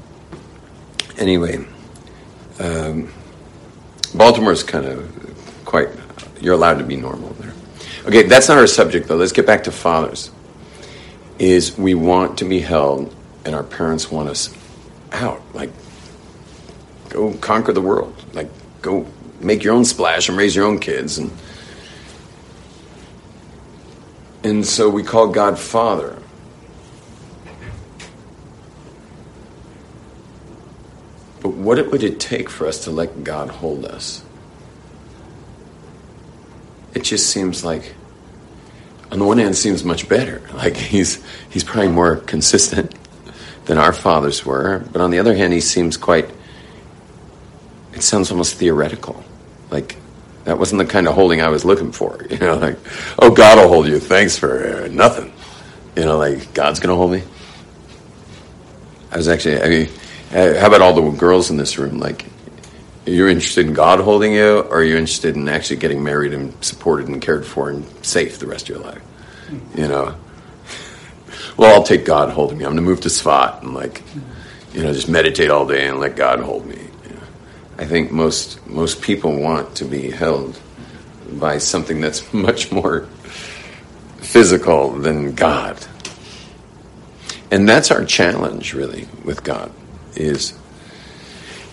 anyway, 1.17 1.65
um, 2.59 3.11
Baltimore 4.13 4.51
is 4.51 4.61
kind 4.61 4.85
of 4.85 5.65
quite, 5.65 5.89
you're 6.39 6.53
allowed 6.53 6.77
to 6.77 6.83
be 6.83 6.97
normal 6.97 7.29
there. 7.33 7.53
Okay, 8.05 8.23
that's 8.23 8.47
not 8.47 8.57
our 8.57 8.67
subject 8.67 9.07
though. 9.07 9.15
Let's 9.15 9.31
get 9.31 9.47
back 9.47 9.63
to 9.63 9.71
fathers. 9.71 10.29
Is 11.39 11.77
we 11.77 11.95
want 11.95 12.37
to 12.37 12.45
be 12.45 12.59
held, 12.59 13.13
and 13.43 13.55
our 13.55 13.63
parents 13.63 14.11
want 14.11 14.29
us 14.29 14.55
out. 15.11 15.41
Like, 15.53 15.71
go 17.09 17.33
conquer 17.33 17.73
the 17.73 17.81
world. 17.81 18.13
Like, 18.33 18.49
go 18.83 19.07
make 19.39 19.63
your 19.63 19.73
own 19.73 19.85
splash 19.85 20.29
and 20.29 20.37
raise 20.37 20.55
your 20.55 20.65
own 20.65 20.79
kids. 20.79 21.17
And, 21.17 21.31
and 24.43 24.65
so 24.65 24.89
we 24.89 25.03
call 25.03 25.27
God 25.27 25.57
Father. 25.59 26.17
But 31.41 31.49
what 31.49 31.91
would 31.91 32.03
it 32.03 32.21
take 32.21 32.49
for 32.49 32.65
us 32.67 32.85
to 32.85 32.91
let 32.91 33.25
God 33.25 33.49
hold 33.49 33.85
us? 33.85 34.23
It 36.93 37.03
just 37.03 37.29
seems 37.29 37.65
like, 37.65 37.95
on 39.11 39.19
the 39.19 39.25
one 39.25 39.39
hand, 39.39 39.55
seems 39.55 39.83
much 39.83 40.07
better. 40.07 40.41
Like 40.53 40.77
he's 40.77 41.21
he's 41.49 41.63
probably 41.63 41.91
more 41.91 42.17
consistent 42.17 42.95
than 43.65 43.77
our 43.77 43.91
fathers 43.91 44.45
were. 44.45 44.85
But 44.91 45.01
on 45.01 45.11
the 45.11 45.19
other 45.19 45.35
hand, 45.35 45.51
he 45.51 45.59
seems 45.59 45.97
quite. 45.97 46.29
It 47.93 48.03
sounds 48.03 48.31
almost 48.31 48.55
theoretical. 48.55 49.23
Like 49.69 49.97
that 50.45 50.59
wasn't 50.59 50.79
the 50.79 50.85
kind 50.85 51.07
of 51.07 51.15
holding 51.15 51.41
I 51.41 51.49
was 51.49 51.63
looking 51.63 51.91
for. 51.91 52.25
You 52.29 52.37
know, 52.37 52.55
like, 52.57 52.77
oh, 53.19 53.29
God 53.31 53.59
will 53.59 53.67
hold 53.67 53.87
you. 53.87 53.99
Thanks 53.99 54.37
for 54.37 54.83
uh, 54.83 54.87
nothing. 54.87 55.31
You 55.95 56.03
know, 56.03 56.17
like 56.17 56.53
God's 56.53 56.79
going 56.79 56.89
to 56.89 56.95
hold 56.95 57.11
me. 57.11 57.23
I 59.11 59.17
was 59.17 59.27
actually. 59.27 59.61
I 59.61 59.69
mean, 59.69 59.89
uh, 60.31 60.59
how 60.59 60.67
about 60.67 60.81
all 60.81 60.93
the 60.93 61.09
girls 61.11 61.51
in 61.51 61.57
this 61.57 61.77
room? 61.77 61.99
Like, 61.99 62.25
you're 63.05 63.29
interested 63.29 63.67
in 63.67 63.73
God 63.73 63.99
holding 63.99 64.33
you, 64.33 64.59
or 64.59 64.77
are 64.79 64.83
you 64.83 64.97
interested 64.97 65.35
in 65.35 65.47
actually 65.47 65.75
getting 65.77 66.03
married 66.03 66.33
and 66.33 66.53
supported 66.63 67.07
and 67.07 67.21
cared 67.21 67.45
for 67.45 67.69
and 67.69 67.85
safe 68.03 68.39
the 68.39 68.47
rest 68.47 68.69
of 68.69 68.75
your 68.75 68.85
life? 68.85 69.01
You 69.75 69.87
know. 69.87 70.15
Well, 71.55 71.75
I'll 71.75 71.83
take 71.83 72.03
God 72.03 72.29
holding 72.29 72.57
me. 72.57 72.65
I'm 72.65 72.71
going 72.71 72.83
to 72.83 72.89
move 72.89 73.01
to 73.01 73.09
Tzfat 73.09 73.61
and 73.61 73.75
like, 73.75 74.01
you 74.73 74.81
know, 74.81 74.91
just 74.91 75.07
meditate 75.07 75.51
all 75.51 75.67
day 75.67 75.87
and 75.87 75.99
let 75.99 76.15
God 76.15 76.39
hold 76.39 76.65
me. 76.65 76.89
I 77.83 77.85
think 77.85 78.13
most 78.13 78.65
most 78.65 79.01
people 79.01 79.35
want 79.35 79.75
to 79.75 79.83
be 79.83 80.09
held 80.09 80.57
by 81.33 81.57
something 81.57 81.99
that's 81.99 82.33
much 82.47 82.71
more 82.71 83.01
physical 84.19 84.93
than 84.93 85.35
God. 85.35 85.85
And 87.51 87.67
that's 87.67 87.91
our 87.91 88.05
challenge 88.05 88.73
really 88.73 89.09
with 89.25 89.43
God 89.43 89.69
is 90.15 90.57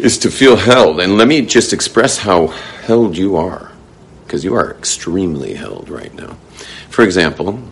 is 0.01 0.19
to 0.19 0.33
feel 0.33 0.57
held. 0.57 0.99
And 0.99 1.17
let 1.17 1.29
me 1.29 1.43
just 1.43 1.73
express 1.73 2.19
how 2.19 2.49
held 2.89 3.17
you 3.17 3.37
are 3.37 3.71
because 4.25 4.43
you 4.43 4.55
are 4.55 4.73
extremely 4.73 5.55
held 5.55 5.89
right 5.89 6.13
now. 6.13 6.37
For 6.89 7.05
example, 7.05 7.63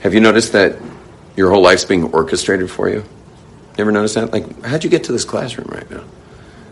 have 0.00 0.14
you 0.14 0.20
noticed 0.20 0.52
that 0.52 0.78
your 1.36 1.50
whole 1.50 1.62
life's 1.62 1.84
being 1.84 2.04
orchestrated 2.14 2.70
for 2.70 2.88
you? 2.88 3.04
You 3.76 3.82
ever 3.82 3.92
notice 3.92 4.14
that? 4.14 4.32
Like, 4.32 4.64
how'd 4.64 4.84
you 4.84 4.88
get 4.88 5.04
to 5.04 5.12
this 5.12 5.26
classroom 5.26 5.68
right 5.70 5.90
now? 5.90 6.04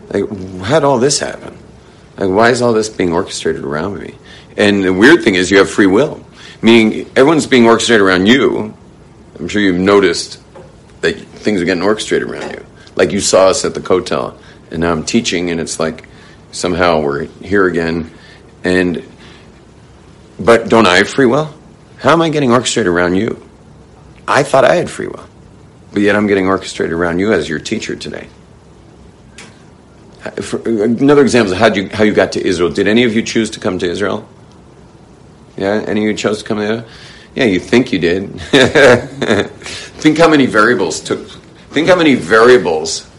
Like, 0.09 0.29
how'd 0.61 0.83
all 0.83 0.99
this 0.99 1.19
happen? 1.19 1.57
Like, 2.17 2.29
why 2.29 2.49
is 2.49 2.61
all 2.61 2.73
this 2.73 2.89
being 2.89 3.13
orchestrated 3.13 3.63
around 3.63 3.99
me? 3.99 4.15
And 4.55 4.83
the 4.83 4.93
weird 4.93 5.23
thing 5.23 5.35
is, 5.35 5.51
you 5.51 5.57
have 5.59 5.69
free 5.69 5.85
will, 5.85 6.25
meaning 6.61 7.07
everyone's 7.15 7.45
being 7.45 7.65
orchestrated 7.65 8.05
around 8.05 8.25
you. 8.25 8.73
I'm 9.37 9.47
sure 9.47 9.61
you've 9.61 9.75
noticed 9.79 10.41
that 11.01 11.15
things 11.17 11.61
are 11.61 11.65
getting 11.65 11.83
orchestrated 11.83 12.27
around 12.27 12.51
you. 12.51 12.65
Like 12.95 13.11
you 13.11 13.19
saw 13.19 13.47
us 13.49 13.63
at 13.65 13.73
the 13.75 13.79
Kotel, 13.81 14.35
and 14.71 14.81
now 14.81 14.91
I'm 14.91 15.05
teaching, 15.05 15.51
and 15.51 15.59
it's 15.59 15.79
like 15.79 16.07
somehow 16.51 17.01
we're 17.01 17.25
here 17.25 17.67
again. 17.67 18.09
And 18.63 19.03
but 20.39 20.69
don't 20.69 20.87
I 20.87 20.97
have 20.97 21.09
free 21.09 21.27
will? 21.27 21.53
How 21.99 22.11
am 22.13 22.21
I 22.21 22.29
getting 22.29 22.51
orchestrated 22.51 22.91
around 22.91 23.15
you? 23.15 23.43
I 24.27 24.43
thought 24.43 24.65
I 24.65 24.75
had 24.75 24.89
free 24.89 25.07
will. 25.07 25.25
but 25.91 26.01
yet 26.01 26.15
I'm 26.15 26.27
getting 26.27 26.47
orchestrated 26.47 26.93
around 26.93 27.19
you 27.19 27.33
as 27.33 27.47
your 27.49 27.59
teacher 27.59 27.95
today. 27.95 28.27
For, 30.41 30.57
another 30.67 31.21
example 31.21 31.53
is 31.53 31.59
how 31.59 31.73
you 31.73 31.89
how 31.89 32.03
you 32.03 32.13
got 32.13 32.31
to 32.33 32.45
Israel. 32.45 32.69
Did 32.69 32.87
any 32.87 33.03
of 33.03 33.15
you 33.15 33.21
choose 33.21 33.49
to 33.51 33.59
come 33.59 33.79
to 33.79 33.89
Israel? 33.89 34.27
Yeah, 35.57 35.83
any 35.87 36.01
of 36.01 36.07
you 36.07 36.13
chose 36.13 36.39
to 36.39 36.45
come 36.45 36.59
there? 36.59 36.85
Yeah, 37.35 37.45
you 37.45 37.59
think 37.59 37.91
you 37.91 37.99
did. 37.99 38.39
think 38.41 40.17
how 40.17 40.27
many 40.27 40.45
variables 40.45 40.99
took. 40.99 41.27
Think 41.69 41.87
how 41.87 41.95
many 41.95 42.15
variables 42.15 43.09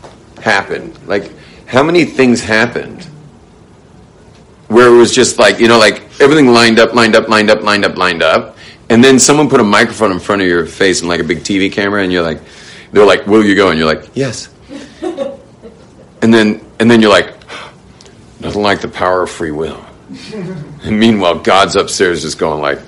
happened. 0.42 0.98
Like 1.06 1.32
how 1.66 1.82
many 1.82 2.04
things 2.04 2.40
happened 2.40 3.04
where 4.68 4.88
it 4.88 4.96
was 4.96 5.14
just 5.14 5.38
like 5.38 5.60
you 5.60 5.68
know, 5.68 5.78
like 5.78 6.02
everything 6.20 6.48
lined 6.48 6.78
up, 6.78 6.94
lined 6.94 7.16
up, 7.16 7.28
lined 7.28 7.50
up, 7.50 7.62
lined 7.62 7.84
up, 7.84 7.96
lined 7.96 8.22
up, 8.22 8.56
and 8.88 9.02
then 9.02 9.18
someone 9.18 9.48
put 9.48 9.60
a 9.60 9.64
microphone 9.64 10.12
in 10.12 10.18
front 10.18 10.42
of 10.42 10.48
your 10.48 10.66
face 10.66 11.00
and 11.00 11.08
like 11.08 11.20
a 11.20 11.24
big 11.24 11.38
TV 11.38 11.70
camera, 11.70 12.02
and 12.02 12.12
you're 12.12 12.22
like, 12.22 12.40
they're 12.92 13.06
like, 13.06 13.26
"Will 13.26 13.44
you 13.44 13.54
go?" 13.54 13.70
And 13.70 13.78
you're 13.78 13.92
like, 13.92 14.10
"Yes." 14.14 14.48
and 16.22 16.34
then 16.34 16.64
and 16.80 16.90
then 16.90 17.00
you're 17.00 17.10
like, 17.10 17.34
nothing 18.40 18.62
like 18.62 18.80
the 18.80 18.88
power 18.88 19.22
of 19.22 19.30
free 19.30 19.50
will. 19.50 19.84
and 20.82 20.98
meanwhile, 20.98 21.38
God's 21.38 21.76
upstairs 21.76 22.22
just 22.22 22.38
going 22.38 22.62
like, 22.62 22.80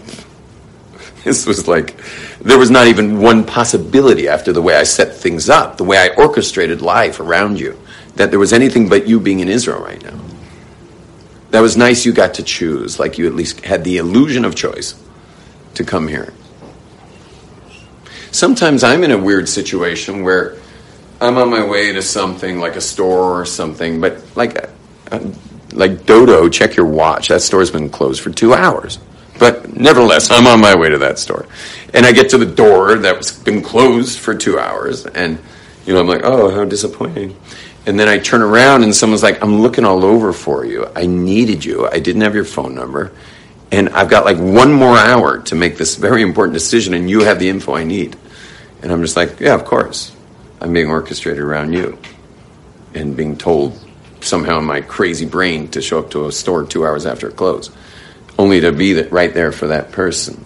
this 1.24 1.46
was 1.46 1.68
like, 1.68 2.00
there 2.40 2.58
was 2.58 2.70
not 2.70 2.86
even 2.86 3.20
one 3.20 3.44
possibility 3.44 4.28
after 4.28 4.52
the 4.52 4.62
way 4.62 4.74
I 4.74 4.84
set 4.84 5.14
things 5.14 5.50
up, 5.50 5.76
the 5.76 5.84
way 5.84 5.98
I 5.98 6.08
orchestrated 6.14 6.80
life 6.80 7.20
around 7.20 7.60
you, 7.60 7.78
that 8.16 8.30
there 8.30 8.38
was 8.38 8.52
anything 8.52 8.88
but 8.88 9.06
you 9.06 9.20
being 9.20 9.40
in 9.40 9.48
Israel 9.48 9.82
right 9.82 10.02
now. 10.02 10.18
That 11.50 11.60
was 11.60 11.76
nice 11.76 12.06
you 12.06 12.12
got 12.12 12.34
to 12.34 12.42
choose, 12.42 12.98
like 12.98 13.18
you 13.18 13.26
at 13.26 13.34
least 13.34 13.64
had 13.64 13.84
the 13.84 13.98
illusion 13.98 14.44
of 14.44 14.54
choice 14.54 14.94
to 15.74 15.84
come 15.84 16.08
here. 16.08 16.32
Sometimes 18.30 18.84
I'm 18.84 19.02
in 19.02 19.10
a 19.10 19.18
weird 19.18 19.48
situation 19.48 20.22
where 20.22 20.56
I'm 21.20 21.36
on 21.36 21.50
my 21.50 21.64
way 21.66 21.92
to 21.92 22.02
something 22.02 22.58
like 22.60 22.76
a 22.76 22.80
store 22.80 23.40
or 23.40 23.44
something, 23.44 24.00
but 24.00 24.22
like, 24.36 24.56
uh, 25.12 25.20
like 25.72 26.06
Dodo, 26.06 26.48
check 26.48 26.76
your 26.76 26.86
watch. 26.86 27.28
That 27.28 27.42
store's 27.42 27.70
been 27.70 27.90
closed 27.90 28.22
for 28.22 28.30
two 28.30 28.54
hours. 28.54 28.98
But 29.38 29.74
nevertheless, 29.74 30.30
I'm 30.30 30.46
on 30.46 30.60
my 30.60 30.74
way 30.74 30.90
to 30.90 30.98
that 30.98 31.18
store. 31.18 31.46
And 31.94 32.04
I 32.04 32.12
get 32.12 32.30
to 32.30 32.38
the 32.38 32.46
door 32.46 32.96
that's 32.96 33.32
been 33.32 33.62
closed 33.62 34.18
for 34.18 34.34
two 34.34 34.58
hours. 34.58 35.06
And, 35.06 35.38
you 35.86 35.94
know, 35.94 36.00
I'm 36.00 36.06
like, 36.06 36.22
oh, 36.24 36.50
how 36.50 36.64
disappointing. 36.64 37.36
And 37.86 37.98
then 37.98 38.08
I 38.08 38.18
turn 38.18 38.42
around 38.42 38.84
and 38.84 38.94
someone's 38.94 39.22
like, 39.22 39.42
I'm 39.42 39.62
looking 39.62 39.84
all 39.84 40.04
over 40.04 40.32
for 40.32 40.64
you. 40.64 40.86
I 40.94 41.06
needed 41.06 41.64
you. 41.64 41.88
I 41.88 41.98
didn't 41.98 42.20
have 42.22 42.34
your 42.34 42.44
phone 42.44 42.74
number. 42.74 43.12
And 43.72 43.88
I've 43.90 44.10
got 44.10 44.24
like 44.24 44.36
one 44.36 44.72
more 44.72 44.96
hour 44.96 45.38
to 45.38 45.54
make 45.54 45.76
this 45.76 45.96
very 45.96 46.22
important 46.22 46.54
decision, 46.54 46.92
and 46.92 47.08
you 47.08 47.20
have 47.20 47.38
the 47.38 47.48
info 47.48 47.74
I 47.74 47.84
need. 47.84 48.16
And 48.82 48.92
I'm 48.92 49.00
just 49.00 49.16
like, 49.16 49.38
yeah, 49.40 49.54
of 49.54 49.64
course. 49.64 50.14
I'm 50.60 50.72
being 50.72 50.88
orchestrated 50.88 51.42
around 51.42 51.72
you 51.72 51.98
and 52.94 53.16
being 53.16 53.36
told 53.36 53.78
somehow 54.20 54.58
in 54.58 54.64
my 54.64 54.82
crazy 54.82 55.24
brain 55.24 55.68
to 55.68 55.80
show 55.80 55.98
up 55.98 56.10
to 56.10 56.26
a 56.26 56.32
store 56.32 56.64
two 56.64 56.84
hours 56.84 57.06
after 57.06 57.28
it 57.28 57.36
closed, 57.36 57.72
only 58.38 58.60
to 58.60 58.72
be 58.72 59.00
right 59.04 59.32
there 59.32 59.52
for 59.52 59.68
that 59.68 59.92
person. 59.92 60.44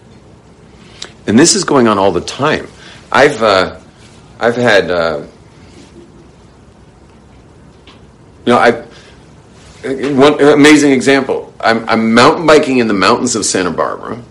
And 1.27 1.39
this 1.39 1.55
is 1.55 1.65
going 1.65 1.89
on 1.89 1.99
all 1.99 2.13
the 2.13 2.21
time. 2.21 2.69
I've 3.11 3.43
uh, 3.43 3.81
I've 4.39 4.57
had 4.57 4.91
uh, 4.91 5.27
you 8.47 8.53
know 8.53 8.59
I 8.59 8.85
one 10.13 10.41
amazing 10.41 10.93
example. 10.93 11.53
I'm, 11.61 11.89
I'm 11.89 12.15
mountain 12.15 12.47
biking 12.47 12.79
in 12.79 12.89
the 12.89 12.95
mountains 12.95 13.37
of 13.37 13.45
Santa 13.45 13.71
Barbara, 13.71 14.23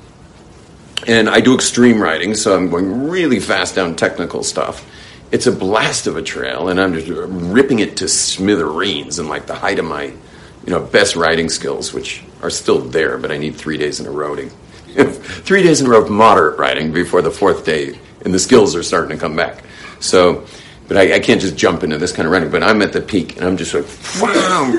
and 1.07 1.27
I 1.27 1.41
do 1.41 1.55
extreme 1.55 2.01
riding, 2.01 2.35
so 2.35 2.55
I'm 2.55 2.69
going 2.69 3.09
really 3.09 3.39
fast 3.39 3.75
down 3.75 3.95
technical 3.95 4.43
stuff 4.43 4.85
it's 5.33 5.47
a 5.47 5.51
blast 5.51 6.05
of 6.05 6.15
a 6.15 6.21
trail, 6.21 6.69
and 6.69 6.79
I'm 6.79 6.93
just 6.93 7.07
ripping 7.09 7.79
it 7.79 7.97
to 7.97 8.07
smithereens 8.07 9.17
in 9.17 9.27
like 9.27 9.47
the 9.47 9.55
height 9.55 9.79
of 9.79 9.85
my, 9.85 10.03
you 10.03 10.67
know, 10.67 10.79
best 10.79 11.15
riding 11.15 11.49
skills, 11.49 11.91
which 11.91 12.23
are 12.43 12.51
still 12.51 12.79
there, 12.79 13.17
but 13.17 13.31
I 13.31 13.39
need 13.39 13.55
three 13.55 13.77
days 13.77 13.99
in 13.99 14.05
a 14.05 14.11
row 14.11 14.35
three 14.93 15.63
days 15.63 15.81
in 15.81 15.87
a 15.87 15.89
row 15.89 16.03
of 16.03 16.11
moderate 16.11 16.59
riding 16.59 16.93
before 16.93 17.23
the 17.23 17.31
fourth 17.31 17.65
day, 17.65 17.97
and 18.23 18.31
the 18.31 18.37
skills 18.37 18.75
are 18.75 18.83
starting 18.83 19.17
to 19.17 19.19
come 19.19 19.35
back. 19.35 19.63
So, 19.99 20.45
but 20.87 20.97
I, 20.97 21.15
I 21.15 21.19
can't 21.19 21.41
just 21.41 21.57
jump 21.57 21.83
into 21.83 21.97
this 21.97 22.11
kind 22.11 22.27
of 22.27 22.31
riding. 22.31 22.51
But 22.51 22.61
I'm 22.61 22.83
at 22.83 22.93
the 22.93 23.01
peak, 23.01 23.37
and 23.37 23.45
I'm 23.47 23.57
just 23.57 23.73
like 23.73 23.87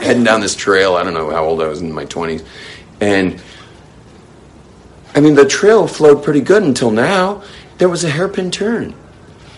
heading 0.04 0.22
down 0.22 0.40
this 0.40 0.54
trail. 0.54 0.94
I 0.94 1.02
don't 1.02 1.14
know 1.14 1.30
how 1.30 1.44
old 1.44 1.62
I 1.62 1.66
was 1.66 1.80
in 1.80 1.92
my 1.92 2.04
twenties, 2.04 2.44
and 3.00 3.42
I 5.16 5.20
mean 5.20 5.34
the 5.34 5.46
trail 5.46 5.88
flowed 5.88 6.22
pretty 6.22 6.42
good 6.42 6.62
until 6.62 6.92
now. 6.92 7.42
There 7.78 7.88
was 7.88 8.04
a 8.04 8.08
hairpin 8.08 8.52
turn 8.52 8.94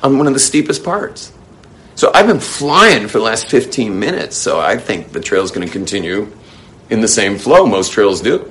on 0.02 0.18
one 0.18 0.26
of 0.26 0.34
the 0.34 0.40
steepest 0.40 0.84
parts. 0.84 1.32
So 1.94 2.10
I've 2.12 2.26
been 2.26 2.40
flying 2.40 3.08
for 3.08 3.18
the 3.18 3.24
last 3.24 3.48
15 3.48 3.98
minutes, 3.98 4.36
so 4.36 4.60
I 4.60 4.76
think 4.76 5.12
the 5.12 5.20
trail 5.20 5.42
is 5.42 5.50
going 5.50 5.66
to 5.66 5.72
continue 5.72 6.30
in 6.90 7.00
the 7.00 7.08
same 7.08 7.38
flow 7.38 7.66
most 7.66 7.92
trails 7.92 8.20
do. 8.20 8.42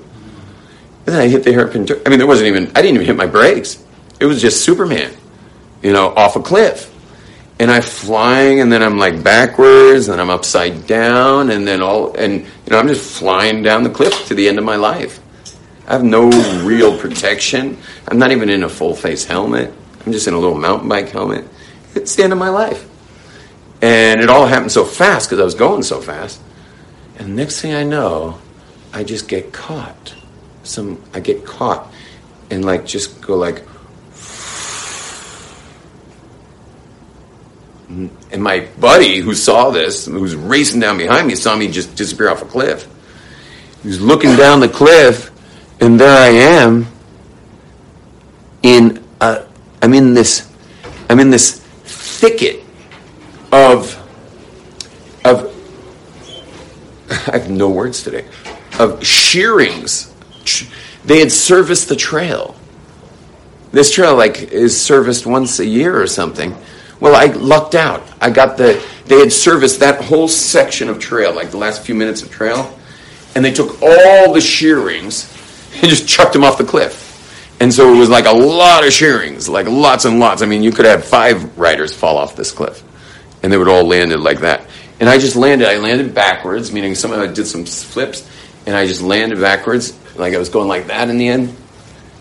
And 1.05 1.13
then 1.13 1.21
I 1.21 1.27
hit 1.27 1.43
the 1.43 1.53
hairpin 1.53 1.85
turn. 1.85 2.01
I 2.05 2.09
mean, 2.09 2.17
there 2.17 2.27
wasn't 2.27 2.47
even, 2.47 2.71
I 2.75 2.81
didn't 2.81 2.95
even 2.95 3.05
hit 3.05 3.15
my 3.15 3.27
brakes. 3.27 3.83
It 4.19 4.25
was 4.25 4.41
just 4.41 4.65
Superman, 4.65 5.13
you 5.83 5.93
know, 5.93 6.07
off 6.15 6.35
a 6.35 6.41
cliff. 6.41 6.91
And 7.59 7.69
I'm 7.69 7.83
flying, 7.83 8.59
and 8.59 8.71
then 8.71 8.81
I'm 8.81 8.97
like 8.97 9.23
backwards, 9.23 10.09
and 10.09 10.19
I'm 10.19 10.31
upside 10.31 10.87
down, 10.87 11.51
and 11.51 11.67
then 11.67 11.81
all, 11.81 12.15
and, 12.15 12.41
you 12.41 12.71
know, 12.71 12.79
I'm 12.79 12.87
just 12.87 13.17
flying 13.19 13.61
down 13.61 13.83
the 13.83 13.89
cliff 13.91 14.27
to 14.27 14.33
the 14.33 14.49
end 14.49 14.57
of 14.57 14.65
my 14.65 14.75
life. 14.75 15.21
I 15.87 15.93
have 15.93 16.03
no 16.03 16.29
real 16.63 16.97
protection. 16.97 17.77
I'm 18.07 18.17
not 18.17 18.31
even 18.31 18.49
in 18.49 18.63
a 18.63 18.69
full 18.69 18.95
face 18.95 19.23
helmet. 19.23 19.71
I'm 20.05 20.11
just 20.11 20.27
in 20.27 20.33
a 20.33 20.39
little 20.39 20.57
mountain 20.57 20.87
bike 20.87 21.09
helmet. 21.09 21.45
It's 21.95 22.15
the 22.15 22.23
end 22.23 22.33
of 22.33 22.39
my 22.39 22.49
life. 22.49 22.87
And 23.81 24.21
it 24.21 24.29
all 24.29 24.45
happened 24.45 24.71
so 24.71 24.85
fast 24.85 25.29
because 25.29 25.39
I 25.39 25.43
was 25.43 25.55
going 25.55 25.83
so 25.83 26.01
fast. 26.01 26.41
And 27.17 27.35
next 27.35 27.61
thing 27.61 27.73
I 27.73 27.83
know, 27.83 28.39
I 28.93 29.03
just 29.03 29.27
get 29.27 29.51
caught. 29.51 30.15
Some 30.63 31.01
I 31.13 31.19
get 31.19 31.45
caught 31.45 31.91
and 32.49 32.65
like 32.65 32.85
just 32.85 33.21
go 33.21 33.35
like 33.35 33.63
and 37.89 38.43
my 38.43 38.67
buddy 38.79 39.19
who 39.19 39.33
saw 39.33 39.69
this, 39.71 40.05
who's 40.05 40.35
racing 40.35 40.79
down 40.79 40.97
behind 40.97 41.27
me, 41.27 41.35
saw 41.35 41.55
me 41.55 41.67
just 41.67 41.95
disappear 41.95 42.29
off 42.29 42.41
a 42.41 42.45
cliff. 42.45 42.87
He 43.81 43.89
was 43.89 44.01
looking 44.01 44.35
down 44.35 44.59
the 44.59 44.69
cliff, 44.69 45.29
and 45.79 45.99
there 45.99 46.17
I 46.17 46.29
am 46.29 46.87
in 48.63 49.03
a 49.21 49.45
I'm 49.81 49.93
in 49.93 50.13
this, 50.13 50.51
I'm 51.09 51.19
in 51.19 51.29
this 51.29 51.59
thicket 51.59 52.63
of, 53.51 53.95
of, 55.23 55.51
I 57.09 57.37
have 57.37 57.49
no 57.49 57.69
words 57.69 58.03
today, 58.03 58.25
of 58.79 59.05
shearings. 59.05 60.13
They 61.05 61.19
had 61.19 61.31
serviced 61.31 61.89
the 61.89 61.95
trail. 61.95 62.55
This 63.71 63.91
trail, 63.91 64.15
like, 64.15 64.41
is 64.41 64.79
serviced 64.79 65.25
once 65.25 65.59
a 65.59 65.65
year 65.65 66.01
or 66.01 66.07
something. 66.07 66.55
Well, 66.99 67.15
I 67.15 67.25
lucked 67.25 67.75
out. 67.75 68.03
I 68.21 68.29
got 68.29 68.57
the, 68.57 68.83
they 69.05 69.19
had 69.19 69.31
serviced 69.31 69.79
that 69.81 70.03
whole 70.03 70.27
section 70.27 70.89
of 70.89 70.99
trail, 70.99 71.33
like 71.33 71.51
the 71.51 71.57
last 71.57 71.83
few 71.83 71.93
minutes 71.93 72.21
of 72.23 72.31
trail, 72.31 72.77
and 73.35 73.43
they 73.43 73.51
took 73.51 73.81
all 73.81 74.33
the 74.33 74.41
shearings 74.41 75.31
and 75.75 75.83
just 75.89 76.07
chucked 76.07 76.33
them 76.33 76.43
off 76.43 76.57
the 76.57 76.63
cliff. 76.63 77.04
And 77.59 77.73
so 77.73 77.93
it 77.93 77.97
was 77.97 78.09
like 78.09 78.25
a 78.25 78.33
lot 78.33 78.85
of 78.85 78.91
shearings, 78.91 79.47
like 79.47 79.67
lots 79.67 80.05
and 80.05 80.19
lots. 80.19 80.41
I 80.41 80.45
mean, 80.45 80.61
you 80.61 80.71
could 80.71 80.85
have 80.85 81.05
five 81.05 81.57
riders 81.57 81.93
fall 81.93 82.17
off 82.17 82.35
this 82.35 82.51
cliff, 82.51 82.83
and 83.41 83.51
they 83.51 83.57
would 83.57 83.69
all 83.69 83.85
landed 83.85 84.19
like 84.19 84.39
that. 84.41 84.67
And 84.99 85.09
I 85.09 85.17
just 85.17 85.35
landed. 85.35 85.67
I 85.67 85.77
landed 85.77 86.13
backwards, 86.13 86.71
meaning 86.71 86.95
somehow 86.95 87.21
I 87.21 87.27
did 87.27 87.45
some 87.45 87.65
flips, 87.65 88.29
and 88.65 88.75
I 88.75 88.87
just 88.87 89.01
landed 89.01 89.39
backwards, 89.39 89.97
like 90.17 90.33
I 90.33 90.37
was 90.37 90.49
going 90.49 90.67
like 90.67 90.87
that 90.87 91.09
in 91.09 91.17
the 91.17 91.27
end, 91.27 91.55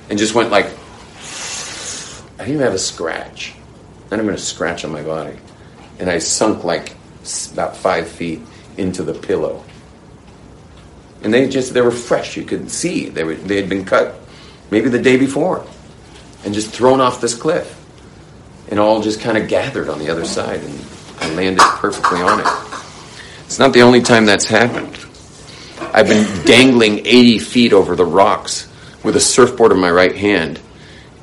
and 0.08 0.18
just 0.18 0.34
went 0.34 0.50
like. 0.50 0.66
I 2.36 2.38
didn't 2.38 2.54
even 2.54 2.64
have 2.64 2.74
a 2.74 2.78
scratch, 2.78 3.54
not 4.10 4.20
even 4.20 4.34
a 4.34 4.38
scratch 4.38 4.84
on 4.84 4.92
my 4.92 5.02
body, 5.02 5.38
and 5.98 6.10
I 6.10 6.18
sunk 6.18 6.64
like 6.64 6.94
about 7.52 7.76
five 7.76 8.08
feet 8.08 8.40
into 8.76 9.02
the 9.02 9.14
pillow. 9.14 9.64
And 11.22 11.32
they 11.32 11.48
just 11.48 11.74
they 11.74 11.80
were 11.80 11.90
fresh. 11.90 12.36
You 12.36 12.44
could 12.44 12.70
see 12.70 13.08
they 13.08 13.24
were 13.24 13.34
they 13.34 13.56
had 13.56 13.68
been 13.68 13.84
cut 13.84 14.20
maybe 14.74 14.88
the 14.88 14.98
day 14.98 15.16
before, 15.16 15.64
and 16.44 16.52
just 16.52 16.68
thrown 16.72 17.00
off 17.00 17.20
this 17.20 17.32
cliff. 17.32 17.80
And 18.70 18.80
all 18.80 19.00
just 19.00 19.20
kind 19.20 19.38
of 19.38 19.46
gathered 19.46 19.88
on 19.88 20.00
the 20.00 20.10
other 20.10 20.24
side, 20.24 20.58
and 20.58 20.86
I 21.20 21.32
landed 21.32 21.62
perfectly 21.62 22.20
on 22.20 22.40
it. 22.40 22.46
It's 23.46 23.60
not 23.60 23.72
the 23.72 23.82
only 23.82 24.00
time 24.00 24.26
that's 24.26 24.48
happened. 24.48 24.98
I've 25.92 26.08
been 26.08 26.44
dangling 26.44 27.06
80 27.06 27.38
feet 27.38 27.72
over 27.72 27.94
the 27.94 28.04
rocks 28.04 28.68
with 29.04 29.14
a 29.14 29.20
surfboard 29.20 29.70
in 29.70 29.78
my 29.78 29.92
right 29.92 30.16
hand, 30.16 30.58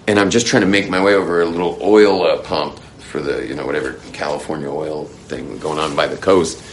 and 0.08 0.18
I'm 0.18 0.30
just 0.30 0.48
trying 0.48 0.62
to 0.62 0.68
make 0.68 0.90
my 0.90 1.04
way 1.04 1.16
over 1.16 1.42
a 1.42 1.46
little 1.46 1.78
oil 1.82 2.24
uh, 2.24 2.42
pump 2.44 2.80
for 3.00 3.20
the, 3.20 3.46
you 3.46 3.54
know, 3.54 3.66
whatever 3.66 4.00
California 4.14 4.70
oil 4.70 5.08
thing 5.28 5.58
going 5.58 5.78
on 5.78 5.94
by 5.94 6.08
the 6.08 6.16
coast. 6.16 6.64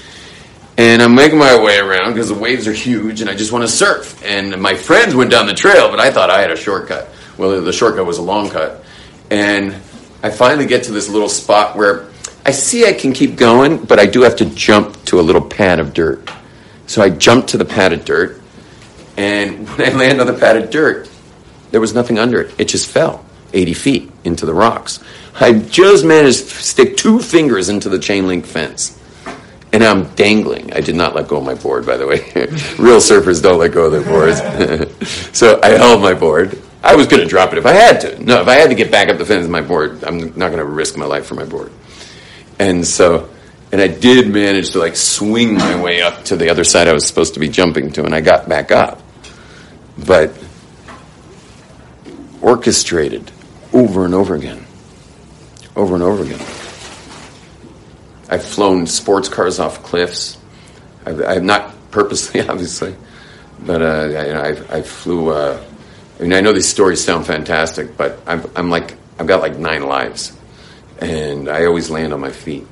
And 0.78 1.02
I'm 1.02 1.16
making 1.16 1.38
my 1.38 1.60
way 1.60 1.78
around 1.78 2.14
because 2.14 2.28
the 2.28 2.38
waves 2.38 2.68
are 2.68 2.72
huge 2.72 3.20
and 3.20 3.28
I 3.28 3.34
just 3.34 3.50
want 3.50 3.62
to 3.62 3.68
surf. 3.68 4.24
And 4.24 4.62
my 4.62 4.74
friends 4.74 5.12
went 5.12 5.28
down 5.28 5.46
the 5.46 5.54
trail, 5.54 5.90
but 5.90 5.98
I 5.98 6.12
thought 6.12 6.30
I 6.30 6.40
had 6.40 6.52
a 6.52 6.56
shortcut. 6.56 7.08
Well, 7.36 7.60
the 7.60 7.72
shortcut 7.72 8.06
was 8.06 8.18
a 8.18 8.22
long 8.22 8.48
cut. 8.48 8.84
And 9.28 9.74
I 10.22 10.30
finally 10.30 10.66
get 10.66 10.84
to 10.84 10.92
this 10.92 11.08
little 11.08 11.28
spot 11.28 11.76
where 11.76 12.08
I 12.46 12.52
see 12.52 12.86
I 12.86 12.92
can 12.92 13.12
keep 13.12 13.36
going, 13.36 13.84
but 13.84 13.98
I 13.98 14.06
do 14.06 14.22
have 14.22 14.36
to 14.36 14.44
jump 14.44 15.04
to 15.06 15.18
a 15.18 15.22
little 15.22 15.42
pad 15.42 15.80
of 15.80 15.92
dirt. 15.92 16.30
So 16.86 17.02
I 17.02 17.10
jump 17.10 17.48
to 17.48 17.58
the 17.58 17.64
pad 17.64 17.92
of 17.92 18.04
dirt, 18.04 18.40
and 19.16 19.68
when 19.76 19.92
I 19.92 19.94
land 19.94 20.20
on 20.20 20.26
the 20.26 20.32
pad 20.32 20.56
of 20.56 20.70
dirt, 20.70 21.10
there 21.72 21.80
was 21.80 21.92
nothing 21.92 22.18
under 22.18 22.40
it. 22.40 22.54
It 22.58 22.68
just 22.68 22.86
fell 22.86 23.24
80 23.52 23.74
feet 23.74 24.12
into 24.24 24.46
the 24.46 24.54
rocks. 24.54 25.04
I 25.38 25.52
just 25.52 26.04
managed 26.04 26.48
to 26.48 26.54
stick 26.54 26.96
two 26.96 27.18
fingers 27.18 27.68
into 27.68 27.88
the 27.88 27.98
chain 27.98 28.26
link 28.26 28.46
fence. 28.46 28.97
And 29.72 29.84
I'm 29.84 30.08
dangling. 30.14 30.72
I 30.72 30.80
did 30.80 30.94
not 30.94 31.14
let 31.14 31.28
go 31.28 31.36
of 31.38 31.44
my 31.44 31.54
board, 31.54 31.84
by 31.84 31.96
the 31.98 32.06
way. 32.06 32.18
Real 32.78 32.98
surfers 32.98 33.42
don't 33.42 33.58
let 33.58 33.72
go 33.72 33.86
of 33.86 33.92
their 33.92 34.02
boards. 34.02 34.38
so 35.36 35.60
I 35.62 35.68
held 35.68 36.00
my 36.00 36.14
board. 36.14 36.62
I 36.82 36.94
was 36.96 37.06
going 37.06 37.22
to 37.22 37.28
drop 37.28 37.52
it 37.52 37.58
if 37.58 37.66
I 37.66 37.72
had 37.72 38.00
to. 38.02 38.24
No, 38.24 38.40
if 38.40 38.48
I 38.48 38.54
had 38.54 38.70
to 38.70 38.74
get 38.74 38.90
back 38.90 39.08
up 39.08 39.18
the 39.18 39.26
fence 39.26 39.44
of 39.44 39.50
my 39.50 39.60
board, 39.60 40.04
I'm 40.04 40.18
not 40.18 40.48
going 40.48 40.58
to 40.58 40.64
risk 40.64 40.96
my 40.96 41.04
life 41.04 41.26
for 41.26 41.34
my 41.34 41.44
board. 41.44 41.72
And 42.58 42.86
so, 42.86 43.28
and 43.70 43.80
I 43.80 43.88
did 43.88 44.28
manage 44.28 44.70
to 44.70 44.78
like 44.78 44.96
swing 44.96 45.54
my 45.54 45.80
way 45.80 46.02
up 46.02 46.24
to 46.26 46.36
the 46.36 46.48
other 46.50 46.64
side 46.64 46.88
I 46.88 46.92
was 46.92 47.06
supposed 47.06 47.34
to 47.34 47.40
be 47.40 47.48
jumping 47.48 47.92
to, 47.92 48.04
and 48.04 48.14
I 48.14 48.20
got 48.20 48.48
back 48.48 48.70
up. 48.70 49.02
But 50.06 50.32
orchestrated 52.40 53.30
over 53.72 54.04
and 54.04 54.14
over 54.14 54.34
again. 54.34 54.64
Over 55.76 55.94
and 55.94 56.02
over 56.02 56.22
again. 56.22 56.40
I've 58.28 58.44
flown 58.44 58.86
sports 58.86 59.28
cars 59.28 59.58
off 59.58 59.82
cliffs. 59.82 60.38
I've, 61.06 61.22
I've 61.22 61.42
not 61.42 61.74
purposely, 61.90 62.40
obviously, 62.48 62.94
but 63.60 63.82
uh, 63.82 63.84
I, 63.84 64.50
I, 64.50 64.78
I 64.78 64.82
flew. 64.82 65.30
Uh, 65.30 65.62
I 66.18 66.22
mean, 66.22 66.32
I 66.32 66.40
know 66.40 66.52
these 66.52 66.68
stories 66.68 67.02
sound 67.02 67.26
fantastic, 67.26 67.96
but 67.96 68.18
I'm, 68.26 68.44
I'm 68.56 68.70
like, 68.70 68.94
I've 69.18 69.26
got 69.26 69.40
like 69.40 69.56
nine 69.56 69.82
lives, 69.82 70.36
and 71.00 71.48
I 71.48 71.64
always 71.64 71.90
land 71.90 72.12
on 72.12 72.20
my 72.20 72.32
feet. 72.32 72.66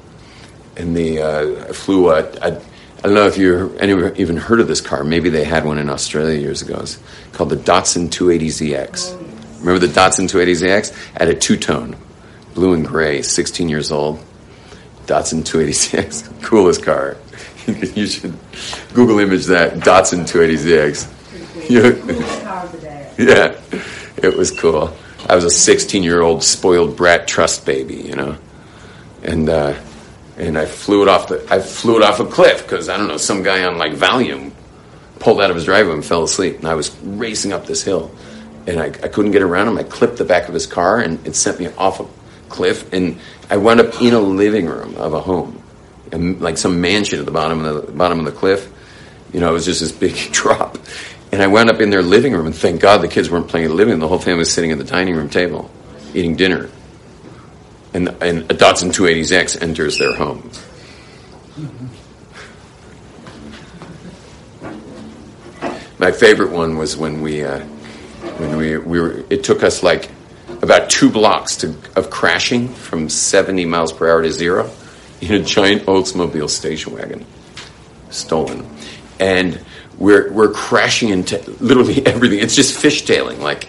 And 0.76 0.96
the 0.96 1.22
uh, 1.22 1.68
I 1.68 1.72
flew. 1.72 2.10
I 2.10 2.22
don't 3.02 3.14
know 3.14 3.26
if 3.26 3.38
you 3.38 3.76
anyone 3.78 4.16
even 4.16 4.36
heard 4.36 4.60
of 4.60 4.68
this 4.68 4.80
car. 4.80 5.04
Maybe 5.04 5.30
they 5.30 5.44
had 5.44 5.64
one 5.64 5.78
in 5.78 5.88
Australia 5.88 6.38
years 6.38 6.60
ago. 6.60 6.80
It's 6.80 6.98
called 7.32 7.50
the 7.50 7.56
Datsun 7.56 8.08
280ZX. 8.08 9.60
Remember 9.60 9.86
the 9.86 9.92
Datsun 9.92 10.28
280ZX? 10.28 11.16
Had 11.16 11.28
a 11.28 11.34
two 11.34 11.56
tone, 11.56 11.96
blue 12.54 12.74
and 12.74 12.86
gray, 12.86 13.22
16 13.22 13.68
years 13.68 13.90
old. 13.90 14.22
Datsun 15.06 15.42
280ZX, 15.42 16.42
coolest 16.42 16.82
car. 16.82 17.16
you 17.66 18.06
should 18.06 18.34
Google 18.94 19.18
image 19.18 19.46
that 19.46 19.74
Datsun 19.80 20.20
280ZX. 20.20 21.12
yeah, 23.18 23.60
it 24.16 24.36
was 24.36 24.50
cool. 24.50 24.96
I 25.28 25.34
was 25.34 25.44
a 25.44 25.50
16 25.50 26.02
year 26.02 26.20
old 26.20 26.42
spoiled 26.44 26.96
brat 26.96 27.26
trust 27.26 27.66
baby, 27.66 27.96
you 27.96 28.14
know, 28.14 28.38
and 29.22 29.48
uh, 29.48 29.74
and 30.36 30.56
I 30.58 30.66
flew 30.66 31.02
it 31.02 31.08
off 31.08 31.28
the 31.28 31.44
I 31.50 31.60
flew 31.60 31.96
it 31.96 32.02
off 32.02 32.20
a 32.20 32.26
cliff 32.26 32.62
because 32.62 32.88
I 32.88 32.96
don't 32.96 33.08
know 33.08 33.16
some 33.16 33.42
guy 33.42 33.64
on 33.64 33.78
like 33.78 33.92
Valium 33.92 34.52
pulled 35.18 35.40
out 35.40 35.50
of 35.50 35.56
his 35.56 35.64
driveway 35.64 35.94
and 35.94 36.04
fell 36.04 36.22
asleep, 36.22 36.58
and 36.58 36.68
I 36.68 36.74
was 36.74 36.96
racing 37.00 37.52
up 37.52 37.66
this 37.66 37.82
hill, 37.82 38.14
and 38.66 38.80
I, 38.80 38.86
I 38.86 39.08
couldn't 39.08 39.32
get 39.32 39.42
around 39.42 39.68
him. 39.68 39.78
I 39.78 39.82
clipped 39.82 40.18
the 40.18 40.24
back 40.24 40.48
of 40.48 40.54
his 40.54 40.66
car, 40.66 41.00
and 41.00 41.26
it 41.26 41.34
sent 41.34 41.58
me 41.58 41.68
off 41.78 42.00
a 42.00 42.06
cliff, 42.48 42.92
and 42.92 43.18
I 43.48 43.56
wound 43.58 43.80
up 43.80 44.00
in 44.00 44.12
a 44.12 44.20
living 44.20 44.66
room 44.66 44.96
of 44.96 45.12
a 45.12 45.20
home, 45.20 45.62
and 46.10 46.40
like 46.40 46.58
some 46.58 46.80
mansion 46.80 47.20
at 47.20 47.26
the 47.26 47.32
bottom 47.32 47.64
of 47.64 47.86
the 47.86 47.92
bottom 47.92 48.18
of 48.18 48.24
the 48.24 48.32
cliff. 48.32 48.72
You 49.32 49.40
know, 49.40 49.50
it 49.50 49.52
was 49.52 49.64
just 49.64 49.80
this 49.80 49.92
big 49.92 50.14
drop, 50.32 50.78
and 51.32 51.42
I 51.42 51.46
wound 51.46 51.70
up 51.70 51.80
in 51.80 51.90
their 51.90 52.02
living 52.02 52.32
room. 52.32 52.46
And 52.46 52.54
thank 52.54 52.80
God 52.80 53.02
the 53.02 53.08
kids 53.08 53.30
weren't 53.30 53.48
playing 53.48 53.66
in 53.66 53.70
the 53.70 53.76
living 53.76 53.92
room; 53.92 54.00
the 54.00 54.08
whole 54.08 54.18
family 54.18 54.40
was 54.40 54.52
sitting 54.52 54.72
at 54.72 54.78
the 54.78 54.84
dining 54.84 55.14
room 55.14 55.28
table, 55.28 55.70
eating 56.14 56.36
dinner. 56.36 56.68
And, 57.94 58.08
and 58.20 58.50
a 58.50 58.54
Datsun 58.54 58.92
280X 58.92 59.62
enters 59.62 59.98
their 59.98 60.14
home. 60.14 60.50
My 65.98 66.12
favorite 66.12 66.50
one 66.50 66.76
was 66.76 66.94
when 66.94 67.22
we 67.22 67.42
uh, 67.42 67.60
when 67.60 68.56
we 68.56 68.76
we 68.76 69.00
were. 69.00 69.24
It 69.30 69.44
took 69.44 69.62
us 69.62 69.82
like 69.82 70.10
about 70.66 70.90
two 70.90 71.08
blocks 71.08 71.54
to, 71.58 71.74
of 71.94 72.10
crashing 72.10 72.66
from 72.66 73.08
70 73.08 73.64
miles 73.66 73.92
per 73.92 74.10
hour 74.10 74.22
to 74.22 74.32
zero 74.32 74.68
in 75.20 75.32
a 75.32 75.38
giant 75.38 75.82
Oldsmobile 75.82 76.50
station 76.50 76.92
wagon, 76.92 77.24
stolen, 78.10 78.68
and 79.20 79.60
we're 79.96 80.32
we're 80.32 80.52
crashing 80.52 81.10
into 81.10 81.38
literally 81.60 82.04
everything. 82.12 82.40
It's 82.40 82.56
just 82.56 82.82
fishtailing, 82.82 83.38
like 83.38 83.68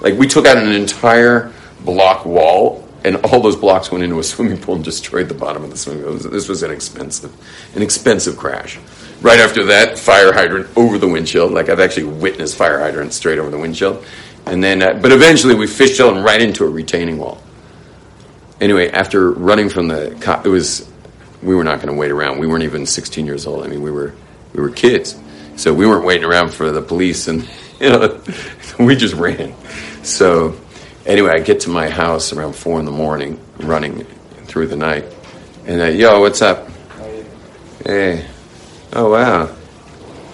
like 0.00 0.14
we 0.14 0.26
took 0.26 0.46
out 0.46 0.56
an 0.56 0.72
entire 0.72 1.52
block 1.80 2.24
wall. 2.24 2.84
And 3.04 3.14
all 3.26 3.40
those 3.40 3.54
blocks 3.54 3.92
went 3.92 4.02
into 4.02 4.18
a 4.18 4.24
swimming 4.24 4.58
pool 4.58 4.74
and 4.74 4.84
destroyed 4.84 5.28
the 5.28 5.34
bottom 5.34 5.62
of 5.62 5.70
the 5.70 5.76
swimming 5.76 6.02
pool. 6.02 6.14
This 6.14 6.48
was 6.48 6.64
an 6.64 6.72
expensive, 6.72 7.32
an 7.76 7.80
expensive 7.80 8.36
crash. 8.36 8.76
Right 9.20 9.38
after 9.38 9.66
that, 9.66 10.00
fire 10.00 10.32
hydrant 10.32 10.66
over 10.76 10.98
the 10.98 11.06
windshield. 11.06 11.52
Like 11.52 11.68
I've 11.68 11.78
actually 11.78 12.04
witnessed 12.04 12.56
fire 12.56 12.80
hydrant 12.80 13.12
straight 13.12 13.38
over 13.38 13.50
the 13.50 13.58
windshield. 13.58 14.04
And 14.48 14.64
then, 14.64 14.82
uh, 14.82 14.94
but 14.94 15.12
eventually 15.12 15.54
we 15.54 15.66
fishtailed 15.66 16.24
right 16.24 16.40
into 16.40 16.64
a 16.64 16.68
retaining 16.68 17.18
wall. 17.18 17.42
Anyway, 18.60 18.90
after 18.90 19.30
running 19.30 19.68
from 19.68 19.88
the 19.88 20.16
cop, 20.20 20.46
it 20.46 20.48
was, 20.48 20.90
we 21.42 21.54
were 21.54 21.64
not 21.64 21.76
going 21.76 21.88
to 21.88 21.94
wait 21.94 22.10
around. 22.10 22.38
We 22.38 22.46
weren't 22.46 22.64
even 22.64 22.86
16 22.86 23.26
years 23.26 23.46
old. 23.46 23.64
I 23.64 23.68
mean, 23.68 23.82
we 23.82 23.90
were, 23.90 24.14
we 24.54 24.62
were 24.62 24.70
kids. 24.70 25.18
So 25.56 25.74
we 25.74 25.86
weren't 25.86 26.04
waiting 26.04 26.24
around 26.24 26.50
for 26.50 26.70
the 26.70 26.80
police 26.80 27.28
and, 27.28 27.48
you 27.80 27.90
know, 27.90 28.20
we 28.78 28.96
just 28.96 29.14
ran. 29.14 29.54
So 30.02 30.56
anyway, 31.04 31.32
I 31.32 31.40
get 31.40 31.60
to 31.60 31.70
my 31.70 31.88
house 31.88 32.32
around 32.32 32.54
four 32.54 32.78
in 32.80 32.86
the 32.86 32.92
morning, 32.92 33.38
running 33.58 34.04
through 34.46 34.68
the 34.68 34.76
night. 34.76 35.04
And, 35.66 35.80
uh, 35.80 35.86
yo, 35.86 36.20
what's 36.20 36.40
up? 36.40 36.68
Hey. 37.84 38.26
Oh, 38.92 39.10
wow. 39.10 39.54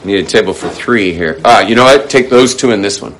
Need 0.05 0.25
a 0.25 0.29
table 0.29 0.55
for 0.55 0.69
three 0.69 1.13
here. 1.13 1.41
Ah, 1.45 1.61
you 1.61 1.75
know 1.75 1.85
what? 1.85 2.09
Take 2.09 2.31
those 2.31 2.55
two 2.55 2.71
and 2.71 2.85
this 2.85 3.03
one. 3.03 3.17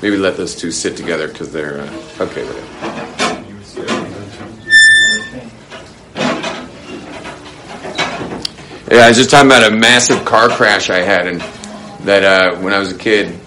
Maybe 0.00 0.16
let 0.16 0.36
those 0.36 0.54
two 0.54 0.70
sit 0.70 0.96
together 0.96 1.28
because 1.28 1.52
they're 1.52 1.80
uh, 1.80 2.00
okay 2.20 2.44
with 2.44 2.56
it. 2.56 2.98
Yeah, 8.90 9.00
I 9.00 9.08
was 9.08 9.16
just 9.18 9.30
talking 9.30 9.50
about 9.50 9.70
a 9.70 9.76
massive 9.76 10.24
car 10.24 10.48
crash 10.48 10.88
I 10.88 11.00
had, 11.00 11.26
and 11.26 11.40
that 12.06 12.24
uh, 12.24 12.56
when 12.60 12.72
I 12.72 12.78
was 12.78 12.90
a 12.92 12.96
kid, 12.96 13.38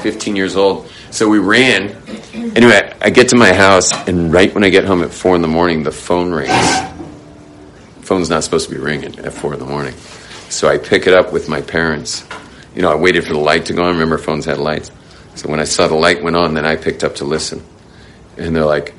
15 0.00 0.34
years 0.34 0.56
old. 0.56 0.90
So 1.10 1.28
we 1.28 1.38
ran. 1.38 1.96
Anyway, 2.34 2.92
I 3.00 3.10
get 3.10 3.28
to 3.28 3.36
my 3.36 3.52
house, 3.52 3.92
and 4.08 4.32
right 4.32 4.52
when 4.54 4.64
I 4.64 4.70
get 4.70 4.84
home 4.84 5.02
at 5.02 5.12
four 5.12 5.36
in 5.36 5.42
the 5.42 5.48
morning, 5.48 5.82
the 5.82 5.92
phone 5.92 6.32
rings. 6.32 6.52
Phone's 8.02 8.30
not 8.30 8.44
supposed 8.44 8.68
to 8.68 8.74
be 8.74 8.80
ringing 8.80 9.18
at 9.20 9.32
four 9.32 9.54
in 9.54 9.58
the 9.58 9.66
morning, 9.66 9.94
so 10.48 10.68
I 10.68 10.78
pick 10.78 11.06
it 11.06 11.14
up 11.14 11.32
with 11.32 11.48
my 11.48 11.60
parents. 11.60 12.26
You 12.74 12.82
know, 12.82 12.90
I 12.90 12.94
waited 12.94 13.24
for 13.24 13.32
the 13.32 13.38
light 13.38 13.66
to 13.66 13.72
go 13.72 13.84
on. 13.84 13.94
Remember, 13.94 14.18
phones 14.18 14.44
had 14.44 14.58
lights. 14.58 14.90
So 15.36 15.50
when 15.50 15.60
I 15.60 15.64
saw 15.64 15.86
the 15.86 15.94
light 15.94 16.22
went 16.22 16.34
on, 16.34 16.54
then 16.54 16.64
I 16.64 16.76
picked 16.76 17.04
up 17.04 17.16
to 17.16 17.24
listen. 17.24 17.62
And 18.38 18.56
they're 18.56 18.64
like, 18.64 18.94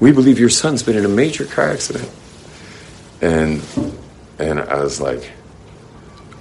We 0.00 0.10
believe 0.10 0.38
your 0.38 0.48
son's 0.48 0.82
been 0.82 0.96
in 0.96 1.04
a 1.04 1.08
major 1.08 1.44
car 1.44 1.68
accident. 1.70 2.10
And 3.20 3.62
and 4.38 4.58
I 4.60 4.82
was 4.82 5.00
like, 5.00 5.30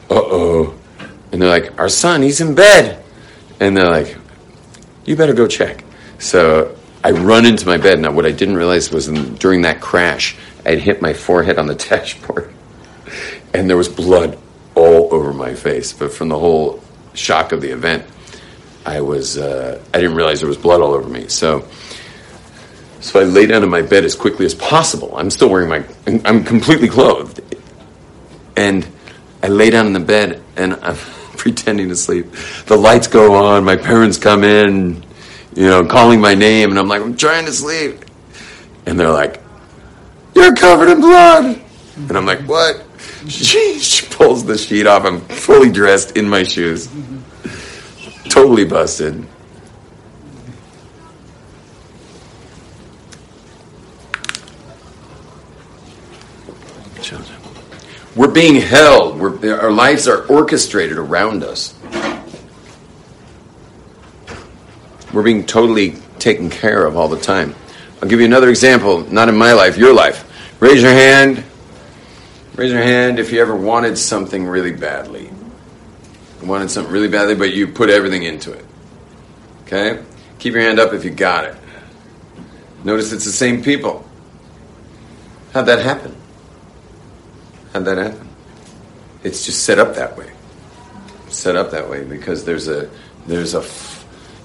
Uh 0.10 0.16
oh. 0.16 0.74
And 1.32 1.42
they're 1.42 1.50
like, 1.50 1.78
Our 1.80 1.90
son, 1.90 2.22
he's 2.22 2.40
in 2.42 2.56
bed. 2.56 3.04
And 3.60 3.76
they're 3.76 3.90
like, 3.90 4.18
You 5.06 5.16
better 5.18 5.34
go 5.34 5.48
check. 5.48 5.84
So 6.18 6.76
I 7.04 7.12
run 7.12 7.46
into 7.46 7.68
my 7.68 7.78
bed. 7.78 8.00
Now, 8.00 8.12
what 8.12 8.26
I 8.26 8.32
didn't 8.32 8.56
realize 8.56 8.90
was 8.90 9.10
in, 9.10 9.36
during 9.36 9.64
that 9.64 9.82
crash, 9.82 10.38
I'd 10.66 10.80
hit 10.80 11.02
my 11.02 11.14
forehead 11.14 11.60
on 11.60 11.68
the 11.68 11.76
dashboard. 11.90 12.54
And 13.54 13.70
there 13.70 13.78
was 13.78 13.90
blood 13.90 14.38
all 14.76 15.14
over 15.14 15.34
my 15.34 15.54
face. 15.54 15.92
But 15.94 16.14
from 16.14 16.30
the 16.30 16.40
whole 16.40 16.82
shock 17.14 17.52
of 17.52 17.62
the 17.62 17.70
event, 17.72 18.06
I 18.86 19.02
was 19.02 19.38
uh, 19.38 19.84
I 19.94 20.00
didn't 20.00 20.16
realize 20.16 20.42
there 20.42 20.48
was 20.48 20.58
blood 20.58 20.82
all 20.82 20.94
over 20.94 21.10
me. 21.10 21.28
So 21.28 21.68
so 23.00 23.20
I 23.20 23.24
lay 23.24 23.48
down 23.48 23.64
in 23.64 23.70
my 23.70 23.82
bed 23.82 24.06
as 24.06 24.16
quickly 24.16 24.46
as 24.46 24.54
possible. 24.54 25.16
I'm 25.18 25.30
still 25.30 25.50
wearing 25.50 25.70
my 25.70 25.84
I'm 26.24 26.44
completely 26.44 26.88
clothed. 26.88 27.42
And 28.56 28.88
I 29.42 29.48
lay 29.48 29.70
down 29.70 29.88
in 29.88 29.94
the 29.94 30.00
bed 30.00 30.42
and 30.56 30.76
I'm 30.76 30.96
pretending 31.38 31.90
to 31.90 31.96
sleep. 31.96 32.32
The 32.68 32.78
lights 32.78 33.08
go 33.08 33.34
on, 33.34 33.64
my 33.64 33.76
parents 33.76 34.18
come 34.18 34.44
in, 34.44 35.04
you 35.56 35.68
know, 35.68 35.86
calling 35.86 36.22
my 36.22 36.36
name 36.36 36.70
and 36.70 36.80
I'm 36.80 36.88
like, 36.88 37.02
I'm 37.02 37.18
trying 37.18 37.46
to 37.46 37.54
sleep. 37.54 38.06
And 38.86 39.00
they're 39.00 39.12
like, 39.12 39.42
You're 40.36 40.56
covered 40.56 40.90
in 40.90 41.02
blood. 41.02 41.60
And 41.98 42.18
I'm 42.18 42.26
like, 42.26 42.42
What? 42.42 42.84
She, 43.26 43.80
she 43.80 44.06
pulls 44.06 44.46
the 44.46 44.56
sheet 44.56 44.86
off. 44.86 45.04
I'm 45.04 45.20
fully 45.20 45.72
dressed 45.72 46.16
in 46.16 46.30
my 46.30 46.44
shoes 46.44 46.88
totally 48.30 48.66
busted. 48.66 49.28
We're 58.16 58.32
being 58.32 58.56
held. 58.56 59.20
We're, 59.20 59.60
our 59.60 59.72
lives 59.72 60.08
are 60.08 60.26
orchestrated 60.28 60.98
around 60.98 61.44
us. 61.44 61.74
We're 65.14 65.24
being 65.24 65.46
totally 65.46 65.96
taken 66.18 66.50
care 66.50 66.86
of 66.86 66.96
all 66.96 67.10
the 67.10 67.20
time. 67.20 67.56
I'll 68.02 68.08
give 68.08 68.20
you 68.20 68.26
another 68.26 68.50
example, 68.50 69.02
not 69.12 69.28
in 69.30 69.38
my 69.38 69.54
life, 69.54 69.78
your 69.78 69.94
life. 69.94 70.24
Raise 70.62 70.82
your 70.82 70.92
hand. 70.92 71.44
Raise 72.56 72.72
your 72.72 72.82
hand 72.82 73.20
if 73.20 73.34
you 73.34 73.42
ever 73.42 73.56
wanted 73.56 73.98
something 73.98 74.46
really 74.46 74.72
badly. 74.72 75.30
Wanted 76.44 76.70
something 76.70 76.94
really 76.94 77.08
badly, 77.08 77.36
but 77.36 77.54
you 77.54 77.68
put 77.68 77.90
everything 77.90 78.24
into 78.24 78.52
it. 78.52 78.66
Okay? 79.64 80.04
Keep 80.40 80.54
your 80.54 80.64
hand 80.64 80.80
up 80.80 80.94
if 80.94 81.04
you 81.04 81.12
got 81.12 81.46
it. 81.46 81.56
Notice 82.84 83.12
it's 83.12 83.26
the 83.26 83.32
same 83.32 83.64
people. 83.64 84.08
How'd 85.54 85.66
that 85.66 85.80
happen? 85.80 86.16
How'd 87.74 87.86
that 87.86 87.98
happen? 87.98 88.30
It's 89.24 89.46
just 89.46 89.64
set 89.64 89.80
up 89.80 89.96
that 89.96 90.18
way. 90.18 90.32
Set 91.30 91.56
up 91.56 91.72
that 91.72 91.90
way 91.90 92.04
because 92.04 92.46
there's 92.46 92.68
a 92.68 92.90
there's 93.26 93.56
a 93.56 93.66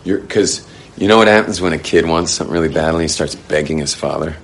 because 0.05 0.67
you 0.97 1.09
know 1.09 1.19
what 1.19 1.29
happens 1.29 1.61
when 1.61 1.73
a 1.73 1.79
kid 1.79 2.07
wants 2.07 2.33
something 2.33 2.53
really 2.53 2.69
badly? 2.69 3.01
And 3.01 3.03
he 3.03 3.09
starts 3.09 3.35
begging 3.35 3.79
his 3.79 3.95
father. 3.95 4.37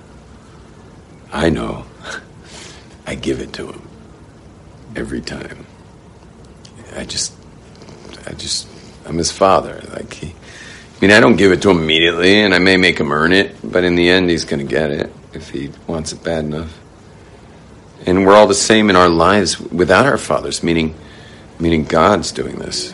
I 1.31 1.49
know. 1.49 1.85
I 3.07 3.15
give 3.15 3.41
it 3.41 3.53
to 3.53 3.67
him 3.71 3.87
every 4.95 5.21
time. 5.21 5.65
I 6.95 7.05
just, 7.05 7.33
I 8.27 8.33
just, 8.33 8.67
I'm 9.05 9.17
his 9.17 9.31
father. 9.31 9.81
Like 9.93 10.13
he, 10.13 10.27
I 10.27 10.99
mean, 11.01 11.11
I 11.11 11.19
don't 11.19 11.35
give 11.35 11.51
it 11.51 11.61
to 11.61 11.69
him 11.69 11.77
immediately, 11.77 12.41
and 12.41 12.53
I 12.53 12.59
may 12.59 12.75
make 12.75 12.99
him 12.99 13.11
earn 13.11 13.31
it, 13.31 13.55
but 13.63 13.83
in 13.83 13.95
the 13.95 14.09
end, 14.09 14.29
he's 14.29 14.45
going 14.45 14.59
to 14.59 14.69
get 14.69 14.91
it 14.91 15.13
if 15.33 15.49
he 15.49 15.71
wants 15.85 16.11
it 16.11 16.23
bad 16.23 16.45
enough. 16.45 16.77
And 18.05 18.25
we're 18.25 18.35
all 18.35 18.47
the 18.47 18.55
same 18.55 18.89
in 18.89 18.95
our 18.95 19.09
lives 19.09 19.59
without 19.59 20.05
our 20.05 20.17
fathers, 20.17 20.63
meaning, 20.63 20.95
meaning 21.59 21.83
God's 21.83 22.31
doing 22.31 22.55
this. 22.57 22.93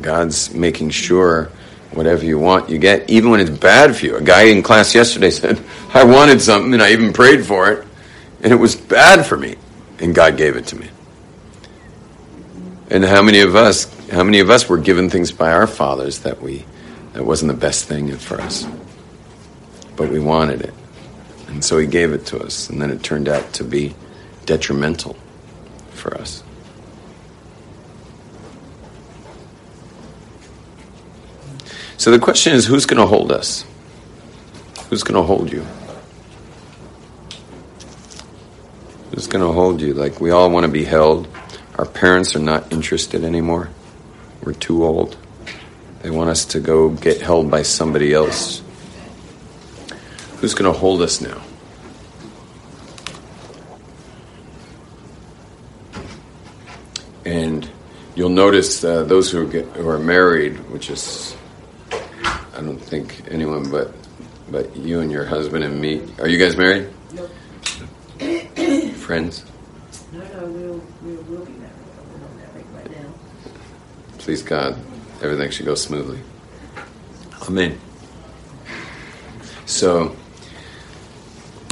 God's 0.00 0.52
making 0.52 0.90
sure 0.90 1.50
whatever 1.92 2.24
you 2.24 2.38
want, 2.38 2.68
you 2.68 2.78
get, 2.78 3.08
even 3.08 3.30
when 3.30 3.40
it's 3.40 3.50
bad 3.50 3.96
for 3.96 4.06
you. 4.06 4.16
A 4.16 4.20
guy 4.20 4.44
in 4.44 4.62
class 4.62 4.94
yesterday 4.94 5.30
said, 5.30 5.62
I 5.92 6.04
wanted 6.04 6.42
something 6.42 6.72
and 6.72 6.82
I 6.82 6.92
even 6.92 7.12
prayed 7.12 7.46
for 7.46 7.70
it, 7.70 7.86
and 8.42 8.52
it 8.52 8.56
was 8.56 8.74
bad 8.74 9.24
for 9.24 9.36
me, 9.36 9.56
and 10.00 10.14
God 10.14 10.36
gave 10.36 10.56
it 10.56 10.66
to 10.66 10.76
me. 10.76 10.88
And 12.90 13.04
how 13.04 13.22
many 13.22 13.40
of 13.40 13.54
us, 13.54 13.86
how 14.10 14.22
many 14.22 14.40
of 14.40 14.50
us 14.50 14.68
were 14.68 14.78
given 14.78 15.10
things 15.10 15.32
by 15.32 15.52
our 15.52 15.66
fathers 15.66 16.20
that 16.20 16.42
we, 16.42 16.64
that 17.12 17.24
wasn't 17.24 17.52
the 17.52 17.58
best 17.58 17.86
thing 17.86 18.16
for 18.16 18.40
us, 18.40 18.66
but 19.96 20.10
we 20.10 20.20
wanted 20.20 20.62
it, 20.62 20.74
and 21.48 21.64
so 21.64 21.78
He 21.78 21.86
gave 21.86 22.12
it 22.12 22.26
to 22.26 22.40
us, 22.40 22.68
and 22.68 22.80
then 22.80 22.90
it 22.90 23.02
turned 23.02 23.28
out 23.28 23.52
to 23.54 23.64
be 23.64 23.94
detrimental 24.46 25.16
for 25.90 26.14
us. 26.14 26.42
So 31.96 32.10
the 32.10 32.18
question 32.18 32.52
is 32.52 32.66
who's 32.66 32.84
going 32.84 33.00
to 33.00 33.06
hold 33.06 33.32
us? 33.32 33.64
Who's 34.90 35.02
going 35.02 35.14
to 35.14 35.22
hold 35.22 35.50
you? 35.50 35.64
Who's 39.10 39.26
going 39.26 39.44
to 39.44 39.52
hold 39.52 39.80
you? 39.80 39.94
Like, 39.94 40.20
we 40.20 40.30
all 40.30 40.50
want 40.50 40.66
to 40.66 40.72
be 40.72 40.84
held. 40.84 41.28
Our 41.78 41.86
parents 41.86 42.36
are 42.36 42.40
not 42.40 42.72
interested 42.72 43.24
anymore. 43.24 43.70
We're 44.44 44.52
too 44.52 44.84
old. 44.84 45.16
They 46.02 46.10
want 46.10 46.30
us 46.30 46.44
to 46.46 46.60
go 46.60 46.90
get 46.90 47.20
held 47.20 47.50
by 47.50 47.62
somebody 47.62 48.12
else. 48.12 48.62
Who's 50.38 50.54
going 50.54 50.70
to 50.70 50.78
hold 50.78 51.00
us 51.00 51.20
now? 51.20 51.40
And 57.24 57.68
you'll 58.14 58.28
notice 58.28 58.84
uh, 58.84 59.04
those 59.04 59.30
who, 59.30 59.48
get, 59.50 59.64
who 59.68 59.88
are 59.88 59.98
married, 59.98 60.58
which 60.70 60.90
is 60.90 61.34
I 62.56 62.60
don't 62.60 62.78
think 62.78 63.22
anyone 63.30 63.68
but 63.68 63.92
but 64.50 64.76
you 64.76 65.00
and 65.00 65.10
your 65.10 65.24
husband 65.24 65.64
and 65.64 65.80
me. 65.80 66.02
Are 66.20 66.28
you 66.28 66.38
guys 66.38 66.56
married? 66.56 66.88
Friends? 68.96 69.44
No, 70.12 70.20
no, 70.20 70.46
we'll, 70.46 70.82
we 71.02 71.16
will 71.16 71.44
be 71.44 71.52
married, 71.52 71.72
but 71.96 72.06
we're 72.06 72.18
not 72.18 72.36
married 72.36 72.66
right 72.74 72.90
now. 72.90 73.12
Please 74.24 74.42
God, 74.42 74.78
everything 75.20 75.50
should 75.50 75.66
go 75.66 75.74
smoothly. 75.74 76.18
Amen. 77.42 77.78
So, 79.66 80.16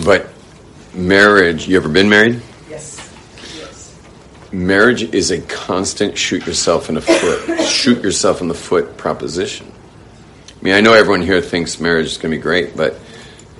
but 0.04 0.28
marriage, 0.92 1.66
you 1.66 1.78
ever 1.78 1.88
been 1.88 2.10
married? 2.10 2.42
Yes, 2.68 3.10
yes. 3.56 3.98
Marriage 4.52 5.02
is 5.02 5.30
a 5.30 5.40
constant 5.40 6.18
shoot 6.18 6.46
yourself 6.46 6.90
in 6.90 6.96
the 6.96 7.00
foot, 7.00 7.62
shoot 7.62 8.02
yourself 8.02 8.42
in 8.42 8.48
the 8.48 8.54
foot 8.54 8.98
proposition. 8.98 9.72
I 10.50 10.62
mean, 10.62 10.74
I 10.74 10.82
know 10.82 10.92
everyone 10.92 11.22
here 11.22 11.40
thinks 11.40 11.80
marriage 11.80 12.08
is 12.08 12.18
going 12.18 12.32
to 12.32 12.36
be 12.36 12.42
great, 12.42 12.76
but 12.76 13.00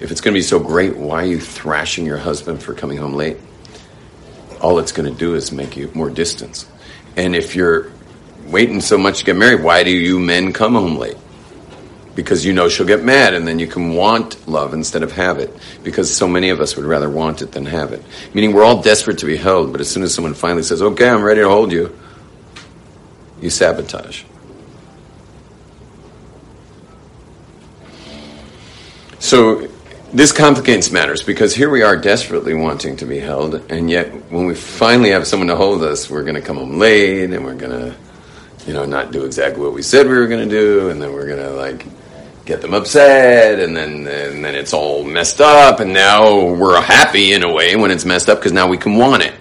if 0.01 0.11
it's 0.11 0.21
going 0.21 0.35
to 0.35 0.39
be 0.39 0.43
so 0.43 0.59
great, 0.59 0.99
why 0.99 1.23
are 1.23 1.29
you 1.29 1.41
thrashing 1.41 2.05
your 2.05 2.19
husband 2.19 2.63
for 2.63 2.75
coming 2.75 2.99
home 2.99 3.15
late? 3.15 3.39
All 4.61 4.79
it's 4.81 4.93
going 4.93 5.11
to 5.11 5.19
do 5.19 5.35
is 5.35 5.51
make 5.51 5.79
you 5.79 5.91
more 5.95 6.11
distance. 6.11 6.67
And 7.17 7.35
if 7.35 7.57
you're 7.57 7.92
waiting 8.47 8.81
so 8.81 8.99
much 8.99 9.19
to 9.19 9.25
get 9.25 9.37
married, 9.37 9.63
why 9.63 9.85
do 9.85 9.91
you 9.91 10.19
men 10.19 10.53
come 10.53 10.75
home 10.75 10.97
late? 10.97 11.17
Because 12.15 12.45
you 12.45 12.53
know 12.53 12.69
she'll 12.69 12.87
get 12.87 13.03
mad, 13.03 13.33
and 13.35 13.49
then 13.49 13.59
you 13.59 13.67
can 13.67 13.95
want 13.95 14.47
love 14.47 14.75
instead 14.75 15.03
of 15.03 15.13
have 15.13 15.39
it. 15.39 15.57
Because 15.83 16.15
so 16.15 16.29
many 16.29 16.51
of 16.51 16.61
us 16.61 16.77
would 16.77 16.85
rather 16.85 17.09
want 17.09 17.41
it 17.41 17.53
than 17.53 17.65
have 17.67 17.93
it. 17.93 18.05
Meaning 18.35 18.53
we're 18.53 18.65
all 18.65 18.83
desperate 18.83 19.19
to 19.19 19.27
be 19.27 19.37
held, 19.37 19.73
but 19.73 19.81
as 19.81 19.89
soon 19.89 20.03
as 20.03 20.15
someone 20.15 20.35
finally 20.35 20.63
says, 20.63 20.83
okay, 20.83 21.09
I'm 21.09 21.23
ready 21.23 21.41
to 21.41 21.49
hold 21.49 21.73
you, 21.73 21.97
you 23.41 23.49
sabotage. 23.49 24.25
So 29.19 29.69
this 30.13 30.31
complicates 30.31 30.91
matters 30.91 31.23
because 31.23 31.55
here 31.55 31.71
we 31.71 31.83
are 31.83 31.97
desperately 31.97 32.53
wanting 32.53 32.97
to 32.97 33.07
be 33.07 33.19
held, 33.19 33.55
and 33.71 33.89
yet 33.89 34.09
when 34.31 34.45
we 34.45 34.55
finally 34.55 35.11
have 35.11 35.27
someone 35.27 35.49
to 35.49 35.57
hold 35.57 35.83
us, 35.83 36.11
we're 36.11 36.25
going 36.25 36.35
to 36.35 36.43
come 36.43 36.57
home 36.59 36.79
late 36.79 37.31
and 37.31 37.45
we're 37.45 37.55
going 37.55 37.71
to, 37.71 37.97
you 38.67 38.73
know, 38.73 38.85
not 38.85 39.13
do 39.13 39.25
exactly 39.25 39.63
what 39.63 39.73
we 39.73 39.83
said 39.83 40.07
we 40.07 40.15
were 40.15 40.27
going 40.27 40.49
to 40.49 40.55
do, 40.55 40.91
and 40.91 41.01
then 41.01 41.13
we're 41.13 41.27
going 41.27 41.39
to 41.39 41.51
like 41.51 41.87
get 42.45 42.61
them 42.61 42.75
upset, 42.75 43.59
and 43.59 43.77
then 43.77 44.07
and 44.07 44.45
then 44.45 44.55
it's 44.55 44.73
all 44.73 45.05
messed 45.05 45.41
up, 45.41 45.81
and 45.81 45.93
now 45.93 46.53
we're 46.53 46.81
happy 46.81 47.33
in 47.33 47.43
a 47.43 47.53
way 47.53 47.77
when 47.77 47.91
it's 47.91 48.05
messed 48.05 48.29
up 48.29 48.39
because 48.39 48.53
now 48.53 48.69
we 48.69 48.79
can 48.79 48.97
want 48.97 49.23
it. 49.23 49.35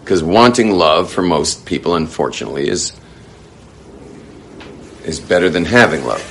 Because 0.00 0.22
wanting 0.22 0.70
love 0.70 1.10
for 1.10 1.22
most 1.22 1.64
people, 1.64 1.94
unfortunately, 1.94 2.68
is 2.68 2.92
is 5.04 5.20
better 5.20 5.50
than 5.50 5.64
having 5.64 6.04
love 6.04 6.30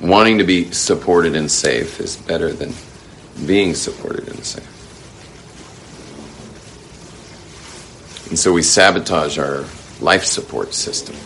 wanting 0.00 0.38
to 0.38 0.44
be 0.44 0.70
supported 0.72 1.34
and 1.34 1.50
safe 1.50 2.00
is 2.00 2.16
better 2.16 2.52
than 2.52 2.72
being 3.46 3.74
supported 3.74 4.28
and 4.28 4.44
safe. 4.44 4.72
And 8.28 8.38
so 8.38 8.52
we 8.52 8.62
sabotage 8.62 9.38
our 9.38 9.64
life 10.00 10.24
support 10.24 10.74
system. 10.74 11.16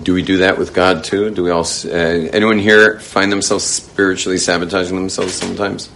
Do 0.00 0.14
we 0.14 0.22
do 0.22 0.38
that 0.38 0.56
with 0.56 0.72
God 0.72 1.04
too? 1.04 1.28
Do 1.28 1.44
we 1.44 1.50
all? 1.50 1.66
Uh, 1.84 2.30
anyone 2.32 2.58
here 2.58 2.98
find 2.98 3.30
themselves 3.30 3.64
spiritually 3.64 4.38
sabotaging 4.38 4.96
themselves 4.96 5.34
sometimes? 5.34 5.90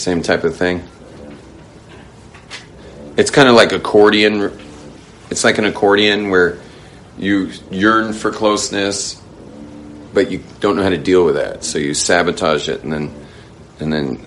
Same 0.00 0.22
type 0.22 0.44
of 0.44 0.56
thing. 0.56 0.82
It's 3.16 3.30
kind 3.30 3.48
of 3.48 3.54
like 3.54 3.72
accordion. 3.72 4.58
It's 5.30 5.44
like 5.44 5.58
an 5.58 5.66
accordion 5.66 6.30
where 6.30 6.58
you 7.18 7.50
yearn 7.70 8.12
for 8.12 8.30
closeness, 8.30 9.20
but 10.14 10.30
you 10.30 10.42
don't 10.60 10.76
know 10.76 10.82
how 10.82 10.88
to 10.88 10.98
deal 10.98 11.24
with 11.24 11.34
that. 11.34 11.64
So 11.64 11.78
you 11.78 11.92
sabotage 11.92 12.68
it, 12.68 12.82
and 12.82 12.92
then, 12.92 13.14
and 13.78 13.92
then, 13.92 14.26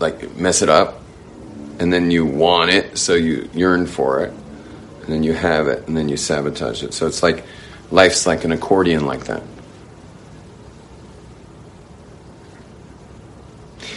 like 0.00 0.36
mess 0.36 0.62
it 0.62 0.68
up, 0.68 1.00
and 1.78 1.92
then 1.92 2.10
you 2.10 2.26
want 2.26 2.70
it, 2.70 2.98
so 2.98 3.14
you 3.14 3.48
yearn 3.54 3.86
for 3.86 4.24
it 4.24 4.34
and 5.06 5.14
then 5.14 5.22
you 5.22 5.34
have 5.34 5.68
it, 5.68 5.86
and 5.86 5.96
then 5.96 6.08
you 6.08 6.16
sabotage 6.16 6.82
it. 6.82 6.92
So 6.92 7.06
it's 7.06 7.22
like 7.22 7.44
life's 7.92 8.26
like 8.26 8.42
an 8.44 8.50
accordion 8.50 9.06
like 9.06 9.26
that. 9.26 9.42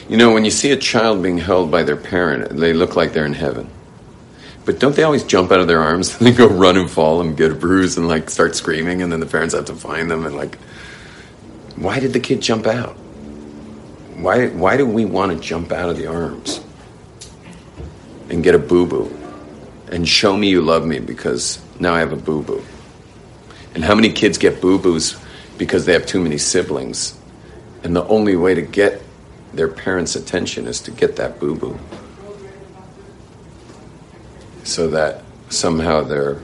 You 0.10 0.18
know, 0.18 0.34
when 0.34 0.43
you 0.43 0.51
see 0.51 0.72
a 0.72 0.78
child 0.78 1.24
being 1.24 1.38
held 1.38 1.72
by 1.72 1.84
their 1.84 1.95
parent, 1.95 2.57
they 2.57 2.74
look 2.74 2.95
like 2.95 3.14
they're 3.14 3.26
in 3.26 3.34
heaven. 3.34 3.70
But 4.66 4.80
don't 4.80 4.95
they 4.95 5.03
always 5.03 5.24
jump 5.24 5.51
out 5.51 5.60
of 5.60 5.68
their 5.68 5.82
arms 5.82 6.16
and 6.18 6.28
they 6.28 6.32
go 6.32 6.47
run 6.47 6.76
and 6.76 6.89
fall 6.89 7.22
and 7.22 7.38
get 7.38 7.51
a 7.51 7.55
bruise 7.55 7.97
and 7.97 8.07
like 8.07 8.30
start 8.30 8.55
screaming 8.55 9.01
and 9.01 9.12
then 9.12 9.20
the 9.20 9.26
parents 9.26 9.53
have 9.53 9.66
to 9.66 9.76
find 9.76 10.12
them 10.12 10.26
and 10.26 10.36
like 10.36 10.57
why 11.76 11.99
did 11.99 12.12
the 12.12 12.20
kid 12.20 12.41
jump 12.41 12.68
out? 12.68 12.95
Why 14.18 14.47
why 14.47 14.76
do 14.76 14.86
we 14.86 15.05
want 15.05 15.32
to 15.32 15.39
jump 15.39 15.72
out 15.72 15.89
of 15.89 15.97
the 15.97 16.07
arms 16.07 16.60
and 18.30 18.43
get 18.43 18.53
a 18.53 18.60
boo-boo? 18.60 19.20
and 19.91 20.07
show 20.07 20.36
me 20.36 20.49
you 20.49 20.62
love 20.62 20.86
me 20.86 20.99
because 20.99 21.62
now 21.80 21.93
I 21.93 21.99
have 21.99 22.14
a 22.14 22.16
boo 22.16 22.43
boo. 22.43 22.64
And 23.74 23.84
how 23.84 23.95
many 23.95 24.12
kids 24.12 24.38
get 24.38 24.62
boo 24.62 24.80
boos 24.80 25.18
because 25.57 25.86
they 25.86 25.93
have 25.93 26.05
too 26.05 26.22
many 26.22 26.38
siblings? 26.38 27.18
And 27.84 27.95
the 27.95 28.05
only 28.05 28.36
way 28.36 28.53
to 28.55 28.62
get 28.62 29.01
their 29.54 29.68
parents' 29.68 30.16
attention 30.16 30.68
is 30.68 30.82
to 30.82 30.91
get 30.91 31.16
that 31.18 31.39
boo 31.39 31.56
boo. 31.56 31.80
So 34.64 34.89
that 34.89 35.24
somehow 35.50 36.04
they're 36.04 36.39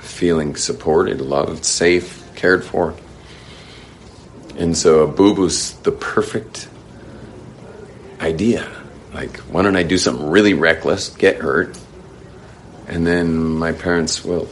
feeling 0.00 0.56
supported, 0.56 1.20
loved, 1.20 1.64
safe, 1.64 2.24
cared 2.34 2.64
for. 2.64 2.94
And 4.56 4.76
so 4.76 5.00
a 5.00 5.06
boo 5.06 5.34
boo's 5.34 5.74
the 5.74 5.92
perfect 5.92 6.68
idea. 8.20 8.68
Like, 9.12 9.36
why 9.38 9.62
don't 9.62 9.76
I 9.76 9.82
do 9.82 9.98
something 9.98 10.28
really 10.28 10.54
reckless, 10.54 11.10
get 11.10 11.36
hurt, 11.36 11.78
and 12.86 13.06
then 13.06 13.36
my 13.36 13.72
parents 13.72 14.24
will 14.24 14.48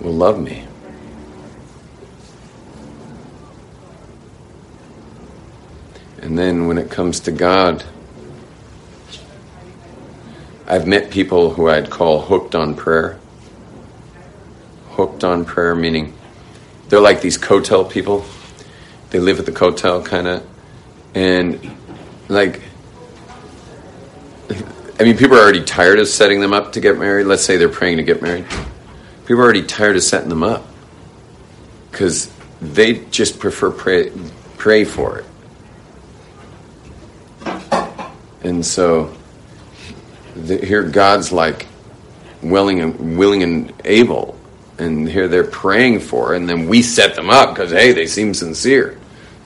will 0.00 0.14
love 0.14 0.40
me. 0.40 0.66
And 6.22 6.38
then 6.38 6.68
when 6.68 6.78
it 6.78 6.90
comes 6.90 7.20
to 7.20 7.32
God, 7.32 7.84
I've 10.66 10.86
met 10.86 11.10
people 11.10 11.52
who 11.52 11.68
I'd 11.68 11.90
call 11.90 12.22
hooked 12.22 12.54
on 12.54 12.76
prayer. 12.76 13.18
Hooked 14.90 15.24
on 15.24 15.44
prayer, 15.44 15.74
meaning 15.74 16.14
they're 16.88 17.00
like 17.00 17.20
these 17.20 17.36
Kotel 17.36 17.90
people. 17.90 18.24
They 19.10 19.18
live 19.18 19.40
at 19.40 19.46
the 19.46 19.52
Kotel, 19.52 20.04
kind 20.04 20.28
of. 20.28 20.46
And, 21.14 21.76
like, 22.28 22.62
I 25.00 25.02
mean, 25.02 25.16
people 25.18 25.36
are 25.36 25.40
already 25.40 25.64
tired 25.64 25.98
of 25.98 26.06
setting 26.06 26.40
them 26.40 26.52
up 26.52 26.72
to 26.74 26.80
get 26.80 26.98
married. 26.98 27.26
Let's 27.26 27.42
say 27.42 27.56
they're 27.56 27.68
praying 27.68 27.96
to 27.96 28.04
get 28.04 28.22
married. 28.22 28.46
People 29.26 29.40
are 29.40 29.44
already 29.44 29.64
tired 29.64 29.96
of 29.96 30.04
setting 30.04 30.28
them 30.28 30.44
up 30.44 30.66
because 31.90 32.32
they 32.60 33.04
just 33.06 33.40
prefer 33.40 33.72
pray, 33.72 34.12
pray 34.56 34.84
for 34.84 35.18
it. 35.18 35.24
And 38.44 38.64
so 38.64 39.14
the, 40.34 40.58
here 40.58 40.82
God's 40.82 41.32
like 41.32 41.66
willing 42.42 42.80
and 42.80 43.16
willing 43.16 43.42
and 43.42 43.72
able, 43.84 44.38
and 44.78 45.08
here 45.08 45.28
they're 45.28 45.44
praying 45.44 46.00
for, 46.00 46.34
and 46.34 46.48
then 46.48 46.68
we 46.68 46.82
set 46.82 47.14
them 47.14 47.30
up 47.30 47.54
because 47.54 47.70
hey, 47.70 47.92
they 47.92 48.06
seem 48.06 48.34
sincere, 48.34 48.98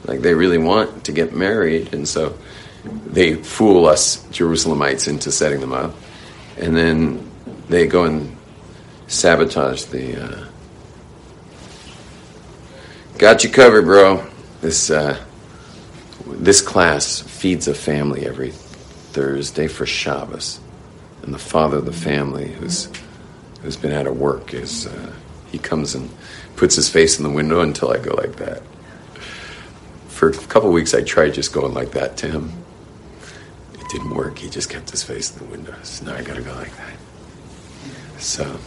like 0.04 0.20
they 0.20 0.34
really 0.34 0.58
want 0.58 1.04
to 1.04 1.12
get 1.12 1.34
married, 1.34 1.92
and 1.92 2.08
so 2.08 2.36
they 2.84 3.34
fool 3.34 3.86
us 3.86 4.18
Jerusalemites 4.28 5.08
into 5.08 5.30
setting 5.30 5.60
them 5.60 5.72
up, 5.72 5.94
and 6.56 6.76
then 6.76 7.30
they 7.68 7.86
go 7.86 8.04
and 8.04 8.36
sabotage 9.06 9.84
the. 9.84 10.24
Uh, 10.24 10.46
got 13.18 13.44
you 13.44 13.50
covered, 13.50 13.82
bro. 13.82 14.26
This 14.60 14.90
uh, 14.90 15.22
this 16.26 16.62
class 16.62 17.20
feeds 17.20 17.68
a 17.68 17.74
family 17.74 18.26
every 18.26 18.52
Thursday 19.16 19.66
for 19.66 19.86
Shabbos, 19.86 20.60
and 21.22 21.32
the 21.32 21.38
father 21.38 21.78
of 21.78 21.86
the 21.86 21.92
family, 21.92 22.48
who's 22.48 22.90
who's 23.62 23.74
been 23.74 23.92
out 23.92 24.06
of 24.06 24.20
work, 24.20 24.52
is 24.52 24.86
uh, 24.86 25.12
he 25.50 25.56
comes 25.56 25.94
and 25.94 26.10
puts 26.54 26.76
his 26.76 26.90
face 26.90 27.16
in 27.16 27.24
the 27.24 27.30
window 27.30 27.62
until 27.62 27.90
I 27.90 27.96
go 27.96 28.14
like 28.14 28.36
that. 28.36 28.62
For 30.08 30.28
a 30.28 30.34
couple 30.34 30.70
weeks, 30.70 30.92
I 30.92 31.00
tried 31.00 31.32
just 31.32 31.54
going 31.54 31.72
like 31.72 31.92
that 31.92 32.18
to 32.18 32.30
him. 32.30 32.52
It 33.72 33.88
didn't 33.88 34.14
work. 34.14 34.36
He 34.36 34.50
just 34.50 34.68
kept 34.68 34.90
his 34.90 35.02
face 35.02 35.32
in 35.32 35.46
the 35.46 35.50
window. 35.50 35.74
So 35.82 36.04
now 36.04 36.14
I 36.14 36.22
got 36.22 36.36
to 36.36 36.42
go 36.42 36.52
like 36.52 36.76
that. 36.76 38.20
So 38.20 38.58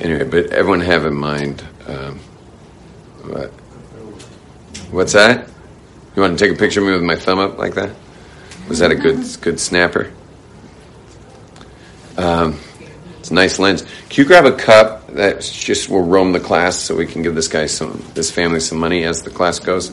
anyway, 0.00 0.24
but 0.24 0.46
everyone 0.46 0.80
have 0.80 1.04
in 1.04 1.14
mind 1.14 1.62
um, 1.86 2.18
what? 3.24 3.50
What's 4.90 5.12
that? 5.12 5.46
You 6.16 6.22
want 6.22 6.38
to 6.38 6.42
take 6.42 6.56
a 6.56 6.58
picture 6.58 6.80
of 6.80 6.86
me 6.86 6.92
with 6.92 7.02
my 7.02 7.16
thumb 7.16 7.38
up 7.38 7.58
like 7.58 7.74
that? 7.74 7.90
Was 8.68 8.78
that 8.78 8.90
a 8.90 8.94
good 8.94 9.24
good 9.42 9.60
snapper? 9.60 10.10
Um, 12.16 12.58
it's 13.18 13.30
a 13.30 13.34
nice 13.34 13.58
lens. 13.58 13.82
Can 14.08 14.22
you 14.22 14.24
grab 14.24 14.46
a 14.46 14.52
cup 14.52 15.06
that 15.08 15.40
just 15.40 15.88
will 15.88 16.04
roam 16.04 16.32
the 16.32 16.40
class 16.40 16.78
so 16.78 16.96
we 16.96 17.06
can 17.06 17.22
give 17.22 17.34
this 17.34 17.48
guy 17.48 17.66
some, 17.66 18.02
this 18.14 18.30
family 18.30 18.60
some 18.60 18.78
money 18.78 19.04
as 19.04 19.22
the 19.22 19.30
class 19.30 19.58
goes? 19.58 19.90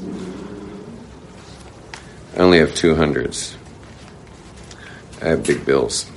I 2.36 2.40
only 2.40 2.60
have 2.60 2.74
two 2.76 2.96
hundreds. 2.96 3.58
I 5.22 5.30
have 5.30 5.46
big 5.46 5.66
bills. 5.66 6.10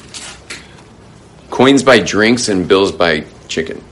Coins 1.50 1.82
buy 1.82 2.00
drinks 2.00 2.48
and 2.48 2.66
bills 2.66 2.92
buy 2.92 3.26
chicken. 3.48 3.82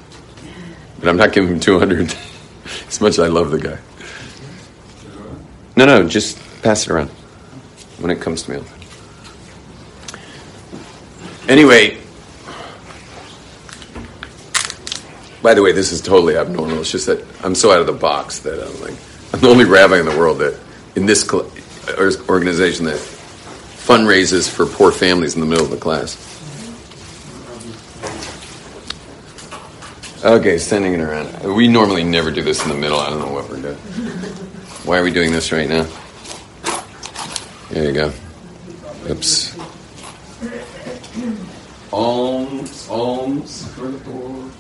But 0.99 1.09
I'm 1.09 1.17
not 1.17 1.33
giving 1.33 1.51
him 1.51 1.61
200 1.61 2.15
as 2.89 3.01
much 3.01 3.11
as 3.11 3.19
I 3.19 3.29
love 3.29 3.51
the 3.51 3.59
guy. 3.59 3.79
No, 5.77 5.85
no, 5.85 6.09
just 6.09 6.39
pass 6.63 6.87
it 6.87 6.93
around 6.93 7.11
when 8.03 8.11
it 8.11 8.21
comes 8.21 8.43
to 8.43 8.51
meal. 8.51 8.65
Anyway, 11.49 11.99
by 15.43 15.55
the 15.55 15.63
way, 15.63 15.73
this 15.73 15.93
is 15.93 16.01
totally 16.01 16.37
abnormal. 16.37 16.81
It's 16.81 16.91
just 16.91 17.07
that 17.07 17.25
I'm 17.45 17.55
so 17.55 17.73
out 17.73 17.81
of 17.81 17.87
the 17.87 17.93
box 17.93 18.41
that 18.41 18.63
I'm 18.63 18.81
like, 18.81 18.95
I'm 19.33 19.41
the 19.41 19.49
only 19.49 19.65
rabbi 19.65 19.99
in 19.99 20.07
the 20.07 20.17
world 20.17 20.39
that, 20.39 20.59
in 20.95 21.07
this 21.07 21.23
cl- 21.23 21.51
organization, 22.29 22.87
that 22.87 22.99
fundraises 22.99 24.49
for 24.49 24.67
poor 24.67 24.93
families 24.93 25.35
in 25.35 25.41
the 25.41 25.47
middle 25.47 25.65
of 25.65 25.71
the 25.71 25.77
class. 25.77 26.17
Okay, 30.25 30.59
sending 30.59 30.95
it 30.95 31.01
around. 31.01 31.55
We 31.55 31.67
normally 31.67 32.05
never 32.05 32.31
do 32.31 32.43
this 32.43 32.63
in 32.63 32.69
the 32.69 32.77
middle. 32.77 33.01
I 33.01 33.11
don't 33.11 33.19
know 33.19 33.33
what 33.33 33.49
we're 33.51 33.61
doing. 33.61 33.77
Why 34.85 34.99
are 34.99 35.03
we 35.03 35.11
doing 35.11 35.33
this 35.33 35.51
right 35.51 35.69
now? 35.69 35.89
There 37.73 37.87
you 37.87 37.93
go. 37.95 38.13
Oops. 39.09 39.59
Alms, 41.91 42.89
alms 42.91 43.67
for 43.75 43.89
the 43.89 43.99
poor. 43.99 44.51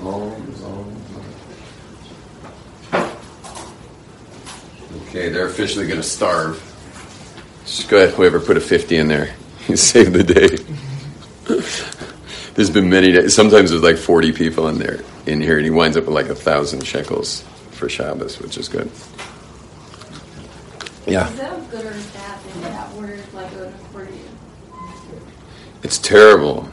Alms, 0.00 0.62
alms. 0.64 1.00
Okay, 5.06 5.28
they're 5.28 5.46
officially 5.46 5.86
going 5.86 6.00
to 6.00 6.02
starve. 6.02 6.60
Just 7.64 7.88
go 7.88 7.98
ahead, 7.98 8.12
whoever 8.14 8.40
put 8.40 8.56
a 8.56 8.60
50 8.60 8.96
in 8.96 9.06
there. 9.08 9.34
You 9.68 9.76
saved 9.76 10.12
the 10.12 10.24
day. 10.24 10.58
There's 12.54 12.68
been 12.70 12.90
many 12.90 13.12
days. 13.12 13.34
Sometimes 13.34 13.70
there's 13.70 13.82
like 13.82 13.96
40 13.96 14.32
people 14.32 14.68
in 14.68 14.78
there, 14.78 15.00
in 15.24 15.40
here, 15.40 15.56
and 15.56 15.64
he 15.64 15.70
winds 15.70 15.96
up 15.96 16.04
with 16.04 16.14
like 16.14 16.28
a 16.28 16.34
thousand 16.34 16.86
shekels 16.86 17.42
for 17.70 17.88
Shabbos, 17.88 18.40
which 18.40 18.58
is 18.58 18.68
good. 18.68 18.90
Yeah. 21.06 21.28
Is 21.28 21.36
that 21.38 21.58
a 21.58 21.62
good 21.70 21.84
or 21.84 21.90
bad 21.90 22.40
thing 22.40 22.62
that 22.62 22.92
word, 22.94 23.20
like 23.34 23.52
an 23.52 23.74
accordion? 23.74 24.18
It's 25.82 25.98
terrible. 25.98 26.68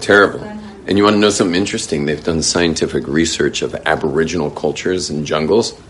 Terrible. 0.00 0.40
And 0.86 0.98
you 0.98 1.04
want 1.04 1.14
to 1.14 1.20
know 1.20 1.30
something 1.30 1.54
interesting? 1.54 2.06
They've 2.06 2.22
done 2.22 2.42
scientific 2.42 3.06
research 3.06 3.62
of 3.62 3.74
Aboriginal 3.86 4.50
cultures 4.50 5.10
and 5.10 5.24
jungles. 5.24 5.80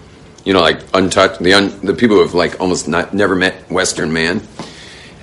You 0.44 0.52
know, 0.52 0.60
like 0.60 0.80
untouched, 0.92 1.38
the, 1.40 1.54
un, 1.54 1.80
the 1.80 1.94
people 1.94 2.16
who 2.16 2.22
have 2.22 2.34
like 2.34 2.60
almost 2.60 2.88
not, 2.88 3.14
never 3.14 3.34
met 3.34 3.70
Western 3.70 4.12
man. 4.12 4.42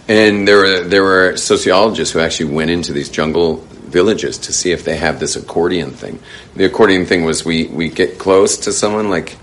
And 0.08 0.48
there 0.48 0.58
were, 0.58 0.84
there 0.86 1.04
were 1.04 1.38
sociologists 1.38 2.14
who 2.14 2.20
actually 2.20 2.52
went 2.52 2.72
into 2.72 2.94
these 2.94 3.10
jungle 3.10 3.58
villages 3.58 4.40
to 4.40 4.54
see 4.54 4.72
if 4.72 4.84
they 4.84 4.96
have 4.96 5.20
this 5.20 5.36
accordion 5.36 5.92
thing. 5.92 6.20
The 6.56 6.66
accordion 6.66 7.06
thing 7.06 7.26
was 7.26 7.46
we, 7.46 7.68
we 7.68 7.90
get 7.90 8.18
close 8.18 8.58
to 8.60 8.72
someone, 8.72 9.10
like, 9.12 9.38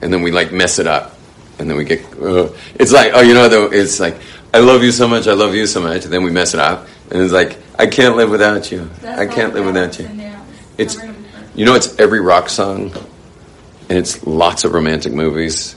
and 0.00 0.10
then 0.10 0.22
we 0.22 0.30
like 0.30 0.52
mess 0.52 0.78
it 0.78 0.86
up. 0.86 1.15
And 1.58 1.70
then 1.70 1.76
we 1.76 1.84
get, 1.84 2.04
uh, 2.20 2.50
it's 2.74 2.92
like, 2.92 3.12
oh, 3.14 3.22
you 3.22 3.34
know, 3.34 3.48
though, 3.48 3.66
it's 3.66 3.98
like, 3.98 4.18
I 4.52 4.58
love 4.58 4.82
you 4.82 4.92
so 4.92 5.08
much, 5.08 5.26
I 5.26 5.32
love 5.32 5.54
you 5.54 5.66
so 5.66 5.80
much. 5.80 6.04
And 6.04 6.12
then 6.12 6.22
we 6.22 6.30
mess 6.30 6.54
it 6.54 6.60
up. 6.60 6.86
And 7.10 7.22
it's 7.22 7.32
like, 7.32 7.58
I 7.78 7.86
can't 7.86 8.16
live 8.16 8.30
without 8.30 8.70
you. 8.72 8.88
That's 9.00 9.20
I 9.20 9.26
can't 9.26 9.54
live 9.54 9.66
without 9.66 9.98
you. 9.98 10.08
it's 10.78 10.96
you 11.54 11.64
know, 11.64 11.74
it's 11.74 11.98
every 11.98 12.20
rock 12.20 12.50
song, 12.50 12.92
and 13.88 13.98
it's 13.98 14.26
lots 14.26 14.64
of 14.64 14.72
romantic 14.72 15.12
movies. 15.12 15.74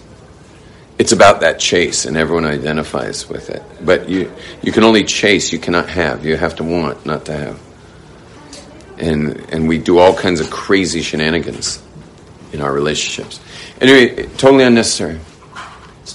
It's 0.98 1.14
about 1.14 1.40
that 1.40 1.60
chase, 1.60 2.06
and 2.06 2.18
everyone 2.18 2.44
identifies 2.44 3.30
with 3.30 3.50
it. 3.50 3.64
But 3.82 4.10
you, 4.10 4.30
you 4.62 4.74
can 4.74 4.84
only 4.84 5.06
chase; 5.06 5.54
you 5.54 5.60
cannot 5.60 5.88
have. 5.90 6.26
You 6.26 6.36
have 6.36 6.56
to 6.58 6.66
want, 6.66 7.06
not 7.06 7.26
to 7.26 7.34
have. 7.34 7.60
And 8.98 9.38
and 9.52 9.70
we 9.70 9.78
do 9.78 10.00
all 10.00 10.14
kinds 10.14 10.42
of 10.42 10.50
crazy 10.52 11.02
shenanigans 11.02 11.82
in 12.52 12.62
our 12.62 12.74
relationships. 12.74 13.40
Anyway, 13.80 14.24
totally 14.38 14.66
unnecessary 14.66 15.20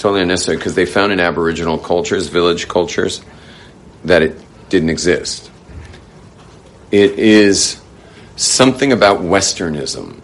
totally 0.05 0.21
unnecessary 0.21 0.59
because 0.59 0.75
they 0.75 0.85
found 0.85 1.13
in 1.13 1.19
Aboriginal 1.19 1.79
cultures, 1.79 2.29
village 2.29 2.69
cultures, 2.69 3.23
that 4.05 4.21
it 4.21 4.39
didn't 4.69 4.91
exist. 4.91 5.51
It 6.91 7.19
is 7.19 7.81
something 8.37 8.93
about 8.93 9.21
Westernism 9.21 10.21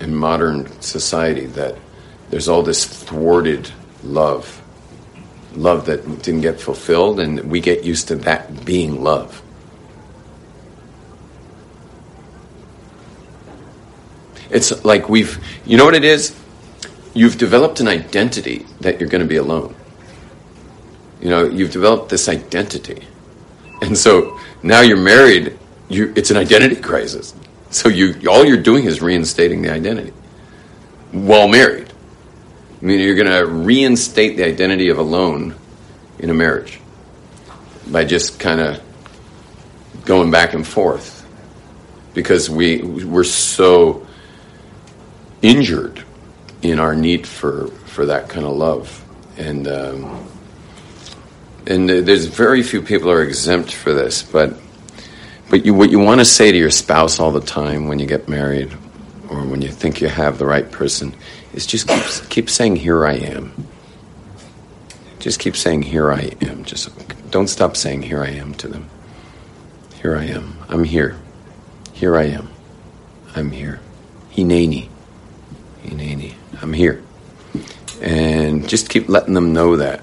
in 0.00 0.14
modern 0.14 0.80
society 0.80 1.44
that 1.44 1.76
there's 2.30 2.48
all 2.48 2.62
this 2.62 2.86
thwarted 2.86 3.70
love, 4.04 4.62
love 5.54 5.84
that 5.84 6.22
didn't 6.22 6.40
get 6.40 6.58
fulfilled, 6.58 7.20
and 7.20 7.44
we 7.50 7.60
get 7.60 7.84
used 7.84 8.08
to 8.08 8.16
that 8.16 8.64
being 8.64 9.04
love. 9.04 9.42
It's 14.48 14.82
like 14.82 15.10
we've, 15.10 15.38
you 15.66 15.76
know 15.76 15.84
what 15.84 15.94
it 15.94 16.04
is? 16.04 16.37
You've 17.18 17.36
developed 17.36 17.80
an 17.80 17.88
identity 17.88 18.64
that 18.80 19.00
you're 19.00 19.08
going 19.08 19.24
to 19.24 19.28
be 19.28 19.38
alone. 19.38 19.74
You 21.20 21.30
know, 21.30 21.48
you've 21.48 21.72
developed 21.72 22.10
this 22.10 22.28
identity. 22.28 23.08
And 23.82 23.98
so 23.98 24.38
now 24.62 24.82
you're 24.82 24.96
married, 24.96 25.58
you, 25.88 26.12
it's 26.14 26.30
an 26.30 26.36
identity 26.36 26.76
crisis. 26.76 27.34
So 27.70 27.88
you, 27.88 28.28
all 28.30 28.44
you're 28.44 28.62
doing 28.62 28.84
is 28.84 29.02
reinstating 29.02 29.62
the 29.62 29.72
identity 29.72 30.12
while 31.10 31.48
married. 31.48 31.92
I 32.80 32.84
mean, 32.84 33.00
you're 33.00 33.16
going 33.16 33.26
to 33.26 33.46
reinstate 33.46 34.36
the 34.36 34.44
identity 34.44 34.88
of 34.88 34.98
alone 34.98 35.56
in 36.20 36.30
a 36.30 36.34
marriage 36.34 36.78
by 37.88 38.04
just 38.04 38.38
kind 38.38 38.60
of 38.60 38.80
going 40.04 40.30
back 40.30 40.54
and 40.54 40.64
forth 40.64 41.26
because 42.14 42.48
we 42.48 42.80
we're 42.80 43.24
so 43.24 44.06
injured 45.42 46.04
in 46.62 46.78
our 46.78 46.94
need 46.94 47.26
for 47.26 47.68
for 47.86 48.06
that 48.06 48.28
kind 48.28 48.46
of 48.46 48.56
love. 48.56 49.04
And 49.36 49.68
um, 49.68 50.28
and 51.66 51.88
there's 51.88 52.26
very 52.26 52.62
few 52.62 52.80
people 52.80 53.10
are 53.10 53.22
exempt 53.22 53.74
for 53.74 53.92
this 53.92 54.22
but 54.22 54.54
but 55.50 55.66
you 55.66 55.74
what 55.74 55.90
you 55.90 55.98
want 55.98 56.20
to 56.20 56.24
say 56.24 56.50
to 56.50 56.56
your 56.56 56.70
spouse 56.70 57.20
all 57.20 57.30
the 57.30 57.40
time 57.40 57.88
when 57.88 57.98
you 57.98 58.06
get 58.06 58.28
married 58.28 58.72
or 59.28 59.44
when 59.44 59.60
you 59.60 59.68
think 59.68 60.00
you 60.00 60.08
have 60.08 60.38
the 60.38 60.46
right 60.46 60.70
person 60.70 61.14
is 61.52 61.66
just 61.66 61.88
keep 61.88 62.30
keep 62.30 62.50
saying 62.50 62.76
here 62.76 63.06
I 63.06 63.14
am. 63.14 63.52
Just 65.18 65.40
keep 65.40 65.56
saying 65.56 65.82
here 65.82 66.12
I 66.12 66.36
am. 66.40 66.64
Just 66.64 66.90
don't 67.30 67.48
stop 67.48 67.76
saying 67.76 68.02
here 68.02 68.22
I 68.22 68.28
am 68.28 68.54
to 68.54 68.68
them. 68.68 68.88
Here 70.00 70.16
I 70.16 70.24
am. 70.24 70.56
I'm 70.68 70.84
here. 70.84 71.16
Here 71.92 72.16
I 72.16 72.24
am. 72.24 72.48
I'm 73.34 73.50
here. 73.50 73.80
Hineni 74.32 74.88
Hineni 75.84 76.34
I'm 76.60 76.72
here. 76.72 77.02
And 78.00 78.68
just 78.68 78.88
keep 78.88 79.08
letting 79.08 79.34
them 79.34 79.52
know 79.52 79.76
that. 79.76 80.02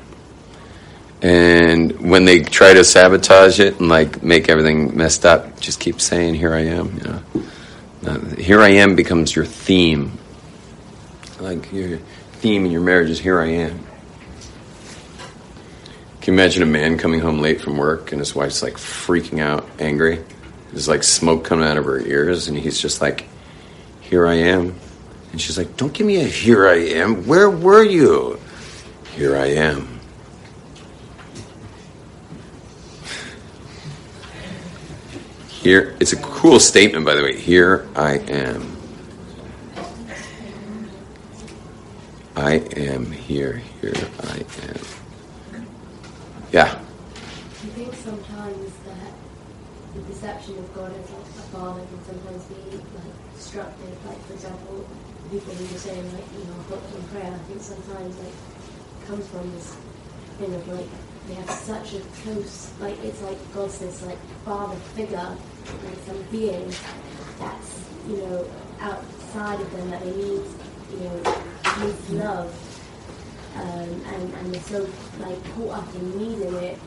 And 1.22 2.10
when 2.12 2.26
they 2.26 2.42
try 2.42 2.74
to 2.74 2.84
sabotage 2.84 3.60
it 3.60 3.80
and 3.80 3.90
like 3.90 4.22
make 4.22 4.50
everything 4.50 4.96
messed 4.96 5.26
up 5.26 5.60
just 5.60 5.80
keep 5.80 6.00
saying 6.02 6.36
here 6.36 6.54
I 6.54 6.66
am 6.66 6.98
you 6.98 7.04
know. 7.04 8.20
Here 8.38 8.62
I 8.62 8.70
am 8.70 8.96
becomes 8.96 9.36
your 9.36 9.46
theme. 9.46 10.18
Like 11.40 11.72
your 11.72 11.98
theme 12.34 12.66
in 12.66 12.72
your 12.72 12.82
marriage 12.82 13.10
is 13.10 13.20
here 13.20 13.40
I 13.40 13.48
am. 13.48 13.80
Can 16.22 16.34
you 16.34 16.40
imagine 16.40 16.64
a 16.64 16.66
man 16.66 16.98
coming 16.98 17.20
home 17.20 17.40
late 17.40 17.62
from 17.62 17.78
work 17.78 18.12
and 18.12 18.20
his 18.20 18.34
wife's 18.34 18.64
like 18.64 18.74
freaking 18.74 19.40
out, 19.40 19.68
angry? 19.80 20.24
There's 20.72 20.88
like 20.88 21.04
smoke 21.04 21.46
coming 21.46 21.66
out 21.66 21.78
of 21.78 21.86
her 21.86 22.00
ears, 22.00 22.48
and 22.48 22.58
he's 22.58 22.80
just 22.80 23.00
like, 23.00 23.26
Here 24.02 24.26
I 24.26 24.34
am. 24.34 24.76
And 25.36 25.42
she's 25.42 25.58
like, 25.58 25.76
Don't 25.76 25.94
give 25.94 26.08
me 26.08 26.22
a 26.22 26.24
here 26.24 26.66
I 26.66 26.78
am. 26.78 27.28
Where 27.28 27.50
were 27.50 27.84
you? 27.84 28.40
Here 29.18 29.36
I 29.36 29.48
am. 29.48 30.00
Here, 35.50 35.94
it's 36.00 36.14
a 36.14 36.22
cool 36.22 36.58
statement, 36.62 37.06
by 37.06 37.16
the 37.16 37.22
way. 37.22 37.38
Here 37.38 37.86
I 37.98 38.20
am. 38.20 38.78
I 42.38 42.54
am 42.78 43.12
here. 43.12 43.62
Here 43.82 43.94
I 44.24 44.38
am. 44.38 45.66
Yeah. 46.54 46.64
I 46.64 47.68
think 47.76 47.94
sometimes 47.94 48.72
that 48.86 49.12
the 49.96 50.02
perception 50.04 50.58
of 50.60 50.74
God 50.74 50.94
father 51.56 51.82
can 51.88 52.04
sometimes 52.04 52.44
be 52.46 52.56
like 52.76 53.36
destructive. 53.36 54.06
Like 54.06 54.22
for 54.28 54.34
example, 54.34 54.88
people 55.32 55.54
who 55.54 55.74
were 55.74 55.80
saying 55.80 56.14
like 56.14 56.28
you 56.36 56.44
know 56.46 56.60
thoughts 56.68 56.96
on 56.96 57.04
prayer. 57.10 57.32
I 57.32 57.38
think 57.48 57.62
sometimes 57.62 58.18
like 58.20 58.36
comes 59.08 59.28
from 59.28 59.52
this 59.52 59.76
thing 60.38 60.54
of 60.54 60.68
like 60.68 60.90
they 61.28 61.34
have 61.36 61.50
such 61.50 61.94
a 61.96 62.02
close 62.22 62.72
like 62.80 62.98
it's 63.04 63.22
like 63.22 63.40
God's 63.54 63.80
this 63.80 64.04
like 64.04 64.20
father 64.44 64.76
figure, 64.96 65.38
like 65.86 66.00
some 66.06 66.22
being 66.32 66.72
that's 67.40 67.86
you 68.08 68.18
know 68.18 68.46
outside 68.80 69.60
of 69.62 69.72
them 69.72 69.90
that 69.92 70.02
they 70.04 70.12
need 70.12 70.44
you 70.92 71.00
know 71.00 71.18
needs 71.82 72.10
love 72.12 72.52
um, 73.56 73.90
and, 74.14 74.34
and 74.34 74.54
they're 74.54 74.62
so 74.62 74.88
like 75.20 75.40
caught 75.56 75.80
up 75.80 75.96
in 75.96 76.18
needing 76.18 76.54
it 76.56 76.78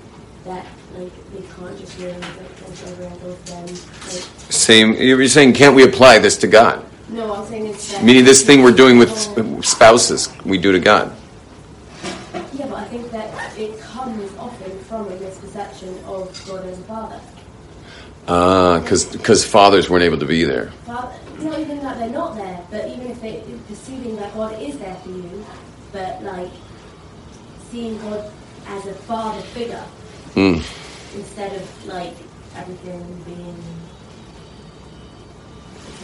that 0.44 0.66
like 0.96 1.12
they 1.32 1.42
can't 1.56 1.78
just 1.78 1.98
realize 1.98 2.20
like 2.22 2.60
God's 2.60 2.82
over 2.92 3.04
above 3.04 3.46
them. 3.46 3.66
Like, 3.66 4.24
Same. 4.50 4.94
You're 4.94 5.28
saying, 5.28 5.52
can't 5.54 5.74
we 5.74 5.84
apply 5.84 6.18
this 6.18 6.36
to 6.38 6.46
God? 6.46 6.84
no, 7.10 7.34
I'm 7.34 7.46
saying 7.46 7.66
it's 7.66 7.92
that 7.92 8.04
Meaning, 8.04 8.24
this 8.24 8.42
thing 8.44 8.62
we're 8.62 8.70
doing 8.72 8.98
with 8.98 9.10
Oh. 9.38 9.60
spouses, 9.62 10.28
we 10.44 10.58
do 10.58 10.72
to 10.72 10.78
God. 10.78 11.12
Yeah, 12.52 12.66
but 12.66 12.74
I 12.74 12.84
think 12.84 13.10
that 13.12 13.58
it 13.58 13.80
comes 13.80 14.30
often 14.38 14.78
from 14.80 15.06
a 15.08 15.16
misperception 15.16 15.96
of 16.04 16.44
God 16.46 16.66
as 16.66 16.78
a 16.78 16.82
father. 16.82 17.20
Ah, 18.30 18.80
because 18.80 19.44
fathers 19.44 19.88
weren't 19.88 20.04
able 20.04 20.18
to 20.18 20.26
be 20.26 20.44
there. 20.44 20.70
Father, 20.84 21.14
not 21.40 21.58
even 21.58 21.78
that 21.80 21.98
they're 21.98 22.10
not 22.10 22.36
there, 22.36 22.60
but 22.70 22.86
even 22.88 23.06
if 23.10 23.20
they 23.22 23.42
perceiving 23.68 24.16
that 24.16 24.34
God 24.34 24.60
is 24.60 24.78
there 24.78 24.94
for 24.96 25.08
you, 25.08 25.44
but 25.92 26.22
like 26.22 26.50
seeing 27.70 27.98
God 28.02 28.30
as 28.66 28.86
a 28.86 28.92
father 28.92 29.40
figure 29.40 29.82
Mm. 30.38 30.62
instead 31.18 31.52
of 31.52 31.86
like 31.88 32.14
everything 32.54 33.00
being 33.26 33.56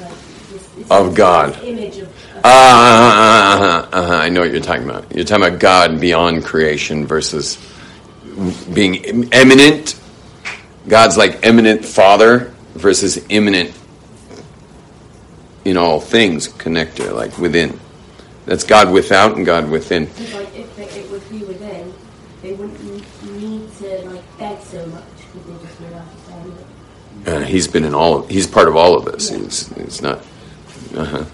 like 0.00 0.10
this, 0.50 0.66
this 0.76 0.90
Of 0.90 1.14
God. 1.14 1.62
image 1.62 1.98
of, 1.98 2.08
of 2.08 2.40
Ah, 2.42 3.88
uh-huh, 3.92 4.14
I 4.16 4.28
know 4.30 4.40
what 4.40 4.50
you're 4.50 4.60
talking 4.60 4.82
about. 4.90 5.14
You're 5.14 5.24
talking 5.24 5.46
about 5.46 5.60
God 5.60 6.00
beyond 6.00 6.44
creation 6.44 7.06
versus 7.06 7.58
being 8.72 9.32
eminent. 9.32 9.94
God's 10.88 11.16
like 11.16 11.46
eminent 11.46 11.84
father 11.84 12.52
versus 12.74 13.24
immanent 13.28 13.72
in 15.64 15.76
all 15.76 16.00
things 16.00 16.48
connector, 16.48 17.14
like 17.14 17.38
within. 17.38 17.78
That's 18.46 18.64
God 18.64 18.92
without 18.92 19.36
and 19.36 19.46
God 19.46 19.70
within. 19.70 20.06
Like 20.06 20.54
if 20.56 20.74
they, 20.76 20.84
it 21.00 21.08
would 21.10 21.30
be 21.30 21.44
within, 21.44 21.94
they 22.42 22.52
wouldn't 22.52 22.78
n- 22.80 23.40
need 23.40 23.72
to 23.78 24.10
like 24.10 24.38
beg 24.38 24.58
so 24.74 24.86
much 24.86 25.04
they 25.32 25.66
just 25.66 25.80
would 25.80 25.92
understand 25.92 26.52
it. 27.24 27.28
Uh, 27.28 27.40
he's 27.40 27.68
been 27.68 27.84
in 27.84 27.94
all 27.94 28.18
of, 28.18 28.28
he's 28.28 28.46
part 28.46 28.68
of 28.68 28.76
all 28.76 28.96
of 28.96 29.04
this. 29.04 29.30
It's, 29.30 29.70
it's 29.72 30.02
not, 30.02 30.18
uh-huh. 30.96 31.24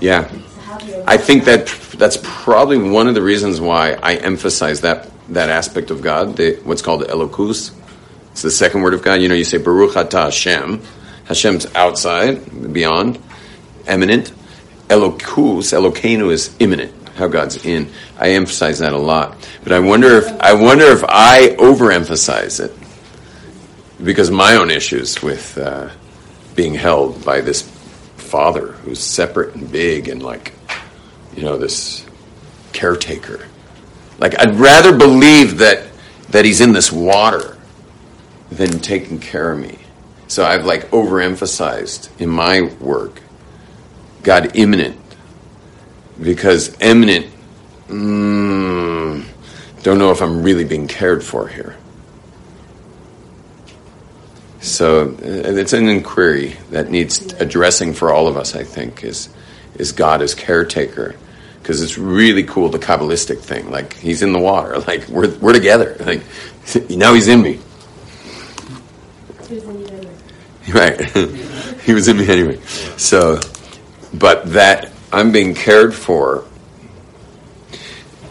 Yeah. 0.00 0.28
So 0.28 0.60
how 0.60 0.78
do 0.78 0.86
you 0.86 1.04
I 1.06 1.16
think 1.16 1.44
that 1.44 1.66
that's 1.98 2.18
probably 2.22 2.78
one 2.78 3.08
of 3.08 3.14
the 3.14 3.22
reasons 3.22 3.60
why 3.60 3.92
I 3.94 4.14
emphasize 4.16 4.82
that 4.82 5.10
that 5.30 5.50
aspect 5.50 5.90
of 5.90 6.02
God, 6.02 6.36
the, 6.36 6.60
what's 6.62 6.82
called 6.82 7.00
the 7.00 7.06
Elokus. 7.06 7.74
It's 8.30 8.42
the 8.42 8.50
second 8.50 8.82
word 8.82 8.94
of 8.94 9.02
God. 9.02 9.14
You 9.14 9.28
know, 9.28 9.34
you 9.34 9.44
say 9.44 9.58
Baruch 9.58 9.94
Atah 9.94 10.24
Hashem. 10.24 10.82
Hashem's 11.24 11.66
outside, 11.74 12.72
beyond, 12.72 13.18
eminent. 13.86 14.32
Elokus, 14.88 15.72
Elokeinu 15.72 16.30
is 16.30 16.54
immanent. 16.60 16.92
How 17.16 17.28
God's 17.28 17.64
in. 17.64 17.90
I 18.18 18.30
emphasize 18.30 18.78
that 18.80 18.92
a 18.92 18.98
lot, 18.98 19.36
but 19.64 19.72
I 19.72 19.80
wonder 19.80 20.18
if 20.18 20.26
I 20.40 20.52
wonder 20.52 20.84
if 20.84 21.02
I 21.08 21.56
overemphasize 21.58 22.62
it 22.62 22.72
because 24.04 24.30
my 24.30 24.56
own 24.56 24.70
issues 24.70 25.22
with 25.22 25.56
uh, 25.56 25.90
being 26.54 26.74
held 26.74 27.24
by 27.24 27.40
this 27.40 27.62
father 28.16 28.72
who's 28.72 29.00
separate 29.00 29.54
and 29.54 29.70
big 29.70 30.08
and 30.08 30.22
like 30.22 30.52
you 31.34 31.42
know 31.42 31.56
this 31.56 32.04
caretaker. 32.72 33.46
Like 34.18 34.38
i'd 34.40 34.56
rather 34.56 34.96
believe 34.96 35.58
that 35.58 35.86
that 36.30 36.44
he's 36.44 36.60
in 36.60 36.72
this 36.72 36.90
water 36.90 37.56
than 38.50 38.80
taking 38.80 39.20
care 39.20 39.52
of 39.52 39.58
me. 39.58 39.78
So 40.28 40.44
i've 40.44 40.64
like 40.64 40.90
overemphasized 40.90 42.20
in 42.20 42.28
my 42.28 42.62
work 42.80 43.22
god 44.22 44.56
immanent 44.56 45.05
because 46.20 46.76
eminent 46.80 47.26
mm, 47.88 49.24
don't 49.82 49.98
know 49.98 50.10
if 50.10 50.20
i'm 50.20 50.42
really 50.42 50.64
being 50.64 50.88
cared 50.88 51.22
for 51.22 51.48
here 51.48 51.76
so 54.66 55.10
uh, 55.10 55.14
it's 55.22 55.72
an 55.72 55.88
inquiry 55.88 56.56
that 56.70 56.90
needs 56.90 57.32
addressing 57.34 57.94
for 57.94 58.12
all 58.12 58.26
of 58.26 58.36
us. 58.36 58.56
I 58.56 58.64
think 58.64 59.04
is 59.04 59.28
is 59.76 59.92
God 59.92 60.22
as 60.22 60.34
caretaker 60.34 61.14
because 61.62 61.82
it's 61.82 61.96
really 61.96 62.42
cool 62.42 62.68
the 62.68 62.78
kabbalistic 62.78 63.38
thing. 63.38 63.70
Like 63.70 63.94
he's 63.94 64.22
in 64.22 64.32
the 64.32 64.40
water. 64.40 64.78
Like 64.86 65.08
we're 65.08 65.34
we're 65.38 65.52
together. 65.52 65.96
Like 66.04 66.22
now 66.90 67.14
he's 67.14 67.28
in 67.28 67.42
me. 67.42 67.60
Who's 69.48 69.62
in 69.62 69.86
anyway? 69.86 70.14
Right. 70.68 71.80
he 71.82 71.94
was 71.94 72.08
in 72.08 72.16
me 72.18 72.28
anyway. 72.28 72.60
So, 72.96 73.38
but 74.12 74.52
that 74.52 74.90
I'm 75.16 75.32
being 75.32 75.54
cared 75.54 75.94
for. 75.94 76.44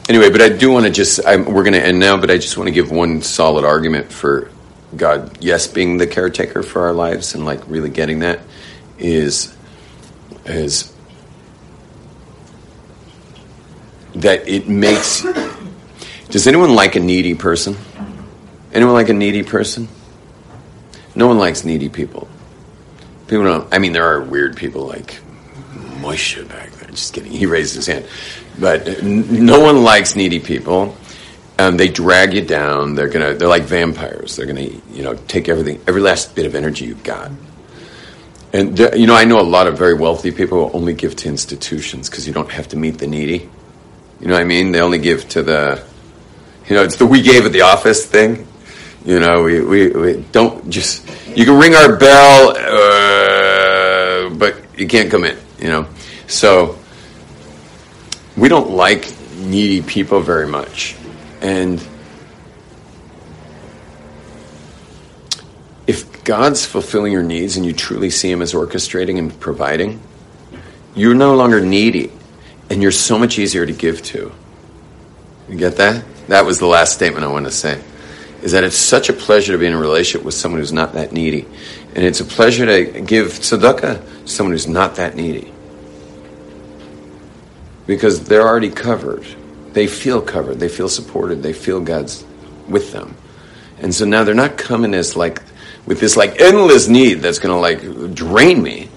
Anyway, 0.08 0.30
but 0.30 0.42
I 0.42 0.50
do 0.50 0.70
want 0.72 0.86
to 0.86 0.92
just, 0.92 1.20
I'm, 1.26 1.46
we're 1.46 1.64
going 1.64 1.74
to 1.74 1.84
end 1.84 2.00
now, 2.00 2.16
but 2.16 2.30
I 2.30 2.38
just 2.38 2.58
want 2.58 2.68
to 2.68 2.72
give 2.72 2.92
one 2.92 3.24
solid 3.24 3.66
argument 3.66 4.12
for 4.12 4.52
God, 4.96 5.38
yes, 5.42 5.66
being 5.68 5.98
the 5.98 6.06
caretaker 6.06 6.62
for 6.62 6.84
our 6.84 6.94
lives 6.94 7.34
and 7.34 7.44
like 7.44 7.68
really 7.68 7.90
getting 7.90 8.20
that 8.20 8.40
is 9.00 9.56
is 10.46 10.94
that 14.14 14.48
it 14.48 14.70
makes. 14.70 15.26
Does 16.30 16.48
anyone 16.48 16.76
like 16.76 16.96
a 16.96 17.00
needy 17.00 17.34
person? 17.34 17.76
Anyone 18.74 18.94
like 18.94 19.10
a 19.10 19.14
needy 19.14 19.44
person? 19.44 19.88
No 21.16 21.28
one 21.28 21.40
likes 21.40 21.66
needy 21.66 21.90
people. 21.90 22.28
People 23.28 23.46
don't. 23.46 23.74
I 23.74 23.80
mean, 23.80 23.92
there 23.92 24.06
are 24.06 24.22
weird 24.22 24.56
people 24.56 24.86
like 24.86 25.20
Moshe 26.00 26.48
back. 26.48 26.75
Just 26.96 27.14
kidding. 27.14 27.32
He 27.32 27.46
raised 27.46 27.76
his 27.76 27.88
hand, 27.88 28.06
but 28.60 28.88
n- 28.88 29.46
no 29.46 29.60
one 29.60 29.84
likes 29.84 30.16
needy 30.16 30.40
people. 30.40 30.96
Um, 31.58 31.78
they 31.78 31.88
drag 31.88 32.34
you 32.34 32.42
down. 32.42 32.96
They're 32.96 33.10
gonna. 33.10 33.34
They're 33.34 33.48
like 33.48 33.64
vampires. 33.64 34.36
They're 34.36 34.46
gonna, 34.46 34.62
you 34.92 35.04
know, 35.04 35.16
take 35.28 35.48
everything, 35.48 35.82
every 35.88 36.02
last 36.02 36.36
bit 36.36 36.46
of 36.46 36.56
energy 36.56 36.86
you've 36.86 37.04
got. 37.04 37.32
And 38.54 38.80
you 38.96 39.06
know, 39.08 39.16
I 39.16 39.26
know 39.26 39.40
a 39.40 39.44
lot 39.44 39.68
of 39.68 39.78
very 39.78 39.94
wealthy 39.94 40.32
people 40.32 40.70
who 40.70 40.78
only 40.78 40.94
give 40.94 41.16
to 41.18 41.28
institutions 41.28 42.10
because 42.10 42.26
you 42.26 42.34
don't 42.34 42.50
have 42.52 42.70
to 42.70 42.78
meet 42.78 42.98
the 42.98 43.08
needy. 43.08 43.50
You 44.22 44.28
know 44.28 44.34
what 44.34 44.42
I 44.42 44.46
mean? 44.46 44.72
They 44.72 44.80
only 44.80 45.00
give 45.00 45.28
to 45.30 45.44
the, 45.44 45.84
you 46.70 46.76
know, 46.76 46.84
it's 46.84 46.96
the 46.96 47.06
we 47.06 47.22
gave 47.22 47.46
at 47.46 47.52
the 47.52 47.62
office 47.62 48.06
thing. 48.06 48.48
You 49.06 49.20
know, 49.20 49.44
we, 49.44 49.62
we, 49.62 49.90
we 49.90 50.26
don't 50.32 50.70
just, 50.70 51.08
you 51.36 51.46
can 51.46 51.60
ring 51.60 51.76
our 51.76 51.96
bell, 51.98 52.56
uh, 52.58 54.30
but 54.36 54.56
you 54.80 54.88
can't 54.88 55.12
come 55.12 55.26
in, 55.26 55.38
you 55.60 55.68
know. 55.68 55.88
So, 56.28 56.80
we 58.38 58.50
don't 58.50 58.72
like 58.72 59.14
needy 59.38 59.82
people 59.82 60.20
very 60.22 60.48
much. 60.48 60.96
And 61.42 61.86
if 65.88 66.24
God's 66.24 66.66
fulfilling 66.66 67.12
your 67.12 67.24
needs 67.24 67.58
and 67.58 67.66
you 67.66 67.74
truly 67.74 68.10
see 68.10 68.32
Him 68.32 68.42
as 68.42 68.54
orchestrating 68.54 69.18
and 69.18 69.38
providing, 69.40 70.02
you're 70.96 71.14
no 71.14 71.36
longer 71.36 71.62
needy 71.62 72.12
and 72.70 72.82
you're 72.82 72.92
so 72.92 73.18
much 73.18 73.38
easier 73.38 73.66
to 73.66 73.74
give 73.74 74.02
to. 74.04 74.32
You 75.48 75.58
get 75.58 75.78
that? 75.78 76.04
That 76.28 76.46
was 76.46 76.60
the 76.60 76.66
last 76.66 76.94
statement 76.94 77.24
I 77.24 77.28
want 77.28 77.46
to 77.46 77.52
say. 77.52 77.82
Is 78.42 78.52
that 78.52 78.64
it's 78.64 78.76
such 78.76 79.10
a 79.10 79.14
pleasure 79.14 79.54
to 79.54 79.58
be 79.58 79.66
in 79.66 79.74
a 79.74 79.78
relationship 79.78 80.26
with 80.26 80.34
someone 80.34 80.60
who's 80.60 80.74
not 80.74 80.94
that 80.94 81.12
needy. 81.12 81.46
And 81.96 82.04
it's 82.04 82.20
a 82.20 82.26
pleasure 82.26 82.66
to 82.66 83.02
give 83.02 83.28
tzedakah 83.28 83.80
to 84.24 84.28
someone 84.28 84.52
who's 84.52 84.68
not 84.68 84.96
that 84.96 85.16
needy. 85.16 85.52
Because 87.88 88.24
they're 88.24 88.48
already 88.48 88.70
covered. 88.70 89.26
They 89.74 89.88
feel 89.88 90.22
covered. 90.22 90.60
They 90.60 90.70
feel 90.70 90.90
supported. 90.90 91.44
They 91.44 91.54
feel 91.54 91.80
God's 91.80 92.26
with 92.68 92.92
them. 92.92 93.16
And 93.80 93.94
so 93.94 94.06
now 94.06 94.24
they're 94.24 94.34
not 94.34 94.58
coming 94.58 94.94
as 94.94 95.16
like, 95.16 95.42
with 95.86 96.00
this 96.00 96.18
like 96.18 96.40
endless 96.42 96.88
need 96.88 97.16
that's 97.16 97.40
going 97.40 97.54
to 97.54 97.60
like 97.60 98.16
drain 98.16 98.62
me 98.64 98.90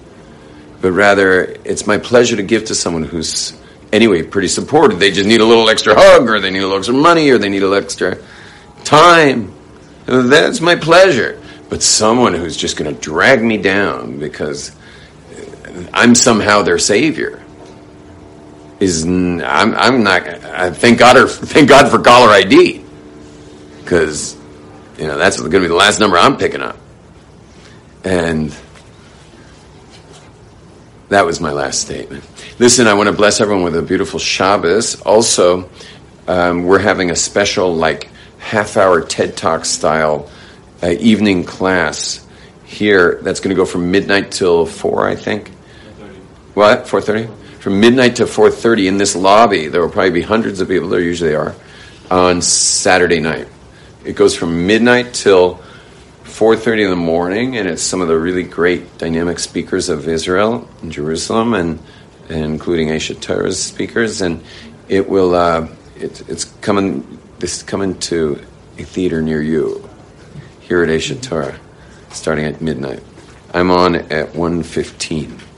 but 0.81 0.91
rather 0.91 1.41
it's 1.65 1.85
my 1.85 1.97
pleasure 1.97 2.35
to 2.35 2.43
give 2.43 2.65
to 2.65 2.75
someone 2.75 3.03
who's 3.03 3.57
anyway 3.91 4.23
pretty 4.23 4.47
supported. 4.47 4.99
They 4.99 5.11
just 5.11 5.27
need 5.27 5.41
a 5.41 5.45
little 5.45 5.69
extra 5.69 5.93
hug, 5.95 6.29
or 6.29 6.39
they 6.39 6.51
need 6.51 6.59
a 6.59 6.63
little 6.63 6.77
extra 6.77 6.95
money, 6.95 7.29
or 7.29 7.37
they 7.37 7.49
need 7.49 7.63
a 7.63 7.67
little 7.67 7.83
extra 7.83 8.17
time. 8.83 9.53
That's 10.05 10.61
my 10.61 10.75
pleasure. 10.75 11.41
But 11.69 11.83
someone 11.83 12.33
who's 12.33 12.57
just 12.57 12.77
going 12.77 12.93
to 12.93 12.99
drag 12.99 13.43
me 13.43 13.57
down 13.57 14.19
because 14.19 14.75
I'm 15.93 16.15
somehow 16.15 16.63
their 16.63 16.79
savior 16.79 17.43
is 18.79 19.05
n- 19.05 19.43
I'm, 19.45 19.75
I'm 19.75 20.03
not. 20.03 20.27
I 20.27 20.71
thank 20.71 20.99
God 20.99 21.17
or 21.17 21.27
thank 21.27 21.69
God 21.69 21.89
for 21.89 21.99
caller 21.99 22.29
ID 22.29 22.83
because 23.83 24.37
you 24.97 25.07
know 25.07 25.17
that's 25.17 25.37
going 25.39 25.51
to 25.51 25.59
be 25.59 25.67
the 25.67 25.75
last 25.75 25.99
number 25.99 26.17
I'm 26.17 26.37
picking 26.37 26.61
up, 26.61 26.77
and 28.03 28.55
that 31.09 31.25
was 31.25 31.41
my 31.41 31.51
last 31.51 31.81
statement. 31.81 32.23
Listen, 32.59 32.87
I 32.87 32.93
want 32.93 33.07
to 33.07 33.13
bless 33.13 33.41
everyone 33.41 33.63
with 33.63 33.75
a 33.75 33.81
beautiful 33.81 34.19
Shabbos. 34.19 35.01
Also, 35.01 35.69
um, 36.27 36.63
we're 36.63 36.79
having 36.79 37.09
a 37.09 37.15
special, 37.15 37.75
like, 37.75 38.09
half 38.37 38.77
hour 38.77 39.01
TED 39.01 39.35
Talk 39.35 39.65
style 39.65 40.29
uh, 40.83 40.89
evening 40.89 41.43
class 41.43 42.25
here 42.65 43.19
that's 43.23 43.39
going 43.39 43.49
to 43.49 43.55
go 43.55 43.65
from 43.65 43.89
midnight 43.89 44.31
till 44.31 44.67
4, 44.67 45.07
I 45.07 45.15
think. 45.15 45.49
What? 46.53 46.85
4.30? 46.85 47.38
From 47.69 47.81
midnight 47.81 48.15
to 48.15 48.23
4.30 48.23 48.87
in 48.87 48.97
this 48.97 49.15
lobby. 49.15 49.67
There 49.67 49.79
will 49.79 49.91
probably 49.91 50.09
be 50.09 50.21
hundreds 50.23 50.59
of 50.59 50.67
people, 50.67 50.89
there 50.89 51.01
usually 51.01 51.35
are, 51.35 51.53
on 52.09 52.41
Saturday 52.41 53.19
night. 53.19 53.47
It 54.03 54.13
goes 54.13 54.35
from 54.35 54.65
midnight 54.65 55.13
till 55.13 55.59
4.30 56.23 56.85
in 56.85 56.89
the 56.89 56.95
morning 56.95 57.57
and 57.57 57.69
it's 57.69 57.83
some 57.83 58.01
of 58.01 58.07
the 58.07 58.17
really 58.17 58.41
great 58.41 58.97
dynamic 58.97 59.37
speakers 59.37 59.87
of 59.87 60.07
israel 60.07 60.67
and 60.81 60.91
jerusalem 60.91 61.53
and, 61.53 61.79
and 62.27 62.43
including 62.43 62.87
Aish 62.87 63.13
HaTorah's 63.15 63.61
speakers 63.61 64.21
and 64.21 64.43
it 64.87 65.07
will 65.07 65.35
uh, 65.35 65.67
it, 65.95 66.27
it's 66.27 66.45
coming 66.61 67.19
this 67.37 67.57
is 67.57 67.61
coming 67.63 67.99
to 67.99 68.43
a 68.79 68.83
theater 68.83 69.21
near 69.21 69.43
you 69.43 69.87
here 70.59 70.81
at 70.81 70.89
Aish 70.89 71.15
HaTorah 71.15 71.59
starting 72.11 72.45
at 72.45 72.61
midnight 72.61 73.03
i'm 73.53 73.69
on 73.69 73.95
at 73.95 74.33
1.15 74.33 75.48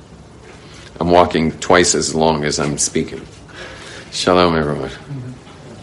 i'm 1.01 1.09
walking 1.09 1.51
twice 1.59 1.95
as 1.95 2.13
long 2.13 2.45
as 2.45 2.59
i'm 2.59 2.77
speaking. 2.77 3.25
Shalom 4.11 4.55
everyone. 4.55 4.91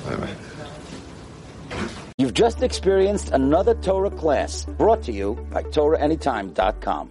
Bye-bye. 0.05 0.35
You've 2.19 2.35
just 2.35 2.63
experienced 2.63 3.31
another 3.31 3.75
Torah 3.75 4.11
class 4.11 4.65
brought 4.65 5.03
to 5.05 5.13
you 5.13 5.35
by 5.51 5.65
TorahAnytime.com. 5.65 7.11